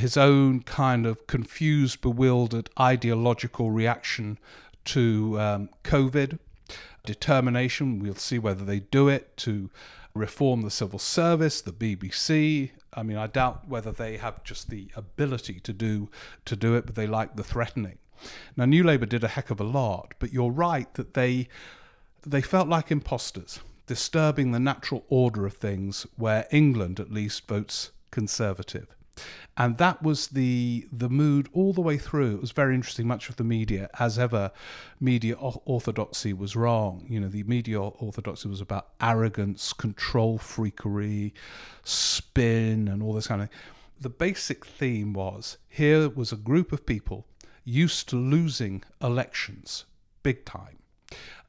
his 0.00 0.16
own 0.16 0.62
kind 0.62 1.06
of 1.06 1.26
confused, 1.26 2.00
bewildered 2.00 2.70
ideological 2.78 3.70
reaction 3.70 4.38
to 4.86 5.38
um, 5.40 5.68
COVID, 5.84 6.38
determination, 7.04 7.98
we'll 7.98 8.14
see 8.14 8.38
whether 8.38 8.64
they 8.64 8.80
do 8.80 9.08
it, 9.08 9.36
to 9.38 9.70
reform 10.14 10.62
the 10.62 10.70
civil 10.70 10.98
service, 10.98 11.60
the 11.60 11.72
BBC. 11.72 12.70
I 12.94 13.02
mean, 13.02 13.16
I 13.16 13.26
doubt 13.26 13.68
whether 13.68 13.92
they 13.92 14.18
have 14.18 14.44
just 14.44 14.70
the 14.70 14.88
ability 14.94 15.60
to 15.60 15.72
do 15.72 16.08
to 16.44 16.56
do 16.56 16.74
it, 16.74 16.86
but 16.86 16.94
they 16.94 17.06
like 17.06 17.36
the 17.36 17.44
threatening. 17.44 17.98
Now, 18.56 18.66
New 18.66 18.84
Labour 18.84 19.06
did 19.06 19.24
a 19.24 19.28
heck 19.28 19.50
of 19.50 19.60
a 19.60 19.64
lot, 19.64 20.14
but 20.18 20.32
you're 20.32 20.50
right 20.50 20.92
that 20.94 21.14
they 21.14 21.48
they 22.24 22.42
felt 22.42 22.68
like 22.68 22.90
imposters, 22.90 23.60
disturbing 23.86 24.52
the 24.52 24.60
natural 24.60 25.04
order 25.08 25.44
of 25.44 25.54
things, 25.54 26.06
where 26.16 26.46
England 26.50 27.00
at 27.00 27.10
least 27.10 27.48
votes 27.48 27.90
Conservative 28.10 28.94
and 29.56 29.78
that 29.78 30.02
was 30.02 30.28
the 30.28 30.88
the 30.90 31.08
mood 31.08 31.48
all 31.52 31.72
the 31.72 31.80
way 31.80 31.98
through. 31.98 32.34
It 32.34 32.40
was 32.40 32.52
very 32.52 32.74
interesting. 32.74 33.06
Much 33.06 33.28
of 33.28 33.36
the 33.36 33.44
media, 33.44 33.90
as 33.98 34.18
ever, 34.18 34.50
media 35.00 35.34
orthodoxy 35.34 36.32
was 36.32 36.56
wrong. 36.56 37.04
You 37.08 37.20
know, 37.20 37.28
the 37.28 37.42
media 37.44 37.80
orthodoxy 37.80 38.48
was 38.48 38.60
about 38.60 38.88
arrogance, 39.00 39.72
control 39.72 40.38
freakery, 40.38 41.32
spin, 41.84 42.88
and 42.88 43.02
all 43.02 43.12
this 43.12 43.26
kind 43.26 43.42
of 43.42 43.50
thing. 43.50 43.58
The 44.00 44.10
basic 44.10 44.66
theme 44.66 45.12
was 45.12 45.58
here 45.68 46.08
was 46.08 46.32
a 46.32 46.36
group 46.36 46.72
of 46.72 46.86
people 46.86 47.26
used 47.64 48.08
to 48.08 48.16
losing 48.16 48.82
elections 49.00 49.84
big 50.22 50.44
time. 50.44 50.78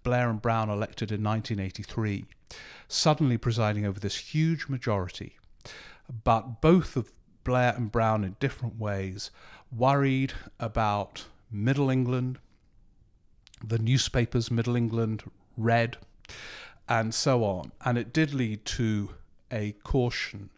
Blair 0.04 0.30
and 0.30 0.42
Brown 0.42 0.70
elected 0.70 1.12
in 1.12 1.24
1983, 1.24 2.26
suddenly 2.88 3.38
presiding 3.38 3.86
over 3.86 4.00
this 4.00 4.18
huge 4.18 4.68
majority. 4.68 5.38
But 6.24 6.62
both 6.62 6.98
of 6.98 7.12
Blair 7.44 7.74
and 7.76 7.92
Brown 7.92 8.24
in 8.24 8.36
different 8.40 8.80
ways 8.80 9.32
worried 9.76 10.34
about 10.60 11.26
Middle 11.52 11.90
England, 11.90 12.40
the 13.64 13.80
newspapers 13.80 14.52
Middle 14.52 14.76
England 14.76 15.24
read, 15.58 15.98
and 16.88 17.14
so 17.14 17.44
on. 17.44 17.72
And 17.84 17.98
it 17.98 18.14
did 18.14 18.34
lead 18.34 18.66
to 18.66 19.12
a 19.52 19.74
caution. 19.84 20.50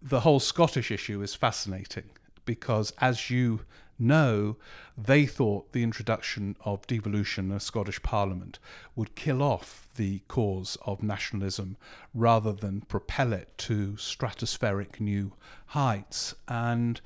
The 0.00 0.20
whole 0.20 0.40
Scottish 0.40 0.90
issue 0.90 1.22
is 1.22 1.34
fascinating 1.34 2.10
because, 2.44 2.92
as 2.98 3.30
you 3.30 3.60
know, 3.98 4.56
they 4.96 5.26
thought 5.26 5.72
the 5.72 5.82
introduction 5.82 6.56
of 6.64 6.86
devolution 6.86 7.50
in 7.50 7.56
a 7.56 7.60
Scottish 7.60 8.02
Parliament 8.02 8.58
would 8.94 9.14
kill 9.14 9.42
off 9.42 9.88
the 9.96 10.20
cause 10.28 10.76
of 10.84 11.02
nationalism 11.02 11.76
rather 12.14 12.52
than 12.52 12.82
propel 12.82 13.32
it 13.32 13.56
to 13.58 13.92
stratospheric 13.92 15.00
new 15.00 15.32
heights. 15.66 16.34
And 16.46 17.00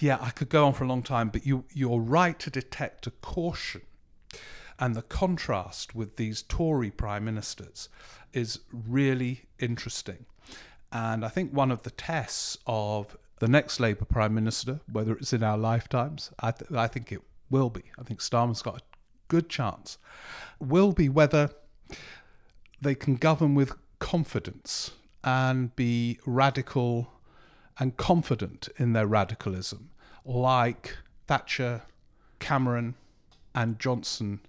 yeah, 0.00 0.18
I 0.20 0.30
could 0.30 0.48
go 0.48 0.66
on 0.66 0.74
for 0.74 0.84
a 0.84 0.88
long 0.88 1.02
time, 1.02 1.30
but 1.30 1.46
you, 1.46 1.64
you're 1.72 2.00
right 2.00 2.38
to 2.40 2.50
detect 2.50 3.06
a 3.06 3.10
caution. 3.10 3.82
And 4.78 4.94
the 4.94 5.02
contrast 5.02 5.94
with 5.94 6.16
these 6.16 6.42
Tory 6.42 6.90
prime 6.90 7.24
ministers 7.24 7.88
is 8.32 8.60
really 8.70 9.46
interesting. 9.58 10.26
And 10.92 11.24
I 11.24 11.28
think 11.28 11.52
one 11.52 11.70
of 11.70 11.82
the 11.82 11.90
tests 11.90 12.58
of 12.66 13.16
the 13.38 13.48
next 13.48 13.80
Labour 13.80 14.04
Prime 14.04 14.34
Minister, 14.34 14.80
whether 14.90 15.14
it's 15.16 15.32
in 15.32 15.42
our 15.42 15.58
lifetimes, 15.58 16.30
I, 16.40 16.52
th- 16.52 16.70
I 16.72 16.86
think 16.86 17.12
it 17.12 17.20
will 17.50 17.70
be. 17.70 17.82
I 17.98 18.02
think 18.02 18.20
Starmer's 18.20 18.62
got 18.62 18.78
a 18.78 18.84
good 19.28 19.48
chance. 19.48 19.98
Will 20.58 20.92
be 20.92 21.08
whether 21.08 21.50
they 22.80 22.94
can 22.94 23.16
govern 23.16 23.54
with 23.54 23.72
confidence 23.98 24.92
and 25.22 25.74
be 25.76 26.18
radical 26.24 27.12
and 27.78 27.96
confident 27.96 28.68
in 28.78 28.92
their 28.92 29.06
radicalism, 29.06 29.90
like 30.24 30.96
Thatcher, 31.26 31.82
Cameron, 32.38 32.94
and 33.54 33.78
Johnson. 33.78 34.40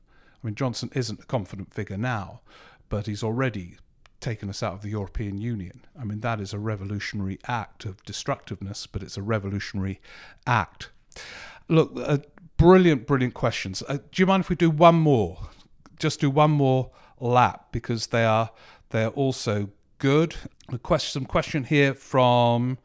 I 0.41 0.47
mean, 0.47 0.55
Johnson 0.55 0.91
isn't 0.93 1.21
a 1.23 1.25
confident 1.25 1.73
figure 1.73 1.97
now, 1.97 2.41
but 2.89 3.07
he's 3.07 3.23
already 3.23 3.77
taken 4.19 4.49
us 4.49 4.63
out 4.63 4.73
of 4.73 4.81
the 4.81 4.89
European 4.89 5.37
Union. 5.39 5.85
I 5.99 6.03
mean, 6.03 6.21
that 6.21 6.39
is 6.39 6.53
a 6.53 6.59
revolutionary 6.59 7.39
act 7.47 7.85
of 7.85 8.03
destructiveness, 8.03 8.87
but 8.87 9.03
it's 9.03 9.17
a 9.17 9.21
revolutionary 9.21 10.01
act. 10.45 10.89
Look, 11.67 11.91
uh, 11.95 12.19
brilliant, 12.57 13.05
brilliant 13.05 13.33
questions. 13.33 13.83
Uh, 13.87 13.97
do 14.11 14.21
you 14.21 14.25
mind 14.25 14.41
if 14.41 14.49
we 14.49 14.55
do 14.55 14.69
one 14.69 14.95
more? 14.95 15.49
Just 15.99 16.19
do 16.19 16.29
one 16.29 16.51
more 16.51 16.91
lap 17.19 17.67
because 17.71 18.07
they 18.07 18.25
are 18.25 18.51
they 18.89 19.03
are 19.03 19.11
also 19.11 19.69
good. 19.97 20.35
A 20.69 20.77
question, 20.77 21.21
some 21.21 21.25
question 21.25 21.63
here 21.63 21.93
from 21.93 22.77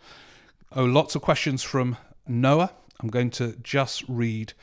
Oh, 0.74 0.84
lots 0.84 1.14
of 1.14 1.20
questions 1.20 1.62
from 1.62 1.98
Noah. 2.26 2.72
I'm 3.00 3.08
going 3.08 3.28
to 3.32 3.56
just 3.62 4.04
read 4.08 4.54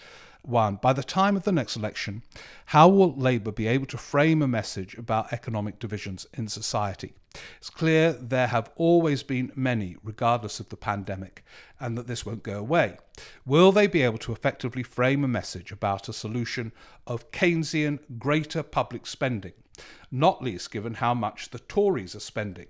one. 0.44 0.76
By 0.76 0.94
the 0.94 1.04
time 1.04 1.36
of 1.36 1.44
the 1.44 1.52
next 1.52 1.76
election, 1.76 2.24
how 2.68 2.88
will 2.88 3.16
Labour 3.16 3.52
be 3.52 3.68
able 3.68 3.86
to 3.88 3.98
frame 3.98 4.42
a 4.42 4.48
message 4.48 4.96
about 4.98 5.34
economic 5.34 5.80
divisions 5.80 6.28
in 6.34 6.48
society? 6.48 7.14
It's 7.58 7.70
clear 7.70 8.12
there 8.14 8.48
have 8.48 8.72
always 8.76 9.22
been 9.22 9.52
many, 9.56 9.98
regardless 10.04 10.60
of 10.60 10.70
the 10.70 10.78
pandemic, 10.78 11.44
and 11.80 11.98
that 11.98 12.08
this 12.08 12.26
won't 12.26 12.44
go 12.44 12.58
away. 12.58 12.98
Will 13.46 13.72
they 13.72 13.88
be 13.88 14.02
able 14.02 14.18
to 14.20 14.32
effectively 14.32 14.84
frame 14.84 15.24
a 15.24 15.28
message 15.28 15.72
about 15.72 16.10
a 16.10 16.14
solution 16.14 16.72
of 17.06 17.32
Keynesian 17.32 18.00
greater 18.18 18.64
public 18.64 19.06
spending, 19.06 19.54
not 20.12 20.44
least 20.44 20.72
given 20.72 20.96
how 20.96 21.14
much 21.14 21.50
the 21.50 21.60
Tories 21.60 22.16
are 22.16 22.20
spending? 22.20 22.68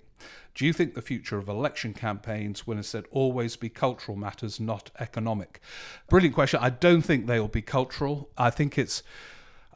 Do 0.54 0.66
you 0.66 0.72
think 0.72 0.94
the 0.94 1.02
future 1.02 1.38
of 1.38 1.48
election 1.48 1.94
campaigns 1.94 2.66
will 2.66 2.76
instead 2.76 3.04
always 3.10 3.56
be 3.56 3.68
cultural 3.68 4.16
matters, 4.16 4.60
not 4.60 4.90
economic? 4.98 5.60
Brilliant 6.08 6.34
question. 6.34 6.60
I 6.62 6.70
don't 6.70 7.02
think 7.02 7.26
they 7.26 7.40
will 7.40 7.48
be 7.48 7.62
cultural. 7.62 8.30
I 8.36 8.50
think 8.50 8.76
it's 8.76 9.02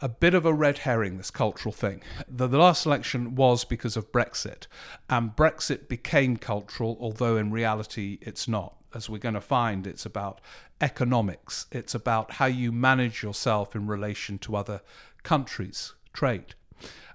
a 0.00 0.08
bit 0.08 0.34
of 0.34 0.44
a 0.44 0.52
red 0.52 0.78
herring, 0.78 1.16
this 1.16 1.30
cultural 1.30 1.72
thing. 1.72 2.02
The, 2.28 2.46
the, 2.46 2.58
last 2.58 2.84
election 2.84 3.34
was 3.34 3.64
because 3.64 3.96
of 3.96 4.12
Brexit, 4.12 4.66
and 5.08 5.34
Brexit 5.34 5.88
became 5.88 6.36
cultural, 6.36 6.98
although 7.00 7.36
in 7.36 7.50
reality 7.50 8.18
it's 8.20 8.48
not. 8.48 8.76
As 8.94 9.08
we're 9.08 9.18
going 9.18 9.34
to 9.34 9.40
find, 9.40 9.86
it's 9.86 10.06
about 10.06 10.40
economics, 10.80 11.66
it's 11.72 11.94
about 11.94 12.32
how 12.32 12.46
you 12.46 12.70
manage 12.70 13.22
yourself 13.22 13.74
in 13.74 13.86
relation 13.86 14.38
to 14.40 14.56
other 14.56 14.82
countries, 15.22 15.94
trade 16.12 16.54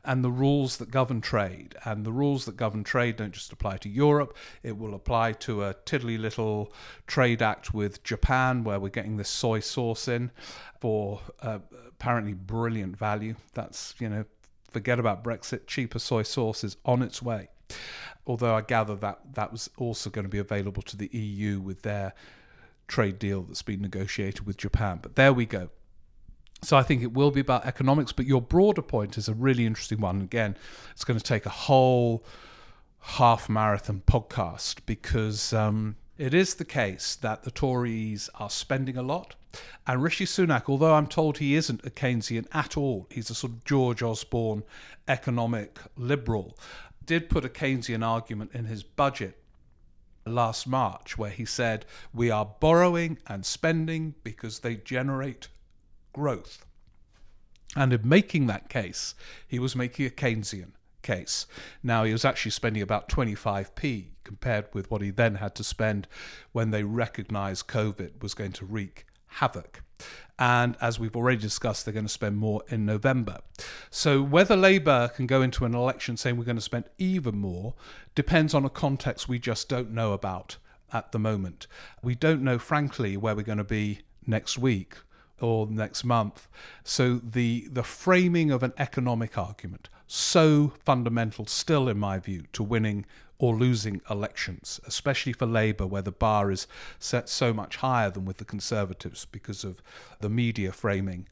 and 0.03 0.23
the 0.23 0.31
rules 0.31 0.77
that 0.77 0.91
govern 0.91 1.21
trade. 1.21 1.75
And 1.85 2.05
the 2.05 2.11
rules 2.11 2.45
that 2.45 2.57
govern 2.57 2.83
trade 2.83 3.17
don't 3.17 3.33
just 3.33 3.51
apply 3.51 3.77
to 3.77 3.89
Europe, 3.89 4.35
it 4.63 4.77
will 4.77 4.93
apply 4.93 5.33
to 5.33 5.63
a 5.63 5.75
tiddly 5.85 6.17
little 6.17 6.73
trade 7.07 7.41
act 7.41 7.73
with 7.73 8.03
Japan, 8.03 8.63
where 8.63 8.79
we're 8.79 8.89
getting 8.89 9.17
this 9.17 9.29
soy 9.29 9.59
sauce 9.59 10.07
in 10.07 10.31
for 10.79 11.21
uh, 11.41 11.59
apparently 11.87 12.33
brilliant 12.33 12.97
value. 12.97 13.35
That's, 13.53 13.93
you 13.99 14.09
know, 14.09 14.25
forget 14.71 14.99
about 14.99 15.23
Brexit, 15.23 15.67
cheaper 15.67 15.99
soy 15.99 16.23
sauce 16.23 16.63
is 16.63 16.77
on 16.85 17.01
its 17.01 17.21
way. 17.21 17.49
Although 18.25 18.55
I 18.55 18.61
gather 18.61 18.95
that 18.95 19.19
that 19.33 19.51
was 19.51 19.69
also 19.77 20.09
going 20.09 20.25
to 20.25 20.29
be 20.29 20.39
available 20.39 20.83
to 20.83 20.97
the 20.97 21.07
EU 21.07 21.59
with 21.59 21.81
their 21.81 22.13
trade 22.87 23.19
deal 23.19 23.43
that's 23.43 23.61
been 23.61 23.81
negotiated 23.81 24.45
with 24.45 24.57
Japan. 24.57 24.99
But 25.01 25.15
there 25.15 25.33
we 25.33 25.45
go. 25.45 25.69
So 26.61 26.77
I 26.77 26.83
think 26.83 27.01
it 27.01 27.13
will 27.13 27.31
be 27.31 27.39
about 27.39 27.65
economics, 27.65 28.11
but 28.11 28.25
your 28.25 28.41
broader 28.41 28.81
point 28.81 29.17
is 29.17 29.29
a 29.29 29.33
really 29.33 29.65
interesting 29.65 30.01
one. 30.01 30.21
Again, 30.21 30.57
it's 30.91 31.05
going 31.05 31.17
to 31.17 31.23
take 31.23 31.45
a 31.45 31.49
whole 31.49 32.23
half 32.99 33.47
marathon 33.47 34.01
podcast 34.05 34.81
because 34.85 35.53
um, 35.53 35.95
it 36.17 36.33
is 36.33 36.55
the 36.55 36.65
case 36.65 37.15
that 37.15 37.43
the 37.43 37.51
Tories 37.51 38.29
are 38.35 38.49
spending 38.49 38.97
a 38.97 39.01
lot. 39.01 39.35
And 39.87 40.03
Rishi 40.03 40.25
Sunak, 40.25 40.67
although 40.67 40.93
I'm 40.93 41.07
told 41.07 41.37
he 41.37 41.55
isn't 41.55 41.85
a 41.85 41.89
Keynesian 41.89 42.45
at 42.51 42.77
all, 42.77 43.07
he's 43.09 43.29
a 43.29 43.35
sort 43.35 43.53
of 43.53 43.65
George 43.65 44.03
Osborne 44.03 44.63
economic 45.07 45.79
liberal, 45.95 46.57
did 47.05 47.29
put 47.29 47.45
a 47.45 47.49
Keynesian 47.49 48.05
argument 48.05 48.51
in 48.53 48.65
his 48.65 48.83
budget 48.83 49.41
last 50.25 50.67
March 50.67 51.17
where 51.17 51.31
he 51.31 51.45
said, 51.45 51.85
We 52.13 52.29
are 52.29 52.53
borrowing 52.59 53.17
and 53.25 53.45
spending 53.45 54.13
because 54.23 54.59
they 54.59 54.75
generate 54.75 55.47
growth. 56.19 56.65
And 57.77 57.93
in 57.93 58.01
making 58.03 58.47
that 58.47 58.67
case, 58.67 59.15
he 59.47 59.57
was 59.57 59.73
making 59.73 60.05
a 60.05 60.09
Keynesian 60.09 60.71
case. 61.01 61.45
Now, 61.81 62.03
he 62.03 62.11
was 62.11 62.25
actually 62.25 62.51
spending 62.51 62.81
about 62.81 63.07
25p 63.07 64.07
compared 64.25 64.65
with 64.73 64.91
what 64.91 65.01
he 65.01 65.11
then 65.11 65.35
had 65.35 65.55
to 65.55 65.63
spend 65.63 66.07
when 66.51 66.71
they 66.71 66.83
recognised 66.83 67.67
COVID 67.67 68.21
was 68.21 68.33
going 68.33 68.51
to 68.53 68.65
wreak 68.65 69.05
havoc. 69.27 69.81
And 70.37 70.75
as 70.81 70.99
we've 70.99 71.15
already 71.15 71.39
discussed, 71.39 71.85
they're 71.85 71.93
going 71.93 72.05
to 72.05 72.09
spend 72.09 72.35
more 72.35 72.63
in 72.67 72.85
November. 72.85 73.39
So, 73.89 74.21
whether 74.21 74.57
Labour 74.57 75.09
can 75.15 75.25
go 75.25 75.41
into 75.41 75.63
an 75.63 75.73
election 75.73 76.17
saying 76.17 76.35
we're 76.35 76.43
going 76.43 76.55
to 76.57 76.61
spend 76.61 76.85
even 76.97 77.37
more 77.37 77.75
depends 78.13 78.53
on 78.53 78.65
a 78.65 78.69
context 78.69 79.29
we 79.29 79.39
just 79.39 79.69
don't 79.69 79.91
know 79.91 80.11
about 80.11 80.57
at 80.91 81.11
the 81.13 81.19
moment. 81.19 81.67
We 82.01 82.15
don't 82.15 82.41
know, 82.41 82.57
frankly, 82.57 83.15
where 83.15 83.35
we're 83.35 83.43
going 83.43 83.57
to 83.57 83.63
be 83.63 84.01
next 84.25 84.57
week 84.57 84.95
or 85.41 85.67
next 85.67 86.03
month. 86.03 86.47
So 86.83 87.15
the 87.23 87.67
the 87.71 87.83
framing 87.83 88.51
of 88.51 88.63
an 88.63 88.73
economic 88.77 89.37
argument 89.37 89.89
so 90.11 90.73
fundamental 90.83 91.45
still 91.45 91.87
in 91.87 91.99
my 91.99 92.17
view 92.17 92.43
to 92.51 92.63
winning 92.63 93.05
or 93.37 93.55
losing 93.55 94.01
elections, 94.09 94.79
especially 94.85 95.31
for 95.31 95.45
Labour, 95.45 95.85
where 95.85 96.01
the 96.01 96.11
bar 96.11 96.51
is 96.51 96.67
set 96.97 97.29
so 97.29 97.53
much 97.53 97.77
higher 97.77 98.09
than 98.09 98.25
with 98.25 98.37
the 98.37 98.43
Conservatives 98.43 99.25
because 99.31 99.63
of 99.63 99.81
the 100.19 100.29
media 100.29 100.71
framing, 100.71 101.27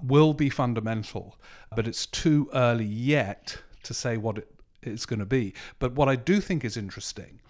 will 0.00 0.34
be 0.34 0.50
fundamental. 0.50 1.36
But 1.74 1.88
it's 1.88 2.04
too 2.06 2.48
early 2.52 2.84
yet 2.84 3.58
to 3.82 3.94
say 3.94 4.18
what 4.18 4.38
it 4.38 4.48
is 4.82 5.06
going 5.06 5.20
to 5.20 5.26
be. 5.26 5.54
But 5.78 5.94
what 5.94 6.08
I 6.08 6.14
do 6.14 6.40
think 6.40 6.64
is 6.64 6.76
interesting 6.76 7.40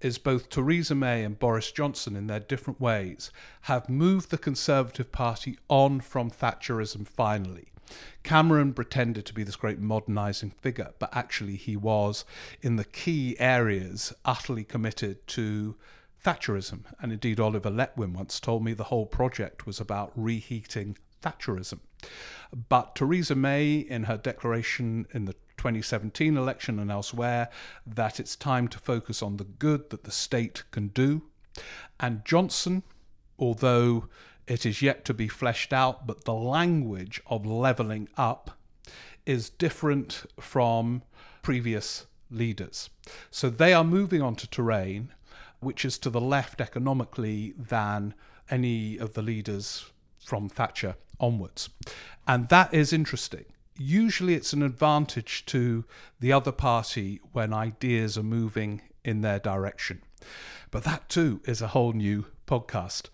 is 0.00 0.18
both 0.18 0.48
Theresa 0.48 0.94
May 0.94 1.24
and 1.24 1.38
Boris 1.38 1.72
Johnson, 1.72 2.16
in 2.16 2.26
their 2.26 2.40
different 2.40 2.80
ways, 2.80 3.30
have 3.62 3.88
moved 3.88 4.30
the 4.30 4.38
Conservative 4.38 5.10
Party 5.12 5.58
on 5.68 6.00
from 6.00 6.30
Thatcherism 6.30 7.06
finally. 7.06 7.68
Cameron 8.22 8.74
pretended 8.74 9.24
to 9.26 9.34
be 9.34 9.42
this 9.42 9.56
great 9.56 9.78
modernising 9.78 10.50
figure, 10.50 10.92
but 10.98 11.14
actually 11.16 11.56
he 11.56 11.76
was, 11.76 12.24
in 12.60 12.76
the 12.76 12.84
key 12.84 13.36
areas, 13.38 14.12
utterly 14.24 14.64
committed 14.64 15.26
to 15.28 15.76
Thatcherism. 16.24 16.80
And 17.00 17.12
indeed, 17.12 17.40
Oliver 17.40 17.70
Letwin 17.70 18.12
once 18.12 18.40
told 18.40 18.64
me 18.64 18.74
the 18.74 18.84
whole 18.84 19.06
project 19.06 19.66
was 19.66 19.80
about 19.80 20.12
reheating 20.14 20.98
Thatcherism. 21.22 21.80
But 22.68 22.94
Theresa 22.94 23.34
May, 23.34 23.78
in 23.78 24.04
her 24.04 24.16
declaration 24.16 25.06
in 25.12 25.24
the 25.24 25.34
2017 25.58 26.36
election 26.36 26.78
and 26.78 26.90
elsewhere 26.90 27.48
that 27.86 28.18
it's 28.18 28.36
time 28.36 28.68
to 28.68 28.78
focus 28.78 29.22
on 29.22 29.36
the 29.36 29.44
good 29.44 29.90
that 29.90 30.04
the 30.04 30.10
state 30.10 30.62
can 30.70 30.88
do. 30.88 31.22
And 32.00 32.24
Johnson, 32.24 32.82
although 33.38 34.08
it 34.46 34.64
is 34.64 34.80
yet 34.80 35.04
to 35.04 35.14
be 35.14 35.28
fleshed 35.28 35.72
out, 35.72 36.06
but 36.06 36.24
the 36.24 36.34
language 36.34 37.20
of 37.26 37.44
levelling 37.44 38.08
up 38.16 38.52
is 39.26 39.50
different 39.50 40.24
from 40.40 41.02
previous 41.42 42.06
leaders. 42.30 42.88
So 43.30 43.50
they 43.50 43.74
are 43.74 43.84
moving 43.84 44.22
on 44.22 44.36
to 44.36 44.48
terrain 44.48 45.12
which 45.60 45.84
is 45.84 45.98
to 45.98 46.10
the 46.10 46.20
left 46.20 46.60
economically 46.60 47.54
than 47.58 48.14
any 48.50 48.96
of 48.96 49.14
the 49.14 49.22
leaders 49.22 49.86
from 50.24 50.48
Thatcher 50.48 50.96
onwards. 51.20 51.68
And 52.26 52.48
that 52.48 52.72
is 52.72 52.92
interesting 52.92 53.44
usually 53.78 54.34
it's 54.34 54.52
an 54.52 54.62
advantage 54.62 55.46
to 55.46 55.84
the 56.20 56.32
other 56.32 56.52
party 56.52 57.20
when 57.32 57.52
ideas 57.52 58.18
are 58.18 58.22
moving 58.22 58.82
in 59.04 59.20
their 59.22 59.38
direction. 59.38 60.02
But 60.70 60.84
that 60.84 61.08
too 61.08 61.40
is 61.44 61.62
a 61.62 61.68
whole 61.68 61.92
new 61.92 62.26
podcast. 62.46 63.08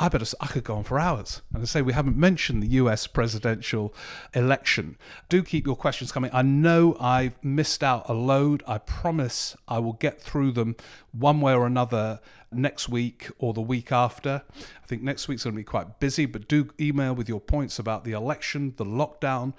I 0.00 0.08
better 0.08 0.24
I 0.40 0.46
could 0.46 0.64
go 0.64 0.76
on 0.76 0.84
for 0.84 0.98
hours. 0.98 1.42
And 1.52 1.62
I 1.62 1.66
say 1.66 1.82
we 1.82 1.92
haven't 1.92 2.16
mentioned 2.16 2.62
the 2.62 2.68
US 2.68 3.06
presidential 3.06 3.94
election. 4.34 4.96
Do 5.28 5.42
keep 5.42 5.66
your 5.66 5.76
questions 5.76 6.10
coming. 6.10 6.30
I 6.32 6.40
know 6.40 6.96
I've 6.98 7.42
missed 7.44 7.84
out 7.84 8.08
a 8.08 8.14
load. 8.14 8.62
I 8.66 8.78
promise 8.78 9.56
I 9.68 9.78
will 9.78 9.92
get 9.92 10.20
through 10.20 10.52
them 10.52 10.76
one 11.12 11.42
way 11.42 11.52
or 11.52 11.66
another 11.66 12.20
next 12.50 12.88
week 12.88 13.28
or 13.38 13.52
the 13.52 13.60
week 13.60 13.92
after. 13.92 14.42
I 14.82 14.86
think 14.86 15.02
next 15.02 15.28
week's 15.28 15.44
going 15.44 15.54
to 15.54 15.60
be 15.60 15.64
quite 15.64 16.00
busy, 16.00 16.24
but 16.24 16.48
do 16.48 16.70
email 16.80 17.14
with 17.14 17.28
your 17.28 17.40
points 17.40 17.78
about 17.78 18.04
the 18.04 18.12
election, 18.12 18.72
the 18.78 18.86
lockdown, 18.86 19.52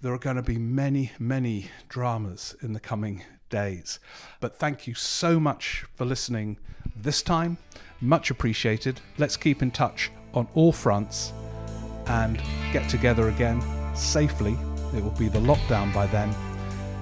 there 0.00 0.12
are 0.12 0.18
going 0.18 0.36
to 0.36 0.42
be 0.42 0.58
many, 0.58 1.12
many 1.18 1.70
dramas 1.88 2.54
in 2.62 2.72
the 2.72 2.80
coming 2.80 3.22
days. 3.48 3.98
But 4.40 4.58
thank 4.58 4.86
you 4.86 4.94
so 4.94 5.40
much 5.40 5.84
for 5.94 6.04
listening 6.04 6.58
this 6.94 7.22
time. 7.22 7.58
Much 8.00 8.30
appreciated. 8.30 9.00
Let's 9.18 9.36
keep 9.36 9.62
in 9.62 9.70
touch 9.70 10.10
on 10.34 10.48
all 10.54 10.72
fronts 10.72 11.32
and 12.06 12.40
get 12.72 12.88
together 12.88 13.28
again 13.28 13.62
safely. 13.94 14.56
It 14.94 15.02
will 15.02 15.10
be 15.12 15.28
the 15.28 15.40
lockdown 15.40 15.92
by 15.92 16.06
then 16.06 16.34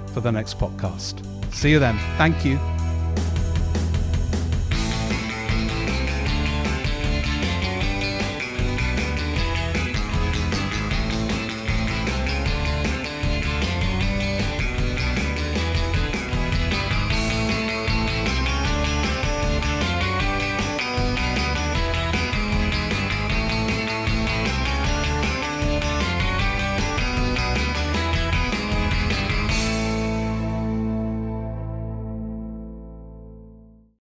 for 0.09 0.21
the 0.21 0.33
next 0.33 0.59
podcast. 0.59 1.25
See 1.53 1.71
you 1.71 1.79
then. 1.79 1.99
Thank 2.17 2.45
you. 2.45 2.74